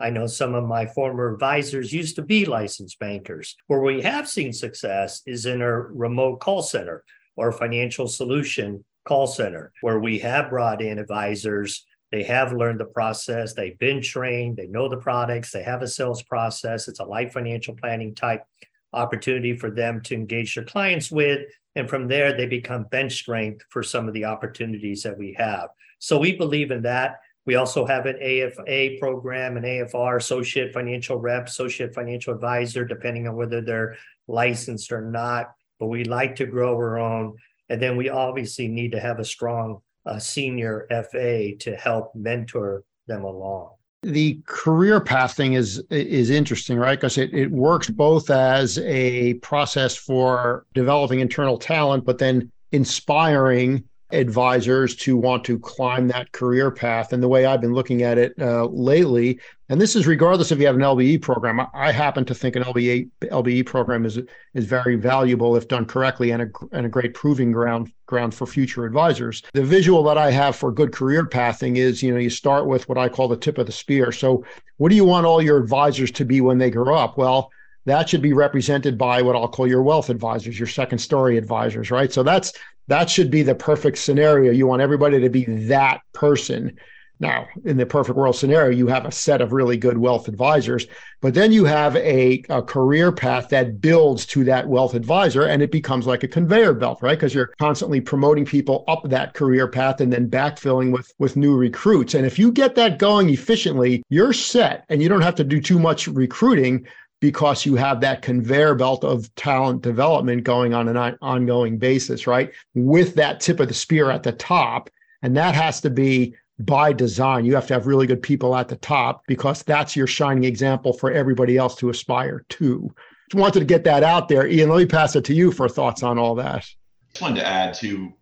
I 0.00 0.10
know 0.10 0.26
some 0.26 0.54
of 0.54 0.64
my 0.64 0.86
former 0.86 1.32
advisors 1.32 1.92
used 1.92 2.16
to 2.16 2.22
be 2.22 2.44
licensed 2.44 2.98
bankers. 2.98 3.54
Where 3.66 3.82
we 3.82 4.00
have 4.02 4.28
seen 4.28 4.52
success 4.52 5.22
is 5.26 5.46
in 5.46 5.62
our 5.62 5.92
remote 5.92 6.40
call 6.40 6.62
center 6.62 7.04
or 7.36 7.52
financial 7.52 8.08
solution 8.08 8.84
call 9.04 9.26
center, 9.26 9.72
where 9.82 10.00
we 10.00 10.18
have 10.20 10.50
brought 10.50 10.80
in 10.80 10.98
advisors. 10.98 11.84
They 12.12 12.22
have 12.24 12.52
learned 12.52 12.78
the 12.78 12.84
process, 12.84 13.54
they've 13.54 13.78
been 13.78 14.02
trained, 14.02 14.58
they 14.58 14.66
know 14.66 14.88
the 14.88 14.98
products, 14.98 15.50
they 15.50 15.62
have 15.62 15.80
a 15.80 15.88
sales 15.88 16.22
process. 16.22 16.86
It's 16.86 17.00
a 17.00 17.04
life 17.04 17.32
financial 17.32 17.74
planning 17.74 18.14
type 18.14 18.44
opportunity 18.92 19.56
for 19.56 19.70
them 19.70 20.02
to 20.02 20.14
engage 20.14 20.54
their 20.54 20.64
clients 20.64 21.10
with. 21.10 21.48
And 21.74 21.88
from 21.88 22.08
there, 22.08 22.36
they 22.36 22.44
become 22.44 22.84
bench 22.84 23.14
strength 23.14 23.64
for 23.70 23.82
some 23.82 24.06
of 24.06 24.14
the 24.14 24.26
opportunities 24.26 25.02
that 25.04 25.16
we 25.16 25.34
have. 25.38 25.70
So 25.98 26.18
we 26.18 26.36
believe 26.36 26.70
in 26.70 26.82
that. 26.82 27.20
We 27.46 27.54
also 27.56 27.86
have 27.86 28.06
an 28.06 28.18
AFA 28.22 28.98
program, 29.00 29.56
an 29.56 29.64
AFR, 29.64 30.16
Associate 30.16 30.72
Financial 30.72 31.16
Rep, 31.16 31.46
Associate 31.48 31.92
Financial 31.94 32.34
Advisor, 32.34 32.84
depending 32.84 33.26
on 33.26 33.36
whether 33.36 33.62
they're 33.62 33.96
licensed 34.28 34.92
or 34.92 35.00
not. 35.00 35.52
But 35.80 35.86
we 35.86 36.04
like 36.04 36.36
to 36.36 36.46
grow 36.46 36.74
our 36.74 36.98
own. 36.98 37.36
And 37.68 37.80
then 37.80 37.96
we 37.96 38.10
obviously 38.10 38.68
need 38.68 38.92
to 38.92 39.00
have 39.00 39.18
a 39.18 39.24
strong 39.24 39.80
uh, 40.06 40.18
senior 40.18 40.86
FA 41.10 41.54
to 41.56 41.76
help 41.76 42.14
mentor 42.14 42.84
them 43.06 43.24
along. 43.24 43.70
the 44.02 44.40
career 44.46 45.00
path 45.00 45.34
thing 45.36 45.52
is 45.54 45.78
is 45.90 46.30
interesting, 46.30 46.76
right? 46.76 46.98
Because 46.98 47.18
it, 47.18 47.32
it 47.32 47.50
works 47.50 47.88
both 47.88 48.30
as 48.30 48.78
a 48.78 49.34
process 49.34 49.96
for 49.96 50.66
developing 50.74 51.20
internal 51.20 51.58
talent, 51.58 52.04
but 52.04 52.18
then 52.18 52.50
inspiring 52.72 53.84
advisors 54.12 54.94
to 54.96 55.16
want 55.16 55.44
to 55.44 55.58
climb 55.58 56.08
that 56.08 56.32
career 56.32 56.70
path. 56.70 57.12
And 57.12 57.22
the 57.22 57.28
way 57.28 57.46
I've 57.46 57.60
been 57.60 57.74
looking 57.74 58.02
at 58.02 58.18
it 58.18 58.34
uh, 58.40 58.66
lately, 58.66 59.40
and 59.68 59.80
this 59.80 59.96
is 59.96 60.06
regardless 60.06 60.52
if 60.52 60.58
you 60.58 60.66
have 60.66 60.76
an 60.76 60.82
LBE 60.82 61.22
program, 61.22 61.60
I 61.74 61.92
happen 61.92 62.24
to 62.26 62.34
think 62.34 62.56
an 62.56 62.62
LBE 62.62 63.08
LBE 63.22 63.66
program 63.66 64.04
is 64.04 64.18
is 64.54 64.66
very 64.66 64.96
valuable 64.96 65.56
if 65.56 65.68
done 65.68 65.86
correctly 65.86 66.30
and 66.30 66.42
a 66.42 66.48
and 66.72 66.86
a 66.86 66.90
great 66.90 67.14
proving 67.14 67.52
ground 67.52 67.92
ground 68.06 68.34
for 68.34 68.46
future 68.46 68.84
advisors. 68.84 69.42
The 69.54 69.64
visual 69.64 70.02
that 70.04 70.18
I 70.18 70.30
have 70.30 70.56
for 70.56 70.70
good 70.70 70.92
career 70.92 71.24
pathing 71.26 71.76
is, 71.76 72.02
you 72.02 72.12
know, 72.12 72.18
you 72.18 72.30
start 72.30 72.66
with 72.66 72.88
what 72.88 72.98
I 72.98 73.08
call 73.08 73.28
the 73.28 73.36
tip 73.36 73.58
of 73.58 73.66
the 73.66 73.72
spear. 73.72 74.12
So, 74.12 74.44
what 74.76 74.90
do 74.90 74.96
you 74.96 75.04
want 75.04 75.26
all 75.26 75.40
your 75.40 75.58
advisors 75.58 76.10
to 76.12 76.24
be 76.24 76.40
when 76.40 76.58
they 76.58 76.70
grow 76.70 76.94
up? 76.94 77.16
Well, 77.16 77.50
that 77.84 78.08
should 78.08 78.22
be 78.22 78.32
represented 78.32 78.96
by 78.96 79.22
what 79.22 79.34
I'll 79.34 79.48
call 79.48 79.66
your 79.66 79.82
wealth 79.82 80.08
advisors, 80.08 80.58
your 80.58 80.68
second 80.68 80.98
story 80.98 81.36
advisors, 81.36 81.90
right? 81.90 82.12
So 82.12 82.22
that's 82.22 82.52
that 82.88 83.08
should 83.08 83.30
be 83.30 83.42
the 83.42 83.54
perfect 83.54 83.98
scenario. 83.98 84.52
You 84.52 84.66
want 84.66 84.82
everybody 84.82 85.20
to 85.20 85.28
be 85.28 85.44
that 85.66 86.00
person. 86.12 86.78
Now, 87.20 87.46
in 87.64 87.76
the 87.76 87.86
perfect 87.86 88.18
world 88.18 88.34
scenario, 88.34 88.76
you 88.76 88.88
have 88.88 89.06
a 89.06 89.12
set 89.12 89.40
of 89.40 89.52
really 89.52 89.76
good 89.76 89.96
wealth 89.96 90.26
advisors, 90.26 90.88
but 91.20 91.34
then 91.34 91.52
you 91.52 91.64
have 91.64 91.94
a, 91.94 92.42
a 92.48 92.62
career 92.62 93.12
path 93.12 93.48
that 93.50 93.80
builds 93.80 94.26
to 94.26 94.42
that 94.42 94.68
wealth 94.68 94.94
advisor 94.94 95.44
and 95.44 95.62
it 95.62 95.70
becomes 95.70 96.04
like 96.04 96.24
a 96.24 96.28
conveyor 96.28 96.74
belt, 96.74 96.98
right? 97.00 97.16
Because 97.16 97.32
you're 97.32 97.54
constantly 97.60 98.00
promoting 98.00 98.44
people 98.44 98.84
up 98.88 99.08
that 99.08 99.34
career 99.34 99.68
path 99.68 100.00
and 100.00 100.12
then 100.12 100.28
backfilling 100.28 100.90
with, 100.90 101.14
with 101.20 101.36
new 101.36 101.56
recruits. 101.56 102.14
And 102.14 102.26
if 102.26 102.40
you 102.40 102.50
get 102.50 102.74
that 102.74 102.98
going 102.98 103.30
efficiently, 103.30 104.02
you're 104.08 104.32
set 104.32 104.84
and 104.88 105.00
you 105.00 105.08
don't 105.08 105.22
have 105.22 105.36
to 105.36 105.44
do 105.44 105.60
too 105.60 105.78
much 105.78 106.08
recruiting 106.08 106.84
because 107.22 107.64
you 107.64 107.76
have 107.76 108.00
that 108.00 108.20
conveyor 108.20 108.74
belt 108.74 109.04
of 109.04 109.32
talent 109.36 109.80
development 109.80 110.42
going 110.42 110.74
on 110.74 110.88
an 110.88 111.16
ongoing 111.22 111.78
basis, 111.78 112.26
right? 112.26 112.50
With 112.74 113.14
that 113.14 113.38
tip 113.38 113.60
of 113.60 113.68
the 113.68 113.74
spear 113.74 114.10
at 114.10 114.24
the 114.24 114.32
top. 114.32 114.90
And 115.22 115.36
that 115.36 115.54
has 115.54 115.80
to 115.82 115.90
be 115.90 116.34
by 116.58 116.92
design. 116.92 117.44
You 117.44 117.54
have 117.54 117.68
to 117.68 117.74
have 117.74 117.86
really 117.86 118.08
good 118.08 118.24
people 118.24 118.56
at 118.56 118.66
the 118.66 118.74
top 118.74 119.22
because 119.28 119.62
that's 119.62 119.94
your 119.94 120.08
shining 120.08 120.42
example 120.42 120.92
for 120.92 121.12
everybody 121.12 121.56
else 121.56 121.76
to 121.76 121.90
aspire 121.90 122.44
to. 122.48 122.92
Just 123.30 123.40
wanted 123.40 123.60
to 123.60 123.66
get 123.66 123.84
that 123.84 124.02
out 124.02 124.28
there. 124.28 124.42
Iain, 124.42 124.68
let 124.68 124.78
me 124.78 124.86
pass 124.86 125.14
it 125.14 125.24
to 125.26 125.34
you 125.34 125.52
for 125.52 125.68
thoughts 125.68 126.02
on 126.02 126.18
all 126.18 126.34
that. 126.34 126.68
Just 127.12 127.22
wanted 127.22 127.36
to 127.36 127.46
add 127.46 127.74
to 127.74 128.12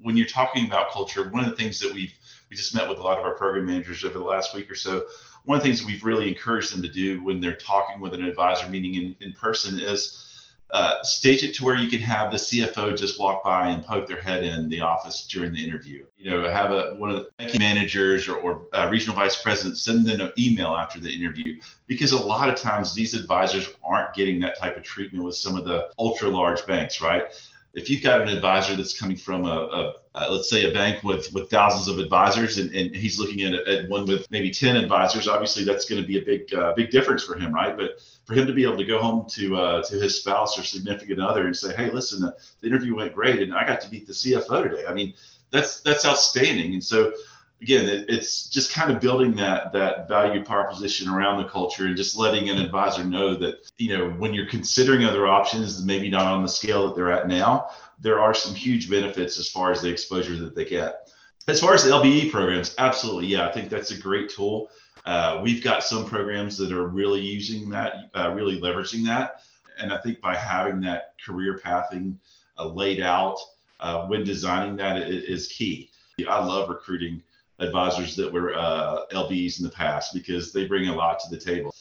when 0.00 0.16
you're 0.16 0.28
talking 0.28 0.66
about 0.66 0.92
culture, 0.92 1.28
one 1.30 1.42
of 1.42 1.50
the 1.50 1.56
things 1.56 1.80
that 1.80 1.92
we've 1.92 2.14
we 2.50 2.56
just 2.56 2.72
met 2.72 2.88
with 2.88 2.98
a 2.98 3.02
lot 3.02 3.18
of 3.18 3.24
our 3.24 3.34
program 3.34 3.66
managers 3.66 4.04
over 4.04 4.16
the 4.16 4.24
last 4.24 4.54
week 4.54 4.70
or 4.70 4.76
so 4.76 5.06
one 5.44 5.58
of 5.58 5.62
the 5.62 5.68
things 5.68 5.84
we've 5.84 6.04
really 6.04 6.28
encouraged 6.28 6.72
them 6.72 6.82
to 6.82 6.88
do 6.88 7.22
when 7.22 7.40
they're 7.40 7.56
talking 7.56 8.00
with 8.00 8.14
an 8.14 8.24
advisor 8.24 8.68
meeting 8.68 8.94
in, 8.94 9.16
in 9.20 9.32
person 9.32 9.78
is 9.78 10.24
uh, 10.70 11.00
stage 11.02 11.44
it 11.44 11.54
to 11.54 11.64
where 11.64 11.76
you 11.76 11.88
can 11.88 12.00
have 12.00 12.32
the 12.32 12.36
CFO 12.36 12.96
just 12.96 13.20
walk 13.20 13.44
by 13.44 13.68
and 13.68 13.84
poke 13.84 14.08
their 14.08 14.20
head 14.20 14.42
in 14.42 14.68
the 14.68 14.80
office 14.80 15.26
during 15.28 15.52
the 15.52 15.62
interview. 15.62 16.04
You 16.16 16.30
know, 16.30 16.50
have 16.50 16.72
a 16.72 16.94
one 16.96 17.10
of 17.10 17.26
the 17.38 17.58
managers 17.58 18.26
or, 18.26 18.36
or 18.38 18.66
uh, 18.72 18.88
regional 18.90 19.14
vice 19.14 19.40
presidents 19.40 19.82
send 19.82 20.04
them 20.04 20.20
an 20.20 20.32
email 20.36 20.74
after 20.74 20.98
the 20.98 21.14
interview 21.14 21.60
because 21.86 22.10
a 22.10 22.18
lot 22.18 22.48
of 22.48 22.56
times 22.56 22.92
these 22.92 23.14
advisors 23.14 23.68
aren't 23.84 24.14
getting 24.14 24.40
that 24.40 24.58
type 24.58 24.76
of 24.76 24.82
treatment 24.82 25.24
with 25.24 25.36
some 25.36 25.56
of 25.56 25.64
the 25.64 25.90
ultra 25.98 26.28
large 26.28 26.66
banks, 26.66 27.00
right? 27.00 27.24
If 27.74 27.90
you've 27.90 28.02
got 28.02 28.20
an 28.22 28.28
advisor 28.28 28.76
that's 28.76 28.98
coming 28.98 29.16
from 29.16 29.44
a, 29.44 29.48
a, 29.48 29.94
a, 30.14 30.32
let's 30.32 30.48
say 30.48 30.70
a 30.70 30.72
bank 30.72 31.02
with 31.02 31.32
with 31.32 31.50
thousands 31.50 31.88
of 31.88 31.98
advisors 31.98 32.58
and, 32.58 32.74
and 32.74 32.94
he's 32.94 33.18
looking 33.18 33.42
at, 33.42 33.54
at 33.66 33.88
one 33.88 34.06
with 34.06 34.30
maybe 34.30 34.50
10 34.50 34.76
advisors 34.76 35.28
obviously 35.28 35.64
that's 35.64 35.88
going 35.88 36.00
to 36.00 36.06
be 36.06 36.18
a 36.18 36.22
big 36.22 36.52
uh, 36.54 36.72
big 36.74 36.90
difference 36.90 37.24
for 37.24 37.36
him 37.36 37.52
right? 37.52 37.76
But 37.76 38.00
for 38.24 38.34
him 38.34 38.46
to 38.46 38.52
be 38.52 38.64
able 38.64 38.78
to 38.78 38.84
go 38.84 39.00
home 39.00 39.26
to 39.30 39.56
uh, 39.56 39.82
to 39.82 39.96
his 39.96 40.20
spouse 40.20 40.58
or 40.58 40.62
significant 40.62 41.20
other 41.20 41.46
and 41.46 41.56
say 41.56 41.74
hey 41.74 41.90
listen 41.90 42.20
the, 42.20 42.36
the 42.60 42.68
interview 42.68 42.96
went 42.96 43.14
great 43.14 43.42
and 43.42 43.54
i 43.54 43.66
got 43.66 43.80
to 43.82 43.90
meet 43.90 44.06
the 44.06 44.12
cfo 44.12 44.62
today. 44.62 44.84
I 44.86 44.94
mean 44.94 45.14
that's 45.54 45.80
that's 45.80 46.04
outstanding. 46.04 46.74
And 46.74 46.84
so 46.84 47.12
again, 47.64 47.88
it, 47.88 48.04
it's 48.10 48.46
just 48.46 48.74
kind 48.74 48.92
of 48.92 49.00
building 49.00 49.34
that 49.36 49.72
that 49.72 50.06
value 50.06 50.44
proposition 50.44 51.08
around 51.08 51.42
the 51.42 51.48
culture 51.48 51.86
and 51.86 51.96
just 51.96 52.14
letting 52.14 52.50
an 52.50 52.58
advisor 52.58 53.02
know 53.02 53.34
that 53.34 53.70
you 53.78 53.96
know 53.96 54.10
when 54.10 54.34
you're 54.34 54.46
considering 54.46 55.04
other 55.04 55.26
options, 55.26 55.82
maybe 55.82 56.10
not 56.10 56.26
on 56.26 56.42
the 56.42 56.48
scale 56.48 56.86
that 56.86 56.94
they're 56.94 57.10
at 57.10 57.26
now, 57.26 57.70
there 57.98 58.20
are 58.20 58.34
some 58.34 58.54
huge 58.54 58.90
benefits 58.90 59.38
as 59.38 59.48
far 59.48 59.72
as 59.72 59.80
the 59.80 59.88
exposure 59.88 60.36
that 60.36 60.54
they 60.54 60.66
get. 60.66 61.10
As 61.48 61.58
far 61.58 61.72
as 61.72 61.84
the 61.84 61.90
LBE 61.90 62.30
programs, 62.30 62.74
absolutely, 62.76 63.28
yeah, 63.28 63.48
I 63.48 63.52
think 63.52 63.70
that's 63.70 63.92
a 63.92 63.98
great 63.98 64.28
tool. 64.28 64.68
Uh, 65.06 65.40
we've 65.42 65.64
got 65.64 65.82
some 65.82 66.04
programs 66.04 66.58
that 66.58 66.70
are 66.70 66.88
really 66.88 67.20
using 67.20 67.70
that, 67.70 68.10
uh, 68.14 68.30
really 68.34 68.60
leveraging 68.60 69.06
that, 69.06 69.40
and 69.78 69.90
I 69.90 69.98
think 69.98 70.20
by 70.20 70.34
having 70.34 70.82
that 70.82 71.14
career 71.24 71.58
pathing 71.64 72.18
uh, 72.58 72.68
laid 72.68 73.00
out 73.00 73.38
uh, 73.80 74.06
when 74.06 74.22
designing 74.22 74.76
that 74.76 74.98
is 75.08 75.48
key. 75.48 75.90
I 76.28 76.44
love 76.44 76.68
recruiting 76.68 77.22
advisors 77.58 78.16
that 78.16 78.32
were 78.32 78.54
uh, 78.54 79.06
LBs 79.12 79.58
in 79.58 79.64
the 79.64 79.70
past 79.70 80.12
because 80.12 80.52
they 80.52 80.66
bring 80.66 80.88
a 80.88 80.94
lot 80.94 81.18
to 81.20 81.30
the 81.30 81.38
table. 81.38 81.74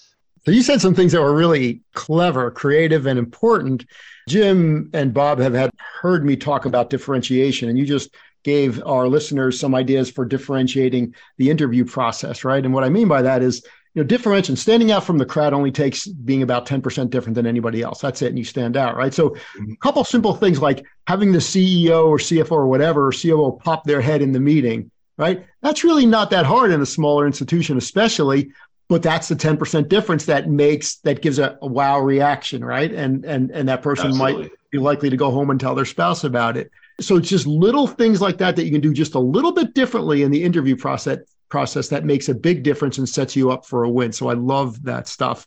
So 0.46 0.52
you 0.52 0.62
said 0.62 0.82
some 0.82 0.94
things 0.94 1.14
that 1.14 1.22
were 1.22 1.34
really 1.34 1.82
clever, 1.94 2.52
creative, 2.52 3.06
and 3.06 3.18
important. 3.18 3.86
Jim 4.28 4.90
and 4.94 5.14
Bob 5.14 5.40
have 5.40 5.54
had 5.54 5.72
heard 6.02 6.26
me 6.26 6.36
talk 6.36 6.66
about 6.66 6.90
differentiation, 6.90 7.70
and 7.70 7.78
you 7.78 7.86
just 7.86 8.14
gave 8.44 8.86
our 8.86 9.08
listeners 9.08 9.58
some 9.58 9.74
ideas 9.74 10.12
for 10.12 10.26
differentiating 10.26 11.16
the 11.38 11.50
interview 11.50 11.86
process, 11.86 12.44
right? 12.44 12.66
And 12.66 12.74
what 12.74 12.84
I 12.84 12.90
mean 12.90 13.08
by 13.08 13.22
that 13.22 13.42
is, 13.42 13.64
you 13.94 14.02
know, 14.02 14.08
differentiation, 14.08 14.58
standing 14.58 14.92
out 14.92 15.06
from 15.06 15.18
the 15.18 15.26
crowd 15.26 15.54
only 15.54 15.72
takes 15.72 16.08
being 16.08 16.42
about 16.42 16.66
10% 16.66 17.10
different 17.10 17.36
than 17.36 17.48
anybody 17.48 17.82
else. 17.82 18.02
That's 18.02 18.22
it. 18.22 18.28
And 18.28 18.38
you 18.38 18.44
stand 18.44 18.76
out, 18.76 18.98
right? 18.98 19.14
So 19.14 19.36
a 19.58 19.76
couple 19.78 20.04
simple 20.04 20.36
things 20.36 20.60
like 20.60 20.84
having 21.08 21.32
the 21.32 21.38
CEO 21.38 22.08
or 22.08 22.18
CFO 22.18 22.52
or 22.52 22.68
whatever, 22.68 23.08
or 23.08 23.12
COO 23.12 23.58
pop 23.64 23.86
their 23.86 24.02
head 24.02 24.22
in 24.22 24.34
the 24.34 24.40
meeting 24.42 24.92
right? 25.18 25.46
That's 25.62 25.84
really 25.84 26.06
not 26.06 26.30
that 26.32 26.46
hard 26.46 26.72
in 26.72 26.82
a 26.82 26.86
smaller 26.86 27.26
institution, 27.28 27.78
especially. 27.78 28.52
But 28.90 29.02
that's 29.02 29.30
the 29.30 29.36
10% 29.36 29.88
difference 29.88 30.26
that 30.26 30.50
makes 30.50 30.98
that 30.98 31.22
gives 31.22 31.40
a, 31.40 31.58
a 31.62 31.68
wow 31.68 32.00
reaction, 32.00 32.64
right? 32.64 32.94
And 32.94 33.24
and 33.24 33.50
and 33.52 33.68
that 33.70 33.82
person 33.82 34.08
Absolutely. 34.08 34.44
might 34.44 34.52
be 34.72 34.78
likely 34.78 35.10
to 35.10 35.18
go 35.18 35.32
home 35.32 35.50
and 35.50 35.60
tell 35.60 35.74
their 35.74 35.86
spouse 35.86 36.26
about 36.26 36.58
it. 36.58 36.70
So 37.00 37.16
it's 37.16 37.30
just 37.30 37.48
little 37.48 37.88
things 37.88 38.22
like 38.22 38.38
that 38.40 38.56
that 38.58 38.66
you 38.66 38.72
can 38.72 38.82
do 38.82 38.94
just 38.94 39.16
a 39.16 39.20
little 39.20 39.52
bit 39.52 39.74
differently 39.74 40.24
in 40.24 40.32
the 40.32 40.44
interview 40.44 40.76
process 40.76 41.20
process 41.50 41.88
that 41.88 42.04
makes 42.04 42.30
a 42.30 42.34
big 42.34 42.64
difference 42.64 42.98
and 42.98 43.08
sets 43.08 43.36
you 43.36 43.52
up 43.52 43.66
for 43.66 43.84
a 43.84 43.90
win. 43.90 44.12
So 44.12 44.28
I 44.28 44.34
love 44.34 44.82
that 44.84 45.08
stuff. 45.08 45.46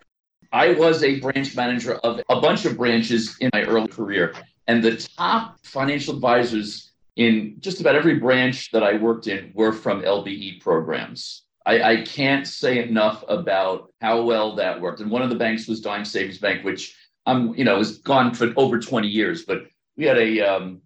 I 0.52 0.72
was 0.72 1.02
a 1.02 1.18
branch 1.20 1.57
manager 1.57 1.96
of 1.96 2.20
a 2.29 2.40
bunch 2.40 2.64
of 2.64 2.76
branches 2.76 3.37
in 3.40 3.50
my 3.52 3.62
early 3.62 3.88
career, 3.88 4.33
and 4.68 4.83
the 4.83 4.96
top 5.16 5.59
financial 5.64 6.14
advisors 6.14 6.92
in 7.16 7.57
just 7.61 7.81
about 7.81 7.94
every 7.94 8.18
branch 8.18 8.70
that 8.72 8.83
I 8.83 8.96
worked 8.96 9.26
in 9.26 9.50
were 9.55 9.72
from 9.72 10.02
LBE 10.02 10.61
programs. 10.61 11.42
I, 11.64 11.83
I, 11.83 12.02
can't 12.02 12.46
say 12.46 12.87
enough 12.87 13.24
about 13.26 13.92
how 14.00 14.22
well 14.22 14.55
that 14.57 14.81
worked. 14.81 15.00
And 15.00 15.11
one 15.11 15.22
of 15.22 15.31
the 15.31 15.37
banks 15.37 15.66
was 15.66 15.81
Dime 15.81 16.05
Savings 16.05 16.38
Bank, 16.38 16.64
which 16.64 16.94
I'm, 17.24 17.55
you 17.55 17.64
know, 17.64 17.79
has 17.79 17.98
gone 17.98 18.35
for 18.35 18.52
over 18.57 18.79
20 18.79 19.09
years, 19.09 19.44
but 19.44 19.64
we 19.96 20.05
had 20.05 20.18
a 20.18 20.40
um, 20.40 20.83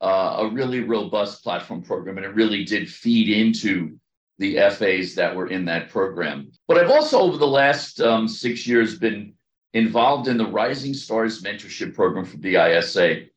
uh, 0.00 0.36
a 0.40 0.48
really 0.48 0.80
robust 0.80 1.44
platform 1.44 1.82
program, 1.82 2.16
and 2.16 2.26
it 2.26 2.34
really 2.34 2.64
did 2.64 2.90
feed 2.90 3.28
into 3.28 3.98
the 4.38 4.56
FAs 4.70 5.14
that 5.14 5.34
were 5.34 5.46
in 5.46 5.64
that 5.66 5.88
program. 5.90 6.50
But 6.66 6.78
I've 6.78 6.90
also, 6.90 7.20
over 7.20 7.36
the 7.36 7.46
last 7.46 8.00
um, 8.00 8.26
six 8.26 8.66
years, 8.66 8.98
been 8.98 9.34
involved 9.74 10.26
in 10.26 10.36
the 10.36 10.46
Rising 10.46 10.92
Stars 10.92 11.42
Mentorship 11.42 11.94
Program 11.94 12.24
for 12.24 12.36
BISA. 12.38 13.28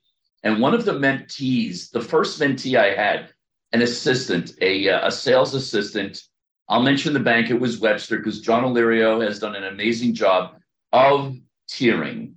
And 0.44 0.62
one 0.62 0.74
of 0.74 0.86
the 0.86 0.94
mentees, 0.94 1.90
the 1.92 2.02
first 2.02 2.40
mentee 2.40 2.78
I 2.78 2.94
had, 2.94 3.30
an 3.72 3.82
assistant, 3.82 4.54
a, 4.62 4.90
uh, 4.90 5.08
a 5.08 5.12
sales 5.12 5.54
assistant. 5.54 6.22
I'll 6.70 6.82
mention 6.82 7.14
the 7.14 7.20
bank, 7.20 7.50
it 7.50 7.60
was 7.60 7.80
Webster, 7.80 8.18
because 8.18 8.42
John 8.42 8.64
Illyrio 8.64 9.24
has 9.26 9.40
done 9.40 9.56
an 9.56 9.66
amazing 9.66 10.14
job 10.14 10.56
of 10.94 11.36
tiering. 11.70 12.34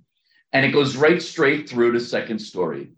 And 0.51 0.65
it 0.65 0.71
goes 0.71 0.97
right 0.97 1.21
straight 1.21 1.69
through 1.69 1.93
to 1.93 1.99
second 1.99 2.39
story. 2.39 2.91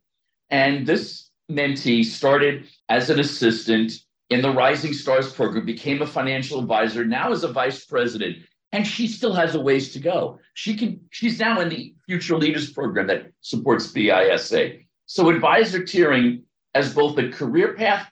And 0.50 0.88
this 0.88 1.30
mentee 1.52 2.04
started 2.04 2.68
as 2.90 3.10
an 3.10 3.20
assistant 3.20 3.94
in 4.30 4.42
the 4.42 4.52
Rising 4.52 4.94
Stars 4.94 5.34
program, 5.34 5.66
became 5.66 6.02
a 6.02 6.08
financial 6.08 6.60
advisor, 6.60 7.04
now 7.04 7.32
is 7.32 7.44
a 7.44 7.52
vice 7.52 7.86
president, 7.86 8.38
and 8.72 8.88
she 8.88 9.08
still 9.08 9.34
has 9.34 9.56
a 9.56 9.60
ways 9.60 9.92
to 9.92 10.00
go. 10.00 10.40
She 10.54 10.76
can, 10.76 11.02
she's 11.10 11.40
now 11.40 11.60
in 11.60 11.68
the 11.68 11.94
Future 12.08 12.38
Leaders 12.38 12.72
program 12.72 13.08
that 13.08 13.32
supports 13.42 13.92
BISA. 13.92 14.80
So 15.14 15.28
advisor 15.28 15.82
tiering 15.82 16.44
as 16.74 16.94
both 16.94 17.18
a 17.18 17.28
career 17.28 17.74
path 17.74 18.10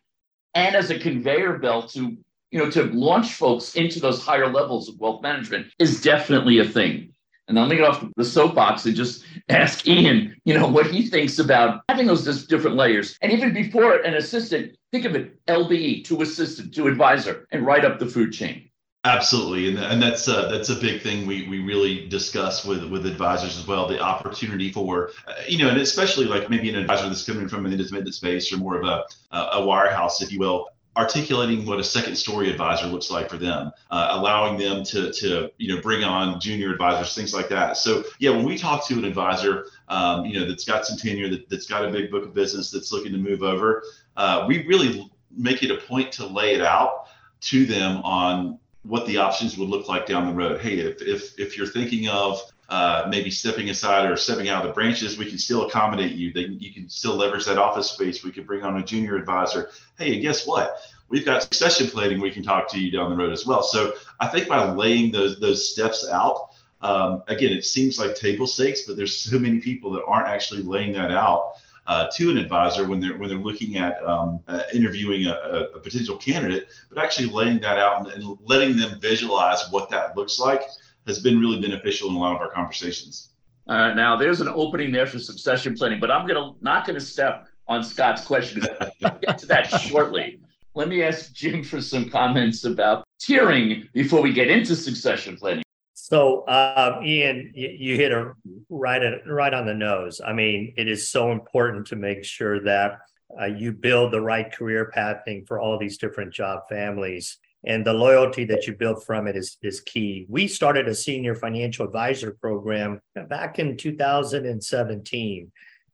and 0.54 0.76
as 0.76 0.89
a 0.89 1.00
conveyor 1.00 1.58
belt 1.60 1.91
to 1.91 2.18
you 2.52 2.60
know 2.60 2.70
to 2.72 2.84
launch 2.91 3.36
folks 3.36 3.74
into 3.76 4.02
those 4.02 4.22
higher 4.22 4.52
levels 4.52 4.89
of 4.89 5.00
wealth 5.00 5.22
management 5.22 5.68
is 5.80 6.02
definitely 6.02 6.60
a 6.60 6.66
thing. 6.66 7.14
And 7.47 7.58
I'm 7.58 7.70
gonna 7.70 7.80
get 7.80 7.89
off 7.89 8.06
the 8.18 8.26
soapbox 8.26 8.86
and 8.86 8.97
just 8.97 9.24
ask 9.47 9.88
Iain, 9.88 10.36
you 10.43 10.54
know, 10.54 10.68
what 10.68 10.88
he 10.88 11.08
thinks 11.08 11.39
about 11.39 11.84
having 11.88 12.06
those 12.06 12.45
different 12.47 12.76
layers. 12.76 13.18
And 13.22 13.32
even 13.32 13.54
before 13.54 14.02
an 14.02 14.16
assistant, 14.16 14.76
think 14.91 15.06
of 15.06 15.16
it 15.16 15.39
LBE 15.45 16.04
to 16.04 16.22
assistant 16.22 16.74
to 16.74 16.88
advisor 16.88 17.47
and 17.52 17.66
right 17.66 17.86
up 17.86 18.00
the 18.00 18.08
food 18.08 18.34
chain. 18.34 18.69
Absolutely, 19.06 19.70
and, 19.70 19.80
and 19.80 20.02
that's 20.02 20.28
uh, 20.28 20.50
that's 20.50 20.68
a 20.68 20.76
big 20.76 21.02
thing 21.02 21.26
we 21.26 21.47
we 21.47 21.60
really 21.60 22.06
discuss 22.10 22.66
with 22.66 22.84
with 22.84 23.06
advisors 23.06 23.58
as 23.58 23.66
well. 23.66 23.88
The 23.88 24.02
opportunity 24.02 24.74
for 24.74 25.12
uh, 25.26 25.36
you 25.47 25.58
know, 25.58 25.70
and 25.70 25.78
especially 25.78 26.26
like 26.26 26.50
maybe 26.50 26.70
an 26.70 26.76
advisor 26.76 27.08
that's 27.08 27.24
coming 27.24 27.47
from 27.47 27.66
an 27.66 27.72
independent 27.72 28.14
space 28.14 28.52
or 28.52 28.58
more 28.58 28.78
of 28.78 28.86
a 28.86 29.06
a 29.32 29.62
wirehouse, 29.62 30.22
if 30.22 30.34
you 30.34 30.39
will 30.39 30.68
articulating 30.97 31.66
what 31.66 31.80
a 31.80 31.84
second 31.84 32.16
story 32.18 32.52
advisor 32.52 32.88
looks 32.88 33.10
like 33.10 33.30
for 33.30 33.38
them, 33.38 33.72
uh, 33.89 34.10
allowing 34.12 34.58
them 34.58 34.84
to, 34.84 35.14
to, 35.14 35.50
you 35.58 35.74
know, 35.74 35.82
bring 35.82 36.04
on 36.04 36.41
junior 36.41 36.74
advisors, 36.74 37.16
things 37.16 37.34
like 37.34 37.47
that. 37.47 37.78
So 37.78 38.04
yeah, 38.20 38.32
when 38.32 38.43
we 38.43 38.58
talk 38.58 38.86
to 38.88 38.95
an 38.95 39.06
advisor, 39.06 39.68
um, 39.88 40.26
you 40.26 40.38
know, 40.38 40.45
that's 40.45 40.66
got 40.66 40.86
some 40.86 40.97
tenure, 40.97 41.30
that, 41.30 41.47
that's 41.50 41.68
got 41.68 41.86
a 41.86 41.91
big 41.91 42.12
book 42.12 42.26
of 42.26 42.34
business, 42.34 42.70
that's 42.70 42.91
looking 42.91 43.14
to 43.14 43.18
move 43.18 43.43
over, 43.43 43.84
uh, 44.18 44.43
we 44.45 44.68
really 44.68 45.10
make 45.32 45.64
it 45.64 45.72
a 45.72 45.78
point 45.78 46.12
to 46.14 46.26
lay 46.26 46.54
it 46.54 46.62
out 46.62 47.08
to 47.41 47.66
them 47.66 48.02
on 48.04 48.60
what 48.84 49.06
the 49.06 49.18
options 49.18 49.58
would 49.58 49.70
look 49.70 49.88
like 49.88 50.06
down 50.06 50.28
the 50.28 50.34
road. 50.34 50.62
Hey, 50.62 50.80
if 50.80 51.02
if 51.02 51.40
if 51.40 51.58
you're 51.58 51.68
thinking 51.68 52.08
of 52.08 52.42
uh, 52.70 53.08
maybe 53.10 53.32
stepping 53.32 53.70
aside 53.70 54.10
or 54.10 54.16
stepping 54.16 54.50
out 54.50 54.64
of 54.64 54.70
the 54.70 54.74
branches, 54.74 55.18
we 55.18 55.26
can 55.26 55.38
still 55.38 55.68
accommodate 55.68 56.14
you. 56.14 56.32
That 56.34 56.62
you 56.62 56.74
can 56.74 56.90
still 56.90 57.16
leverage 57.16 57.46
that 57.46 57.58
office 57.58 57.92
space. 57.92 58.24
We 58.24 58.32
could 58.32 58.48
bring 58.48 58.64
on 58.64 58.78
a 58.78 58.84
junior 58.84 59.16
advisor. 59.16 59.70
Hey, 59.98 60.20
guess 60.20 60.48
what? 60.48 60.78
We've 61.10 61.26
got 61.26 61.42
succession 61.42 61.88
planning. 61.88 62.22
We 62.22 62.32
can 62.32 62.44
talk 62.44 62.70
to 62.72 62.80
you 62.80 62.92
down 62.92 63.10
the 63.10 63.18
road 63.18 63.34
as 63.34 63.46
well. 63.46 63.64
So 63.64 63.94
I 64.20 64.28
think 64.28 64.48
by 64.48 64.72
laying 64.72 65.12
those 65.12 65.40
those 65.40 65.72
steps 65.72 66.08
out, 66.08 66.50
um, 66.82 67.24
again, 67.28 67.52
it 67.52 67.66
seems 67.66 68.00
like 68.00 68.16
table 68.16 68.48
stakes, 68.48 68.84
but 68.84 68.96
there's 68.96 69.20
so 69.20 69.38
many 69.38 69.60
people 69.60 69.92
that 69.92 70.04
aren't 70.06 70.28
actually 70.28 70.62
laying 70.62 70.94
that 70.94 71.12
out 71.12 71.56
uh, 71.90 72.08
to 72.14 72.30
an 72.30 72.38
advisor 72.38 72.88
when 72.88 73.00
they're 73.00 73.18
when 73.18 73.28
they're 73.30 73.40
looking 73.40 73.78
at 73.78 74.02
um, 74.06 74.40
uh, 74.48 74.62
interviewing 74.74 75.26
a, 75.26 75.34
a, 75.74 75.80
potential 75.80 76.16
candidate, 76.18 76.68
but 76.88 77.04
actually 77.04 77.28
laying 77.28 77.60
that 77.60 77.80
out 77.80 78.06
and, 78.06 78.08
and, 78.14 78.38
letting 78.46 78.78
them 78.78 79.00
visualize 79.00 79.68
what 79.72 79.90
that 79.90 80.16
looks 80.16 80.38
like 80.38 80.62
has 81.08 81.18
been 81.18 81.40
really 81.40 81.60
beneficial 81.60 82.08
in 82.10 82.16
a 82.16 82.20
lot 82.20 82.36
of 82.36 82.42
our 82.42 82.52
conversations. 82.52 83.30
Uh, 83.68 83.92
now 83.96 84.16
there's 84.16 84.40
an 84.40 84.48
opening 84.50 84.92
there 84.92 85.08
for 85.08 85.18
succession 85.18 85.76
planning, 85.76 86.00
but 86.00 86.12
I'm 86.12 86.28
gonna 86.28 86.54
not 86.62 86.86
gonna 86.86 87.00
step 87.00 87.48
on 87.68 87.84
Scott's 87.84 88.24
question. 88.24 88.62
I'll 89.04 89.18
get 89.18 89.40
to 89.40 89.48
that 89.48 89.64
shortly. 89.82 90.40
Let 90.76 90.90
me 90.90 91.02
ask 91.02 91.34
Jim 91.34 91.64
for 91.64 91.82
some 91.82 92.08
comments 92.08 92.66
about 92.66 93.04
tiering 93.20 93.92
before 93.94 94.22
we 94.22 94.32
get 94.32 94.48
into 94.48 94.76
succession 94.76 95.38
planning. 95.38 95.64
So, 96.10 96.41
uh, 96.41 97.01
Iain, 97.03 97.51
you, 97.53 97.70
you 97.70 97.95
hit 97.95 98.12
it 98.12 98.28
right 98.70 99.01
at, 99.03 99.28
right 99.28 99.53
on 99.53 99.68
the 99.68 99.76
nose. 99.76 100.20
I 100.26 100.34
mean, 100.34 100.74
it 100.76 100.88
is 100.88 101.10
so 101.10 101.32
important 101.32 101.86
to 101.88 101.95
make 101.95 102.24
sure 102.24 102.64
that 102.64 102.97
uh, 103.39 103.45
you 103.45 103.72
build 103.72 104.12
the 104.12 104.22
right 104.22 104.51
career 104.51 104.89
pathing 104.91 105.45
for 105.45 105.60
all 105.60 105.78
these 105.78 105.99
different 105.99 106.34
job 106.34 106.64
families, 106.68 107.38
and 107.64 107.86
the 107.86 107.93
loyalty 107.93 108.43
that 108.45 108.66
you 108.66 108.74
build 108.74 109.03
from 109.03 109.28
it 109.28 109.36
is 109.36 109.57
is 109.62 109.82
key. 109.82 110.26
We 110.30 110.47
started 110.47 110.88
a 110.88 110.95
senior 110.95 111.36
financial 111.36 111.86
advisor 111.86 112.32
program 112.41 113.01
back 113.28 113.60
in 113.60 113.78
2017. 113.78 115.51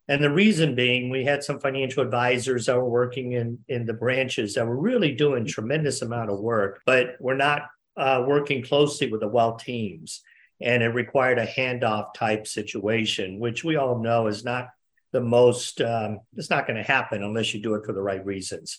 And 0.07 0.23
the 0.23 0.29
reason 0.29 0.75
being, 0.75 1.09
we 1.09 1.25
had 1.25 1.43
some 1.43 1.59
financial 1.59 2.03
advisors 2.03 2.67
that 2.67 2.77
were 2.77 2.87
working 2.87 3.33
in, 3.33 3.57
in 3.67 3.85
the 3.85 3.93
branches 3.93 4.53
that 4.53 4.67
were 4.67 4.79
really 4.79 5.11
doing 5.11 5.45
tremendous 5.45 6.03
amount 6.03 6.29
of 6.29 6.39
work, 6.39 6.81
but 6.85 7.15
we're 7.19 7.35
not 7.35 7.63
uh, 7.97 8.23
working 8.27 8.63
closely 8.63 9.09
with 9.09 9.21
the 9.21 9.27
wealth 9.27 9.63
teams. 9.63 10.21
And 10.61 10.81
it 10.83 10.87
required 10.89 11.37
a 11.37 11.45
handoff 11.45 12.13
type 12.13 12.47
situation, 12.47 13.39
which 13.39 13.63
we 13.63 13.75
all 13.75 13.99
know 13.99 14.27
is 14.27 14.45
not 14.45 14.69
the 15.11 15.21
most, 15.21 15.81
um, 15.81 16.19
it's 16.35 16.49
not 16.49 16.65
going 16.65 16.77
to 16.77 16.83
happen 16.83 17.23
unless 17.23 17.53
you 17.53 17.61
do 17.61 17.75
it 17.75 17.85
for 17.85 17.93
the 17.93 18.01
right 18.01 18.25
reasons. 18.25 18.77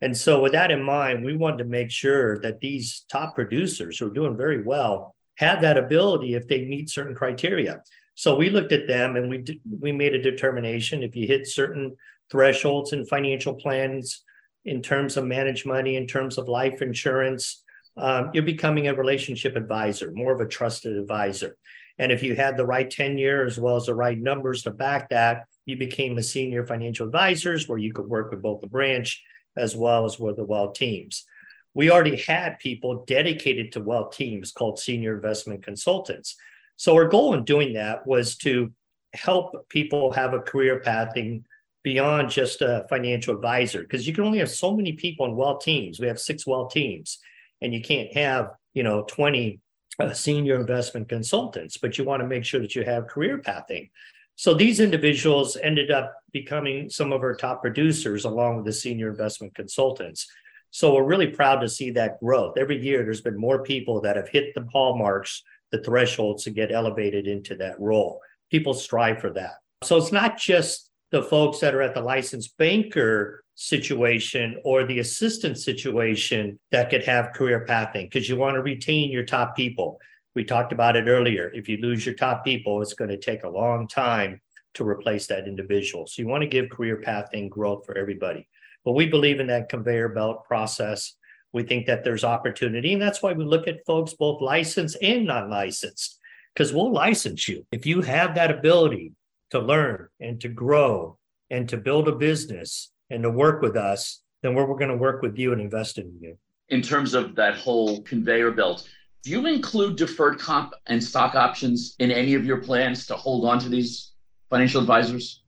And 0.00 0.14
so, 0.14 0.40
with 0.40 0.52
that 0.52 0.70
in 0.70 0.82
mind, 0.82 1.24
we 1.24 1.36
wanted 1.36 1.58
to 1.58 1.64
make 1.64 1.90
sure 1.90 2.38
that 2.40 2.60
these 2.60 3.06
top 3.08 3.34
producers 3.34 3.98
who 3.98 4.06
are 4.08 4.14
doing 4.14 4.36
very 4.36 4.62
well 4.62 5.14
have 5.36 5.62
that 5.62 5.78
ability 5.78 6.34
if 6.34 6.46
they 6.46 6.64
meet 6.64 6.90
certain 6.90 7.14
criteria. 7.14 7.82
So 8.14 8.36
we 8.36 8.50
looked 8.50 8.72
at 8.72 8.86
them 8.86 9.16
and 9.16 9.28
we 9.28 9.44
we 9.80 9.92
made 9.92 10.14
a 10.14 10.22
determination 10.22 11.02
if 11.02 11.16
you 11.16 11.26
hit 11.26 11.46
certain 11.46 11.96
thresholds 12.30 12.92
in 12.92 13.06
financial 13.06 13.54
plans 13.54 14.22
in 14.64 14.80
terms 14.80 15.16
of 15.16 15.24
managed 15.24 15.66
money, 15.66 15.96
in 15.96 16.06
terms 16.06 16.38
of 16.38 16.48
life 16.48 16.80
insurance, 16.80 17.63
um, 17.96 18.30
you're 18.34 18.42
becoming 18.42 18.88
a 18.88 18.94
relationship 18.94 19.56
advisor, 19.56 20.10
more 20.12 20.32
of 20.32 20.40
a 20.40 20.48
trusted 20.48 20.96
advisor. 20.96 21.56
And 21.98 22.10
if 22.10 22.22
you 22.22 22.34
had 22.34 22.56
the 22.56 22.66
right 22.66 22.90
tenure 22.90 23.44
as 23.44 23.58
well 23.58 23.76
as 23.76 23.86
the 23.86 23.94
right 23.94 24.18
numbers 24.18 24.62
to 24.62 24.70
back 24.70 25.10
that, 25.10 25.46
you 25.64 25.76
became 25.76 26.18
a 26.18 26.22
senior 26.22 26.66
financial 26.66 27.06
advisors 27.06 27.68
where 27.68 27.78
you 27.78 27.92
could 27.92 28.06
work 28.06 28.30
with 28.30 28.42
both 28.42 28.60
the 28.60 28.66
branch 28.66 29.22
as 29.56 29.76
well 29.76 30.04
as 30.04 30.18
with 30.18 30.36
the 30.36 30.44
wealth 30.44 30.74
teams. 30.74 31.24
We 31.72 31.90
already 31.90 32.16
had 32.16 32.58
people 32.58 33.04
dedicated 33.06 33.72
to 33.72 33.80
wealth 33.80 34.16
teams 34.16 34.52
called 34.52 34.78
senior 34.78 35.14
investment 35.14 35.64
consultants. 35.64 36.36
So 36.76 36.94
our 36.94 37.08
goal 37.08 37.34
in 37.34 37.44
doing 37.44 37.74
that 37.74 38.06
was 38.06 38.36
to 38.38 38.72
help 39.12 39.68
people 39.68 40.12
have 40.12 40.34
a 40.34 40.40
career 40.40 40.80
pathing 40.80 41.44
beyond 41.84 42.30
just 42.30 42.62
a 42.62 42.86
financial 42.88 43.34
advisor 43.34 43.82
because 43.82 44.06
you 44.06 44.12
can 44.12 44.24
only 44.24 44.38
have 44.38 44.50
so 44.50 44.74
many 44.74 44.92
people 44.92 45.26
in 45.26 45.36
wealth 45.36 45.62
teams. 45.62 46.00
We 46.00 46.08
have 46.08 46.18
six 46.18 46.46
wealth 46.46 46.72
teams 46.72 47.18
and 47.64 47.74
you 47.74 47.80
can't 47.80 48.12
have 48.14 48.50
you 48.74 48.82
know 48.82 49.02
20 49.08 49.60
uh, 49.98 50.12
senior 50.12 50.60
investment 50.60 51.08
consultants 51.08 51.76
but 51.76 51.96
you 51.96 52.04
want 52.04 52.20
to 52.20 52.28
make 52.28 52.44
sure 52.44 52.60
that 52.60 52.74
you 52.74 52.84
have 52.84 53.08
career 53.08 53.38
pathing. 53.38 53.88
So 54.36 54.52
these 54.52 54.80
individuals 54.80 55.56
ended 55.56 55.92
up 55.92 56.12
becoming 56.32 56.90
some 56.90 57.12
of 57.12 57.22
our 57.22 57.36
top 57.36 57.62
producers 57.62 58.24
along 58.24 58.56
with 58.56 58.64
the 58.64 58.72
senior 58.72 59.08
investment 59.08 59.54
consultants. 59.54 60.26
So 60.72 60.92
we're 60.92 61.04
really 61.04 61.28
proud 61.28 61.60
to 61.60 61.68
see 61.68 61.90
that 61.92 62.18
growth. 62.18 62.58
Every 62.58 62.82
year 62.82 63.04
there's 63.04 63.20
been 63.20 63.38
more 63.38 63.62
people 63.62 64.00
that 64.00 64.16
have 64.16 64.28
hit 64.28 64.52
the 64.54 64.66
hallmarks 64.72 65.42
the 65.70 65.82
thresholds 65.82 66.44
to 66.44 66.50
get 66.50 66.72
elevated 66.72 67.26
into 67.26 67.56
that 67.56 67.78
role. 67.80 68.20
People 68.50 68.74
strive 68.74 69.20
for 69.20 69.30
that. 69.30 69.54
So 69.82 69.96
it's 69.96 70.12
not 70.12 70.38
just 70.38 70.90
the 71.14 71.22
folks 71.22 71.60
that 71.60 71.76
are 71.76 71.80
at 71.80 71.94
the 71.94 72.00
licensed 72.00 72.58
banker 72.58 73.44
situation 73.54 74.60
or 74.64 74.84
the 74.84 74.98
assistant 74.98 75.56
situation 75.56 76.58
that 76.72 76.90
could 76.90 77.04
have 77.04 77.32
career 77.32 77.64
pathing 77.64 78.06
because 78.06 78.28
you 78.28 78.36
want 78.36 78.56
to 78.56 78.62
retain 78.62 79.12
your 79.12 79.24
top 79.24 79.54
people. 79.54 80.00
We 80.34 80.42
talked 80.42 80.72
about 80.72 80.96
it 80.96 81.06
earlier. 81.06 81.52
If 81.54 81.68
you 81.68 81.76
lose 81.76 82.04
your 82.04 82.16
top 82.16 82.44
people, 82.44 82.82
it's 82.82 82.94
going 82.94 83.10
to 83.10 83.16
take 83.16 83.44
a 83.44 83.48
long 83.48 83.86
time 83.86 84.40
to 84.74 84.84
replace 84.84 85.28
that 85.28 85.46
individual. 85.46 86.08
So 86.08 86.20
you 86.20 86.26
want 86.26 86.42
to 86.42 86.48
give 86.48 86.68
career 86.68 86.96
pathing 86.96 87.48
growth 87.48 87.86
for 87.86 87.96
everybody. 87.96 88.48
But 88.84 88.94
we 88.94 89.06
believe 89.06 89.38
in 89.38 89.46
that 89.46 89.68
conveyor 89.68 90.08
belt 90.08 90.44
process. 90.44 91.14
We 91.52 91.62
think 91.62 91.86
that 91.86 92.02
there's 92.02 92.24
opportunity. 92.24 92.92
And 92.92 93.00
that's 93.00 93.22
why 93.22 93.34
we 93.34 93.44
look 93.44 93.68
at 93.68 93.86
folks 93.86 94.14
both 94.14 94.42
licensed 94.42 94.96
and 95.00 95.26
non 95.26 95.48
licensed, 95.48 96.18
because 96.52 96.72
we'll 96.72 96.92
license 96.92 97.46
you. 97.46 97.64
If 97.70 97.86
you 97.86 98.02
have 98.02 98.34
that 98.34 98.50
ability 98.50 99.12
to 99.54 99.60
learn 99.60 100.08
and 100.18 100.40
to 100.40 100.48
grow 100.48 101.16
and 101.50 101.68
to 101.68 101.76
build 101.76 102.08
a 102.08 102.12
business 102.12 102.90
and 103.10 103.22
to 103.22 103.30
work 103.30 103.62
with 103.62 103.76
us, 103.76 104.20
then 104.42 104.52
we're, 104.54 104.66
we're 104.66 104.76
going 104.76 104.90
to 104.90 104.96
work 104.96 105.22
with 105.22 105.38
you 105.38 105.52
and 105.52 105.60
invest 105.60 105.96
in 105.96 106.12
you. 106.20 106.36
In 106.70 106.82
terms 106.82 107.14
of 107.14 107.36
that 107.36 107.54
whole 107.54 108.02
conveyor 108.02 108.50
belt, 108.50 108.88
do 109.22 109.30
you 109.30 109.46
include 109.46 109.96
deferred 109.96 110.40
comp 110.40 110.74
and 110.86 111.02
stock 111.02 111.36
options 111.36 111.94
in 112.00 112.10
any 112.10 112.34
of 112.34 112.44
your 112.44 112.58
plans 112.58 113.06
to 113.06 113.14
hold 113.14 113.44
on 113.44 113.60
to 113.60 113.68
these 113.68 114.12
financial 114.50 114.80
advisors? 114.80 115.44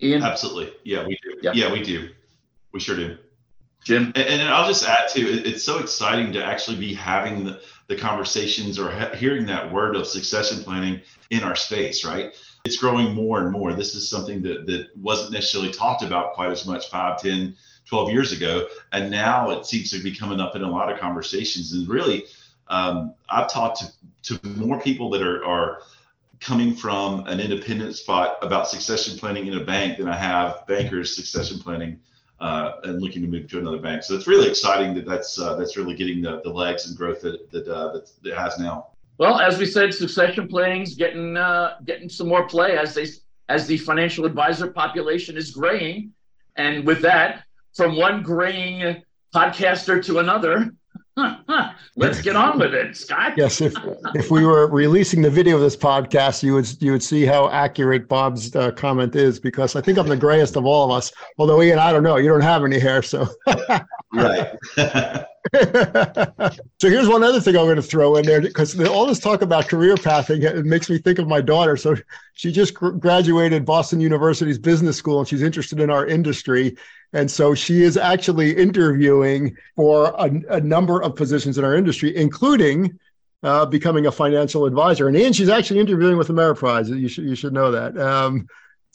Iain? 0.00 0.22
Absolutely. 0.22 0.72
Yeah, 0.84 1.04
we 1.04 1.18
do. 1.20 1.38
Yeah, 1.42 1.52
yeah 1.54 1.72
we 1.72 1.82
do. 1.82 2.10
We 2.72 2.78
sure 2.78 2.94
do. 2.94 3.18
Jim? 3.82 4.12
And, 4.14 4.40
and 4.40 4.48
I'll 4.48 4.68
just 4.68 4.88
add 4.88 5.08
to 5.10 5.20
it, 5.20 5.44
it's 5.44 5.64
so 5.64 5.80
exciting 5.80 6.32
to 6.34 6.44
actually 6.44 6.76
be 6.76 6.94
having 6.94 7.44
the, 7.44 7.60
the 7.88 7.96
conversations 7.96 8.78
or 8.78 8.90
ha- 8.90 9.14
hearing 9.16 9.44
that 9.46 9.72
word 9.72 9.96
of 9.96 10.06
succession 10.06 10.62
planning 10.62 11.00
in 11.30 11.42
our 11.42 11.56
space, 11.56 12.04
right? 12.04 12.32
It's 12.68 12.76
growing 12.76 13.14
more 13.14 13.40
and 13.40 13.50
more. 13.50 13.72
This 13.72 13.94
is 13.94 14.10
something 14.10 14.42
that, 14.42 14.66
that 14.66 14.88
wasn't 14.94 15.32
necessarily 15.32 15.70
talked 15.70 16.02
about 16.02 16.34
quite 16.34 16.50
as 16.50 16.66
much 16.66 16.90
5, 16.90 17.18
10, 17.18 17.56
12 17.86 18.10
years 18.10 18.32
ago. 18.32 18.68
And 18.92 19.10
now 19.10 19.48
it 19.52 19.64
seems 19.64 19.90
to 19.92 20.02
be 20.02 20.14
coming 20.14 20.38
up 20.38 20.54
in 20.54 20.62
a 20.62 20.70
lot 20.70 20.92
of 20.92 21.00
conversations. 21.00 21.72
And 21.72 21.88
really, 21.88 22.26
um, 22.68 23.14
I've 23.30 23.50
talked 23.50 23.78
to, 23.80 24.38
to 24.38 24.48
more 24.48 24.78
people 24.82 25.08
that 25.12 25.22
are, 25.22 25.42
are 25.46 25.78
coming 26.40 26.74
from 26.74 27.26
an 27.26 27.40
independent 27.40 27.96
spot 27.96 28.36
about 28.42 28.68
succession 28.68 29.18
planning 29.18 29.46
in 29.46 29.56
a 29.56 29.64
bank 29.64 29.96
than 29.96 30.06
I 30.06 30.16
have 30.16 30.66
bankers 30.66 31.16
succession 31.16 31.60
planning 31.60 31.98
uh, 32.38 32.72
and 32.84 33.00
looking 33.00 33.22
to 33.22 33.28
move 33.28 33.48
to 33.48 33.58
another 33.58 33.78
bank. 33.78 34.02
So 34.02 34.14
it's 34.14 34.26
really 34.26 34.46
exciting 34.46 34.94
that 34.96 35.06
that's 35.06 35.40
uh, 35.40 35.56
that's 35.56 35.78
really 35.78 35.94
getting 35.94 36.20
the, 36.20 36.42
the 36.44 36.50
legs 36.50 36.86
and 36.86 36.94
growth 36.94 37.22
that 37.22 37.50
that, 37.50 37.66
uh, 37.66 37.92
that 37.94 38.10
it 38.24 38.36
has 38.36 38.58
now. 38.58 38.88
Well, 39.18 39.40
as 39.40 39.58
we 39.58 39.66
said, 39.66 39.92
succession 39.92 40.46
planning's 40.46 40.94
getting 40.94 41.36
uh, 41.36 41.78
getting 41.84 42.08
some 42.08 42.28
more 42.28 42.46
play 42.46 42.78
as 42.78 42.94
they 42.94 43.06
as 43.48 43.66
the 43.66 43.76
financial 43.78 44.24
advisor 44.24 44.70
population 44.70 45.36
is 45.36 45.50
graying, 45.50 46.12
and 46.56 46.86
with 46.86 47.02
that, 47.02 47.44
from 47.74 47.96
one 47.96 48.22
graying 48.22 49.02
podcaster 49.34 50.04
to 50.04 50.20
another, 50.20 50.70
let's 51.96 52.22
get 52.22 52.36
on 52.36 52.58
with 52.58 52.74
it, 52.74 52.96
Scott. 52.96 53.34
Yes, 53.36 53.60
if 53.60 53.74
if 54.14 54.30
we 54.30 54.46
were 54.46 54.68
releasing 54.68 55.22
the 55.22 55.30
video 55.30 55.56
of 55.56 55.62
this 55.62 55.76
podcast, 55.76 56.42
you 56.42 56.54
would 56.54 56.80
you 56.80 56.92
would 56.92 57.02
see 57.02 57.24
how 57.24 57.48
accurate 57.50 58.08
Bob's 58.08 58.54
uh, 58.54 58.70
comment 58.72 59.16
is 59.16 59.40
because 59.40 59.74
I 59.74 59.80
think 59.80 59.98
I'm 59.98 60.08
the 60.08 60.16
grayest 60.16 60.56
of 60.56 60.64
all 60.64 60.84
of 60.84 60.96
us. 60.96 61.12
Although 61.38 61.60
Iain, 61.60 61.78
I 61.78 61.92
don't 61.92 62.04
know, 62.04 62.16
you 62.16 62.28
don't 62.28 62.40
have 62.40 62.64
any 62.64 62.78
hair, 62.78 63.02
so 63.02 63.26
right. 64.12 64.56
so 66.78 66.88
here's 66.88 67.08
one 67.08 67.22
other 67.22 67.40
thing 67.40 67.56
I'm 67.56 67.64
going 67.64 67.76
to 67.76 67.82
throw 67.82 68.16
in 68.16 68.26
there 68.26 68.40
because 68.40 68.78
all 68.86 69.06
this 69.06 69.18
talk 69.18 69.42
about 69.42 69.68
career 69.68 69.96
pathing 69.96 70.42
it 70.42 70.64
makes 70.64 70.90
me 70.90 70.98
think 70.98 71.18
of 71.18 71.28
my 71.28 71.40
daughter. 71.40 71.76
So 71.76 71.96
she 72.34 72.52
just 72.52 72.74
graduated 72.74 73.64
Boston 73.64 74.00
University's 74.00 74.58
business 74.58 74.96
school 74.96 75.20
and 75.20 75.28
she's 75.28 75.42
interested 75.42 75.80
in 75.80 75.90
our 75.90 76.06
industry. 76.06 76.76
And 77.12 77.30
so 77.30 77.54
she 77.54 77.82
is 77.82 77.96
actually 77.96 78.54
interviewing 78.56 79.56
for 79.76 80.14
a, 80.18 80.30
a 80.50 80.60
number 80.60 81.02
of 81.02 81.16
positions 81.16 81.56
in 81.56 81.64
our 81.64 81.74
industry, 81.74 82.14
including 82.14 82.98
uh, 83.42 83.64
becoming 83.66 84.06
a 84.06 84.12
financial 84.12 84.66
advisor. 84.66 85.08
And 85.08 85.16
Iain, 85.16 85.32
she's 85.32 85.48
actually 85.48 85.80
interviewing 85.80 86.18
with 86.18 86.28
Ameriprise. 86.28 86.88
You 86.88 87.08
should 87.08 87.24
you 87.24 87.34
should 87.34 87.52
know 87.52 87.70
that. 87.70 87.96
Um, 87.96 88.48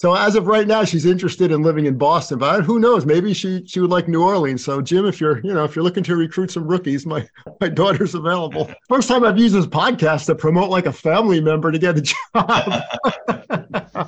so 0.03 0.13
as 0.13 0.35
of 0.35 0.47
right 0.47 0.67
now, 0.67 0.83
she's 0.83 1.05
interested 1.05 1.49
in 1.49 1.61
living 1.61 1.85
in 1.85 1.97
Boston, 1.97 2.37
but 2.37 2.65
who 2.65 2.77
knows? 2.77 3.05
Maybe 3.05 3.33
she 3.33 3.65
she 3.65 3.79
would 3.79 3.89
like 3.89 4.09
New 4.09 4.21
Orleans. 4.21 4.61
So 4.61 4.81
Jim, 4.81 5.05
if 5.05 5.21
you're 5.21 5.39
you 5.45 5.53
know 5.53 5.63
if 5.63 5.77
you're 5.77 5.83
looking 5.83 6.03
to 6.03 6.17
recruit 6.17 6.51
some 6.51 6.67
rookies, 6.67 7.05
my 7.05 7.25
my 7.61 7.69
daughter's 7.69 8.13
available. 8.13 8.69
First 8.89 9.07
time 9.07 9.23
I've 9.23 9.39
used 9.39 9.55
this 9.55 9.65
podcast 9.65 10.25
to 10.25 10.35
promote 10.35 10.69
like 10.69 10.87
a 10.87 10.91
family 10.91 11.39
member 11.39 11.71
to 11.71 11.79
get 11.79 11.97
a 11.97 12.01
job. 12.01 12.83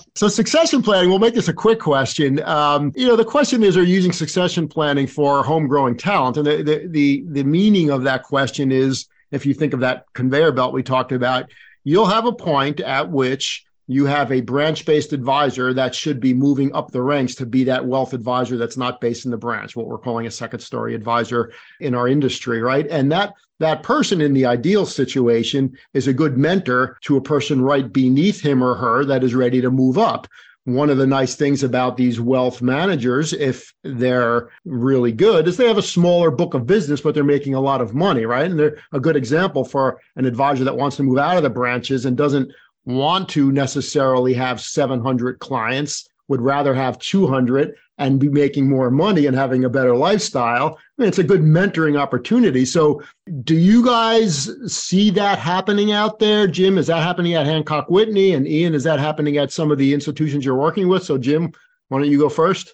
so 0.15 0.27
succession 0.27 0.83
planning. 0.83 1.09
We'll 1.09 1.19
make 1.19 1.33
this 1.33 1.47
a 1.47 1.53
quick 1.53 1.79
question. 1.79 2.43
Um, 2.43 2.91
you 2.93 3.07
know, 3.07 3.15
the 3.15 3.23
question 3.23 3.63
is: 3.63 3.77
Are 3.77 3.83
you 3.83 3.95
using 3.95 4.11
succession 4.11 4.67
planning 4.67 5.07
for 5.07 5.43
home 5.43 5.65
growing 5.65 5.95
talent? 5.95 6.35
And 6.35 6.45
the, 6.45 6.61
the 6.61 6.87
the 6.89 7.23
the 7.29 7.43
meaning 7.45 7.89
of 7.89 8.03
that 8.03 8.23
question 8.23 8.69
is, 8.69 9.07
if 9.31 9.45
you 9.45 9.53
think 9.53 9.73
of 9.73 9.79
that 9.79 10.07
conveyor 10.11 10.51
belt 10.51 10.73
we 10.73 10.83
talked 10.83 11.13
about, 11.13 11.49
you'll 11.85 12.05
have 12.05 12.25
a 12.25 12.33
point 12.33 12.81
at 12.81 13.09
which 13.09 13.65
you 13.87 14.05
have 14.05 14.31
a 14.31 14.41
branch 14.41 14.85
based 14.85 15.13
advisor 15.13 15.73
that 15.73 15.93
should 15.93 16.19
be 16.19 16.33
moving 16.33 16.73
up 16.73 16.91
the 16.91 17.01
ranks 17.01 17.35
to 17.35 17.45
be 17.45 17.63
that 17.65 17.85
wealth 17.85 18.13
advisor 18.13 18.57
that's 18.57 18.77
not 18.77 18.99
based 18.99 19.25
in 19.25 19.31
the 19.31 19.37
branch, 19.37 19.75
what 19.75 19.87
we're 19.87 19.97
calling 19.97 20.25
a 20.25 20.31
second 20.31 20.59
story 20.59 20.95
advisor 20.95 21.51
in 21.79 21.93
our 21.93 22.07
industry, 22.07 22.61
right? 22.61 22.87
And 22.87 23.11
that 23.11 23.33
that 23.59 23.83
person 23.83 24.21
in 24.21 24.33
the 24.33 24.45
ideal 24.45 24.85
situation 24.85 25.77
is 25.93 26.07
a 26.07 26.13
good 26.13 26.37
mentor 26.37 26.97
to 27.01 27.17
a 27.17 27.21
person 27.21 27.61
right 27.61 27.91
beneath 27.91 28.41
him 28.41 28.63
or 28.63 28.75
her 28.75 29.05
that 29.05 29.23
is 29.23 29.35
ready 29.35 29.61
to 29.61 29.71
move 29.71 29.97
up. 29.97 30.27
One 30.65 30.89
of 30.89 30.97
the 30.97 31.05
nice 31.05 31.35
things 31.35 31.61
about 31.61 31.95
these 31.95 32.19
wealth 32.19 32.59
managers, 32.59 33.33
if 33.33 33.71
they're 33.83 34.49
really 34.65 35.11
good, 35.11 35.47
is 35.47 35.57
they 35.57 35.67
have 35.67 35.77
a 35.77 35.83
smaller 35.83 36.31
book 36.31 36.55
of 36.55 36.65
business, 36.65 37.01
but 37.01 37.13
they're 37.13 37.23
making 37.23 37.53
a 37.53 37.61
lot 37.61 37.81
of 37.81 37.93
money, 37.93 38.25
right? 38.25 38.49
And 38.49 38.59
they're 38.59 38.79
a 38.91 38.99
good 38.99 39.15
example 39.15 39.63
for 39.63 40.01
an 40.15 40.25
advisor 40.25 40.63
that 40.63 40.75
wants 40.75 40.97
to 40.97 41.03
move 41.03 41.19
out 41.19 41.37
of 41.37 41.43
the 41.43 41.51
branches 41.51 42.05
and 42.05 42.17
doesn't 42.17 42.51
want 42.85 43.29
to 43.29 43.51
necessarily 43.51 44.33
have 44.33 44.61
700 44.61 45.39
clients, 45.39 46.07
would 46.27 46.41
rather 46.41 46.73
have 46.73 46.97
200 46.99 47.75
and 47.97 48.19
be 48.19 48.27
making 48.27 48.67
more 48.67 48.91
money 48.91 49.25
and 49.25 49.35
having 49.35 49.63
a 49.63 49.69
better 49.69 49.95
lifestyle. 49.95 50.77
I 50.77 51.01
mean, 51.01 51.07
it's 51.07 51.19
a 51.19 51.23
good 51.23 51.41
mentoring 51.41 51.99
opportunity. 51.99 52.65
So, 52.65 53.01
do 53.43 53.55
you 53.55 53.85
guys 53.85 54.49
see 54.67 55.09
that 55.11 55.39
happening 55.39 55.91
out 55.91 56.19
there? 56.19 56.47
Jim, 56.47 56.77
is 56.77 56.87
that 56.87 57.03
happening 57.03 57.35
at 57.35 57.45
Hancock 57.45 57.89
Whitney? 57.89 58.33
And 58.33 58.45
Iain, 58.45 58.73
is 58.73 58.83
that 58.83 58.99
happening 58.99 59.37
at 59.37 59.51
some 59.51 59.71
of 59.71 59.77
the 59.77 59.93
institutions 59.93 60.43
you're 60.43 60.55
working 60.55 60.87
with? 60.87 61.03
So, 61.03 61.17
Jim, 61.17 61.51
why 61.87 61.99
don't 61.99 62.11
you 62.11 62.19
go 62.19 62.29
first? 62.29 62.73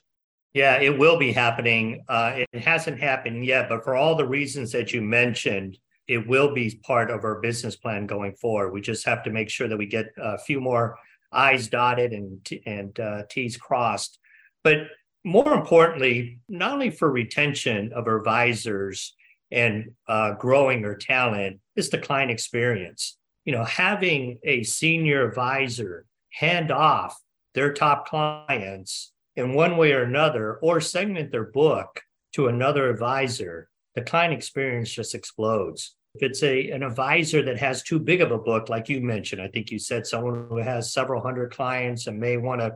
Yeah, 0.53 0.81
it 0.81 0.97
will 0.97 1.17
be 1.17 1.31
happening. 1.31 2.03
Uh, 2.09 2.43
it 2.51 2.59
hasn't 2.61 2.99
happened 2.99 3.45
yet, 3.45 3.69
but 3.69 3.83
for 3.83 3.95
all 3.95 4.15
the 4.15 4.27
reasons 4.27 4.71
that 4.73 4.91
you 4.91 5.01
mentioned, 5.01 5.77
it 6.11 6.27
will 6.27 6.53
be 6.53 6.77
part 6.83 7.09
of 7.09 7.23
our 7.23 7.39
business 7.39 7.77
plan 7.77 8.05
going 8.05 8.33
forward. 8.33 8.73
We 8.73 8.81
just 8.81 9.05
have 9.05 9.23
to 9.23 9.29
make 9.29 9.49
sure 9.49 9.69
that 9.69 9.77
we 9.77 9.85
get 9.85 10.07
a 10.17 10.37
few 10.37 10.59
more 10.59 10.97
I's 11.31 11.69
dotted 11.69 12.11
and 12.11 12.45
and 12.65 12.99
uh, 12.99 13.23
T's 13.29 13.55
crossed. 13.55 14.19
But 14.61 14.87
more 15.23 15.53
importantly, 15.53 16.39
not 16.49 16.73
only 16.73 16.89
for 16.89 17.09
retention 17.09 17.93
of 17.93 18.07
our 18.07 18.17
advisors 18.17 19.15
and 19.51 19.91
uh, 20.09 20.33
growing 20.33 20.83
our 20.83 20.97
talent, 20.97 21.61
is 21.77 21.89
the 21.89 21.97
client 21.97 22.29
experience. 22.29 23.17
You 23.45 23.53
know, 23.53 23.63
having 23.63 24.37
a 24.43 24.63
senior 24.63 25.25
advisor 25.25 26.05
hand 26.33 26.71
off 26.71 27.17
their 27.55 27.71
top 27.71 28.07
clients 28.09 29.13
in 29.37 29.53
one 29.53 29.77
way 29.77 29.93
or 29.93 30.03
another, 30.03 30.57
or 30.61 30.81
segment 30.81 31.31
their 31.31 31.45
book 31.45 32.01
to 32.33 32.49
another 32.49 32.89
advisor, 32.89 33.69
the 33.95 34.01
client 34.01 34.33
experience 34.33 34.91
just 34.91 35.15
explodes. 35.15 35.95
If 36.13 36.23
it's 36.23 36.43
a 36.43 36.71
an 36.71 36.83
advisor 36.83 37.41
that 37.43 37.57
has 37.57 37.83
too 37.83 37.99
big 37.99 38.21
of 38.21 38.31
a 38.31 38.37
book, 38.37 38.69
like 38.69 38.89
you 38.89 39.01
mentioned, 39.01 39.41
I 39.41 39.47
think 39.47 39.71
you 39.71 39.79
said 39.79 40.05
someone 40.05 40.47
who 40.49 40.57
has 40.57 40.93
several 40.93 41.21
hundred 41.21 41.53
clients 41.53 42.07
and 42.07 42.19
may 42.19 42.37
want 42.37 42.61
to 42.61 42.75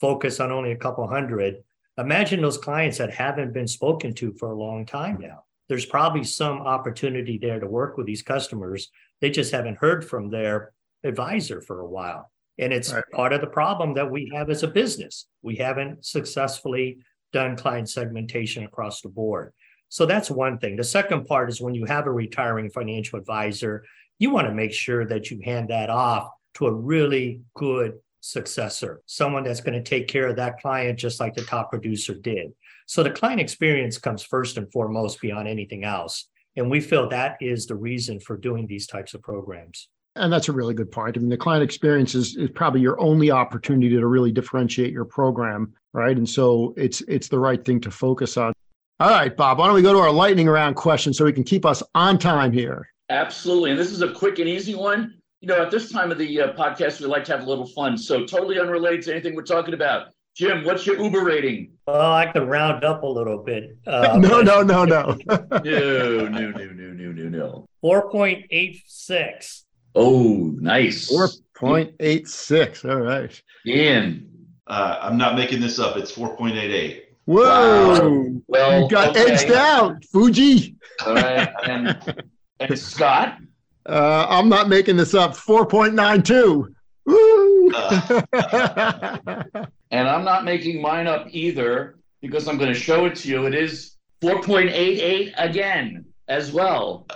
focus 0.00 0.38
on 0.38 0.52
only 0.52 0.72
a 0.72 0.76
couple 0.76 1.06
hundred. 1.06 1.56
Imagine 1.98 2.40
those 2.40 2.58
clients 2.58 2.98
that 2.98 3.12
haven't 3.12 3.52
been 3.52 3.66
spoken 3.66 4.14
to 4.14 4.32
for 4.34 4.50
a 4.50 4.58
long 4.58 4.86
time 4.86 5.18
now. 5.20 5.44
There's 5.68 5.86
probably 5.86 6.22
some 6.22 6.60
opportunity 6.60 7.36
there 7.36 7.58
to 7.58 7.66
work 7.66 7.96
with 7.96 8.06
these 8.06 8.22
customers. 8.22 8.90
They 9.20 9.30
just 9.30 9.52
haven't 9.52 9.78
heard 9.78 10.08
from 10.08 10.30
their 10.30 10.72
advisor 11.04 11.60
for 11.60 11.80
a 11.80 11.88
while. 11.88 12.30
And 12.58 12.72
it's 12.72 12.92
right. 12.92 13.04
part 13.12 13.32
of 13.32 13.40
the 13.40 13.48
problem 13.48 13.94
that 13.94 14.10
we 14.10 14.30
have 14.34 14.50
as 14.50 14.62
a 14.62 14.68
business. 14.68 15.26
We 15.42 15.56
haven't 15.56 16.04
successfully 16.04 16.98
done 17.32 17.56
client 17.56 17.90
segmentation 17.90 18.64
across 18.64 19.00
the 19.00 19.08
board. 19.08 19.52
So 19.88 20.06
that's 20.06 20.30
one 20.30 20.58
thing. 20.58 20.76
The 20.76 20.84
second 20.84 21.26
part 21.26 21.48
is 21.48 21.60
when 21.60 21.74
you 21.74 21.84
have 21.86 22.06
a 22.06 22.12
retiring 22.12 22.70
financial 22.70 23.18
advisor, 23.18 23.84
you 24.18 24.30
want 24.30 24.46
to 24.46 24.54
make 24.54 24.72
sure 24.72 25.06
that 25.06 25.30
you 25.30 25.40
hand 25.44 25.68
that 25.70 25.90
off 25.90 26.30
to 26.54 26.66
a 26.66 26.72
really 26.72 27.40
good 27.54 27.94
successor, 28.20 29.00
someone 29.06 29.44
that's 29.44 29.60
going 29.60 29.82
to 29.82 29.88
take 29.88 30.08
care 30.08 30.26
of 30.26 30.36
that 30.36 30.60
client 30.60 30.98
just 30.98 31.20
like 31.20 31.34
the 31.34 31.42
top 31.42 31.70
producer 31.70 32.14
did. 32.14 32.52
So 32.86 33.02
the 33.02 33.10
client 33.10 33.40
experience 33.40 33.98
comes 33.98 34.22
first 34.22 34.56
and 34.56 34.70
foremost 34.72 35.20
beyond 35.20 35.46
anything 35.46 35.84
else. 35.84 36.28
And 36.56 36.70
we 36.70 36.80
feel 36.80 37.08
that 37.08 37.36
is 37.40 37.66
the 37.66 37.76
reason 37.76 38.18
for 38.18 38.36
doing 38.36 38.66
these 38.66 38.86
types 38.86 39.14
of 39.14 39.22
programs. 39.22 39.88
And 40.16 40.32
that's 40.32 40.48
a 40.48 40.52
really 40.52 40.74
good 40.74 40.90
point. 40.90 41.16
I 41.16 41.20
mean, 41.20 41.28
the 41.28 41.36
client 41.36 41.62
experience 41.62 42.14
is, 42.14 42.36
is 42.36 42.50
probably 42.50 42.80
your 42.80 43.00
only 43.00 43.30
opportunity 43.30 43.90
to 43.90 44.06
really 44.06 44.32
differentiate 44.32 44.92
your 44.92 45.04
program, 45.04 45.72
right? 45.92 46.16
And 46.16 46.28
so 46.28 46.74
it's 46.76 47.02
it's 47.02 47.28
the 47.28 47.38
right 47.38 47.64
thing 47.64 47.80
to 47.82 47.90
focus 47.90 48.36
on. 48.36 48.52
All 49.00 49.10
right, 49.10 49.36
Bob, 49.36 49.58
why 49.58 49.66
don't 49.66 49.76
we 49.76 49.82
go 49.82 49.92
to 49.92 50.00
our 50.00 50.10
lightning 50.10 50.48
round 50.48 50.74
question 50.74 51.14
so 51.14 51.24
we 51.24 51.32
can 51.32 51.44
keep 51.44 51.64
us 51.64 51.84
on 51.94 52.18
time 52.18 52.50
here? 52.50 52.88
Absolutely. 53.10 53.70
And 53.70 53.78
this 53.78 53.92
is 53.92 54.02
a 54.02 54.12
quick 54.12 54.40
and 54.40 54.48
easy 54.48 54.74
one. 54.74 55.14
You 55.40 55.46
know, 55.46 55.62
at 55.62 55.70
this 55.70 55.92
time 55.92 56.10
of 56.10 56.18
the 56.18 56.40
uh, 56.40 56.52
podcast, 56.54 57.00
we 57.00 57.06
like 57.06 57.22
to 57.26 57.32
have 57.32 57.46
a 57.46 57.48
little 57.48 57.68
fun. 57.68 57.96
So, 57.96 58.26
totally 58.26 58.58
unrelated 58.58 59.02
to 59.02 59.12
anything 59.12 59.36
we're 59.36 59.42
talking 59.44 59.72
about. 59.72 60.08
Jim, 60.34 60.64
what's 60.64 60.84
your 60.84 61.00
Uber 61.00 61.24
rating? 61.24 61.74
Well, 61.86 62.12
I 62.12 62.26
can 62.26 62.48
round 62.48 62.82
up 62.82 63.04
a 63.04 63.06
little 63.06 63.38
bit. 63.38 63.78
Uh, 63.86 64.18
no, 64.20 64.42
no, 64.42 64.62
no, 64.62 64.84
no. 64.84 65.16
no, 65.28 65.46
no, 65.62 66.28
no, 66.28 66.50
no, 66.50 66.72
no, 66.72 67.12
no, 67.12 67.28
no. 67.28 67.66
4.86. 67.84 69.62
Oh, 69.94 70.56
nice. 70.58 71.08
4.86. 71.08 72.90
All 72.90 72.96
right. 72.96 73.42
Iain. 73.64 74.28
Uh, 74.66 74.98
I'm 75.02 75.16
not 75.16 75.36
making 75.36 75.60
this 75.60 75.78
up. 75.78 75.96
It's 75.96 76.10
4.88. 76.10 77.02
Whoa! 77.28 78.00
Wow. 78.00 78.40
Well, 78.48 78.82
you 78.84 78.88
got 78.88 79.10
okay. 79.10 79.32
edged 79.32 79.52
out, 79.52 80.02
Fuji. 80.06 80.76
All 81.04 81.14
right, 81.14 81.52
and, 81.66 82.24
and 82.58 82.78
Scott. 82.78 83.36
Uh, 83.84 84.26
I'm 84.30 84.48
not 84.48 84.70
making 84.70 84.96
this 84.96 85.12
up. 85.12 85.36
Four 85.36 85.66
point 85.66 85.92
nine 85.92 86.22
two. 86.22 86.74
Woo! 87.04 87.70
Uh. 87.70 88.22
and 89.90 90.08
I'm 90.08 90.24
not 90.24 90.46
making 90.46 90.80
mine 90.80 91.06
up 91.06 91.26
either 91.30 91.98
because 92.22 92.48
I'm 92.48 92.56
going 92.56 92.72
to 92.72 92.78
show 92.78 93.04
it 93.04 93.14
to 93.16 93.28
you. 93.28 93.44
It 93.44 93.54
is 93.54 93.96
4.88 94.22 95.34
again 95.36 96.06
as 96.28 96.50
well. 96.50 97.06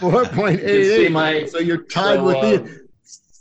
4.88. 0.00 1.48
so 1.48 1.58
you're 1.58 1.84
tied 1.84 2.16
so, 2.16 2.24
with 2.24 2.36
uh, 2.36 2.50
the 2.50 2.88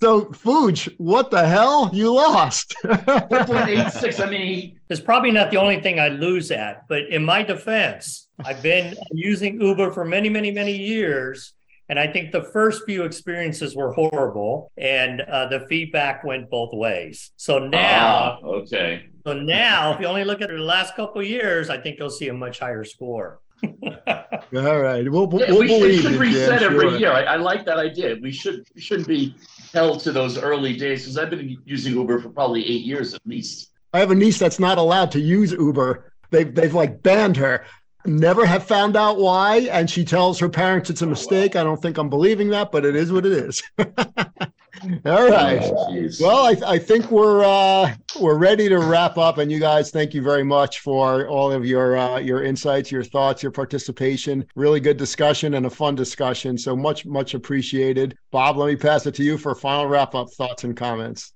so, 0.01 0.25
Fuj, 0.25 0.93
what 0.97 1.29
the 1.29 1.45
hell? 1.45 1.89
You 1.93 2.13
lost. 2.13 2.75
4.86. 2.83 4.25
I 4.25 4.29
mean, 4.29 4.79
it's 4.89 5.01
probably 5.01 5.31
not 5.31 5.51
the 5.51 5.57
only 5.57 5.81
thing 5.81 5.99
I 5.99 6.07
lose 6.07 6.51
at, 6.51 6.87
but 6.87 7.09
in 7.09 7.25
my 7.25 7.43
defense, 7.43 8.27
I've 8.45 8.63
been 8.63 8.95
using 9.11 9.59
Uber 9.61 9.91
for 9.91 10.05
many, 10.05 10.29
many, 10.29 10.51
many 10.51 10.75
years. 10.75 11.53
And 11.89 11.99
I 11.99 12.07
think 12.07 12.31
the 12.31 12.43
first 12.43 12.83
few 12.85 13.03
experiences 13.03 13.75
were 13.75 13.91
horrible, 13.93 14.71
and 14.77 15.21
uh, 15.21 15.47
the 15.47 15.61
feedback 15.67 16.23
went 16.23 16.49
both 16.49 16.69
ways. 16.71 17.31
So 17.35 17.57
now, 17.57 18.37
ah, 18.43 18.45
okay. 18.45 19.07
So 19.25 19.33
now, 19.33 19.93
if 19.93 19.99
you 19.99 20.05
only 20.05 20.23
look 20.23 20.41
at 20.41 20.49
the 20.49 20.57
last 20.57 20.95
couple 20.95 21.21
of 21.21 21.27
years, 21.27 21.69
I 21.69 21.79
think 21.79 21.97
you'll 21.97 22.11
see 22.11 22.27
a 22.27 22.33
much 22.33 22.59
higher 22.59 22.83
score. 22.83 23.39
All 23.63 24.79
right, 24.79 25.09
we'll, 25.09 25.27
we'll, 25.27 25.41
yeah, 25.41 25.53
we 25.53 25.67
should, 25.97 26.11
should 26.11 26.19
reset 26.19 26.63
every 26.63 26.89
sure. 26.89 26.97
year. 26.97 27.11
I, 27.11 27.23
I, 27.23 27.35
like 27.35 27.65
that 27.65 27.77
idea. 27.77 28.17
We 28.21 28.31
should 28.31 28.67
we 28.73 28.81
shouldn't 28.81 29.07
be 29.07 29.35
held 29.73 29.99
to 30.01 30.11
those 30.11 30.37
early 30.37 30.75
days 30.75 31.03
because 31.03 31.17
I've 31.17 31.29
been 31.29 31.57
using 31.65 31.93
Uber 31.93 32.19
for 32.19 32.29
probably 32.29 32.65
eight 32.65 32.85
years 32.85 33.13
at 33.13 33.21
least. 33.25 33.71
I 33.93 33.99
have 33.99 34.11
a 34.11 34.15
niece 34.15 34.39
that's 34.39 34.59
not 34.59 34.77
allowed 34.77 35.11
to 35.11 35.19
use 35.19 35.51
Uber. 35.51 36.11
They've 36.31 36.53
they've 36.53 36.73
like 36.73 37.03
banned 37.03 37.37
her. 37.37 37.65
Never 38.05 38.45
have 38.45 38.63
found 38.63 38.95
out 38.95 39.17
why, 39.17 39.67
and 39.71 39.89
she 39.89 40.05
tells 40.05 40.39
her 40.39 40.49
parents 40.49 40.89
it's 40.89 41.01
a 41.01 41.07
mistake. 41.07 41.55
I 41.55 41.63
don't 41.63 41.81
think 41.81 41.97
I'm 41.97 42.09
believing 42.09 42.49
that, 42.49 42.71
but 42.71 42.85
it 42.85 42.95
is 42.95 43.11
what 43.11 43.25
it 43.25 43.33
is. 43.33 43.61
All 45.05 45.29
right. 45.29 45.61
Oh, 45.63 46.09
well, 46.21 46.45
I, 46.45 46.55
I, 46.73 46.79
think 46.79 47.11
we're 47.11 47.43
uh, 47.43 47.93
we're 48.19 48.37
ready 48.37 48.69
to 48.69 48.79
wrap 48.79 49.17
up. 49.17 49.37
And 49.37 49.51
you 49.51 49.59
guys, 49.59 49.91
thank 49.91 50.13
you 50.13 50.21
very 50.21 50.43
much 50.43 50.79
for 50.79 51.27
all 51.27 51.51
of 51.51 51.65
your 51.65 51.97
uh, 51.97 52.19
your 52.19 52.43
insights, 52.43 52.91
your 52.91 53.03
thoughts, 53.03 53.43
your 53.43 53.51
participation. 53.51 54.45
Really 54.55 54.79
good 54.79 54.97
discussion 54.97 55.55
and 55.55 55.65
a 55.65 55.69
fun 55.69 55.95
discussion. 55.95 56.57
So 56.57 56.75
much 56.75 57.05
much 57.05 57.33
appreciated. 57.33 58.17
Bob, 58.31 58.57
let 58.57 58.67
me 58.67 58.75
pass 58.75 59.05
it 59.05 59.15
to 59.15 59.23
you 59.23 59.37
for 59.37 59.55
final 59.55 59.87
wrap 59.87 60.15
up 60.15 60.31
thoughts 60.31 60.63
and 60.63 60.75
comments. 60.75 61.33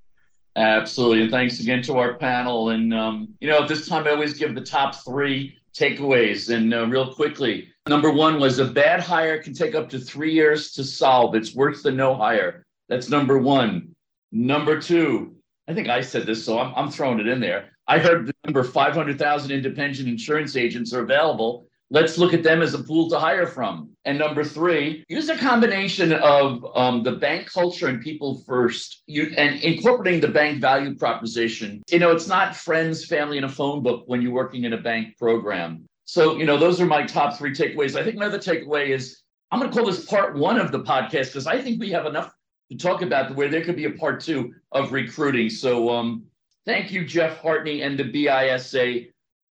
Absolutely, 0.55 1.23
and 1.23 1.31
thanks 1.31 1.59
again 1.59 1.81
to 1.83 1.97
our 1.97 2.13
panel. 2.15 2.69
And 2.69 2.93
um, 2.93 3.29
you 3.41 3.47
know, 3.47 3.67
this 3.67 3.87
time 3.87 4.05
I 4.07 4.11
always 4.11 4.35
give 4.35 4.53
the 4.53 4.61
top 4.61 4.95
three 5.03 5.57
takeaways. 5.73 6.53
And 6.53 6.73
uh, 6.73 6.87
real 6.87 7.13
quickly, 7.13 7.69
number 7.87 8.11
one 8.11 8.39
was 8.39 8.59
a 8.59 8.65
bad 8.65 8.99
hire 8.99 9.41
can 9.41 9.53
take 9.53 9.75
up 9.75 9.89
to 9.89 9.99
three 9.99 10.33
years 10.33 10.71
to 10.73 10.83
solve. 10.83 11.35
It's 11.35 11.55
worse 11.55 11.83
than 11.83 11.97
no 11.97 12.15
hire. 12.15 12.62
That's 12.89 13.09
number 13.09 13.37
one. 13.37 13.95
Number 14.31 14.79
two, 14.79 15.35
I 15.67 15.73
think 15.73 15.89
I 15.89 16.01
said 16.01 16.25
this, 16.25 16.43
so 16.43 16.59
I'm, 16.59 16.73
I'm 16.75 16.91
throwing 16.91 17.19
it 17.19 17.27
in 17.27 17.39
there. 17.39 17.69
I 17.87 17.99
heard 17.99 18.27
the 18.27 18.33
number 18.45 18.63
500,000 18.63 19.51
independent 19.51 20.07
insurance 20.07 20.55
agents 20.55 20.93
are 20.93 21.01
available. 21.01 21.67
Let's 21.89 22.17
look 22.17 22.33
at 22.33 22.43
them 22.43 22.61
as 22.61 22.73
a 22.73 22.83
pool 22.83 23.09
to 23.09 23.19
hire 23.19 23.45
from. 23.45 23.91
And 24.05 24.17
number 24.17 24.43
three, 24.43 25.03
use 25.09 25.29
a 25.29 25.37
combination 25.37 26.13
of 26.13 26.65
um, 26.75 27.03
the 27.03 27.11
bank 27.11 27.51
culture 27.51 27.87
and 27.87 28.01
people 28.01 28.41
first, 28.47 29.03
you, 29.05 29.33
and 29.37 29.61
incorporating 29.61 30.19
the 30.19 30.29
bank 30.29 30.59
value 30.59 30.95
proposition. 30.95 31.83
You 31.91 31.99
know, 31.99 32.11
it's 32.11 32.27
not 32.27 32.55
friends, 32.55 33.05
family, 33.05 33.37
and 33.37 33.45
a 33.45 33.49
phone 33.49 33.83
book 33.83 34.03
when 34.07 34.21
you're 34.21 34.31
working 34.31 34.63
in 34.63 34.73
a 34.73 34.81
bank 34.81 35.17
program. 35.17 35.85
So, 36.05 36.37
you 36.37 36.45
know, 36.45 36.57
those 36.57 36.81
are 36.81 36.85
my 36.85 37.05
top 37.05 37.37
three 37.37 37.53
takeaways. 37.53 37.95
I 37.95 38.03
think 38.03 38.15
another 38.15 38.39
takeaway 38.39 38.89
is 38.89 39.21
I'm 39.51 39.59
going 39.59 39.71
to 39.71 39.77
call 39.77 39.85
this 39.85 40.05
part 40.05 40.35
one 40.35 40.59
of 40.59 40.71
the 40.71 40.79
podcast 40.79 41.27
because 41.27 41.45
I 41.45 41.61
think 41.61 41.79
we 41.79 41.91
have 41.91 42.07
enough 42.07 42.33
to 42.77 42.87
talk 42.87 43.01
about 43.01 43.35
where 43.35 43.49
there 43.49 43.63
could 43.63 43.75
be 43.75 43.85
a 43.85 43.91
part 43.91 44.19
two 44.19 44.53
of 44.71 44.91
recruiting. 44.91 45.49
So, 45.49 45.89
um, 45.89 46.23
thank 46.65 46.91
you, 46.91 47.05
Jeff 47.05 47.39
Hartney 47.39 47.81
and 47.81 47.97
the 47.97 48.03
BISA. 48.03 49.07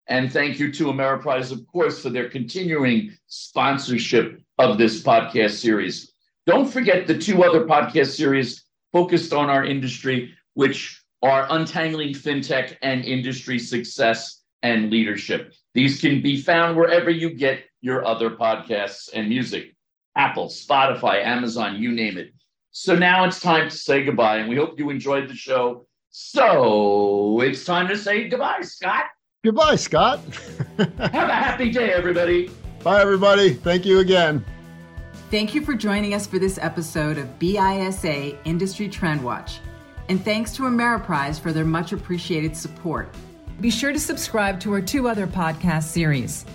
And 0.08 0.32
thank 0.32 0.58
you 0.58 0.72
to 0.72 0.86
Ameriprise, 0.86 1.52
of 1.52 1.66
course, 1.68 2.02
for 2.02 2.10
their 2.10 2.28
continuing 2.28 3.16
sponsorship 3.28 4.40
of 4.58 4.76
this 4.76 5.02
podcast 5.02 5.52
series. 5.52 6.12
Don't 6.46 6.68
forget 6.68 7.06
the 7.06 7.16
two 7.16 7.44
other 7.44 7.64
podcast 7.64 8.16
series 8.16 8.64
focused 8.92 9.32
on 9.32 9.48
our 9.48 9.64
industry, 9.64 10.34
which 10.54 11.00
are 11.22 11.46
Untangling 11.50 12.14
FinTech 12.14 12.76
and 12.82 13.04
Industry 13.04 13.58
Success 13.60 14.42
and 14.64 14.90
Leadership. 14.90 15.54
These 15.74 16.00
can 16.00 16.20
be 16.20 16.40
found 16.40 16.76
wherever 16.76 17.10
you 17.10 17.30
get 17.30 17.64
your 17.80 18.04
other 18.04 18.30
podcasts 18.30 19.08
and 19.14 19.28
music 19.28 19.74
Apple, 20.14 20.48
Spotify, 20.48 21.24
Amazon, 21.24 21.80
you 21.80 21.90
name 21.90 22.18
it. 22.18 22.32
So 22.72 22.96
now 22.96 23.24
it's 23.24 23.38
time 23.38 23.68
to 23.68 23.76
say 23.76 24.02
goodbye, 24.02 24.38
and 24.38 24.48
we 24.48 24.56
hope 24.56 24.78
you 24.78 24.88
enjoyed 24.88 25.28
the 25.28 25.34
show. 25.34 25.86
So 26.08 27.40
it's 27.42 27.64
time 27.64 27.86
to 27.88 27.96
say 27.98 28.28
goodbye, 28.28 28.62
Scott. 28.62 29.04
Goodbye, 29.44 29.76
Scott. 29.76 30.20
Have 30.78 31.28
a 31.28 31.34
happy 31.34 31.70
day, 31.70 31.92
everybody. 31.92 32.50
Bye, 32.82 33.02
everybody. 33.02 33.52
Thank 33.52 33.84
you 33.84 33.98
again. 34.00 34.42
Thank 35.30 35.54
you 35.54 35.62
for 35.62 35.74
joining 35.74 36.14
us 36.14 36.26
for 36.26 36.38
this 36.38 36.58
episode 36.58 37.18
of 37.18 37.38
BISA 37.38 38.38
Industry 38.46 38.88
Trend 38.88 39.22
Watch. 39.22 39.60
And 40.08 40.24
thanks 40.24 40.54
to 40.56 40.62
Ameriprise 40.62 41.38
for 41.38 41.52
their 41.52 41.64
much 41.66 41.92
appreciated 41.92 42.56
support. 42.56 43.14
Be 43.60 43.70
sure 43.70 43.92
to 43.92 44.00
subscribe 44.00 44.60
to 44.60 44.72
our 44.72 44.80
two 44.80 45.08
other 45.08 45.26
podcast 45.26 45.84
series 45.84 46.46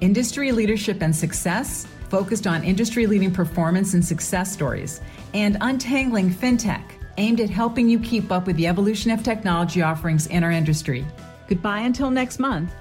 Industry 0.00 0.52
Leadership 0.52 1.02
and 1.02 1.14
Success, 1.14 1.86
focused 2.06 2.46
on 2.46 2.64
industry 2.64 3.06
leading 3.06 3.32
performance 3.32 3.94
and 3.94 4.04
success 4.04 4.52
stories, 4.52 5.00
and 5.34 5.56
Untangling 5.60 6.30
FinTech, 6.30 6.84
aimed 7.18 7.40
at 7.40 7.50
helping 7.50 7.88
you 7.88 7.98
keep 7.98 8.30
up 8.30 8.46
with 8.46 8.56
the 8.56 8.66
evolution 8.66 9.10
of 9.10 9.22
technology 9.22 9.82
offerings 9.82 10.26
in 10.26 10.44
our 10.44 10.50
industry. 10.50 11.04
Goodbye 11.48 11.80
until 11.80 12.10
next 12.10 12.38
month. 12.38 12.72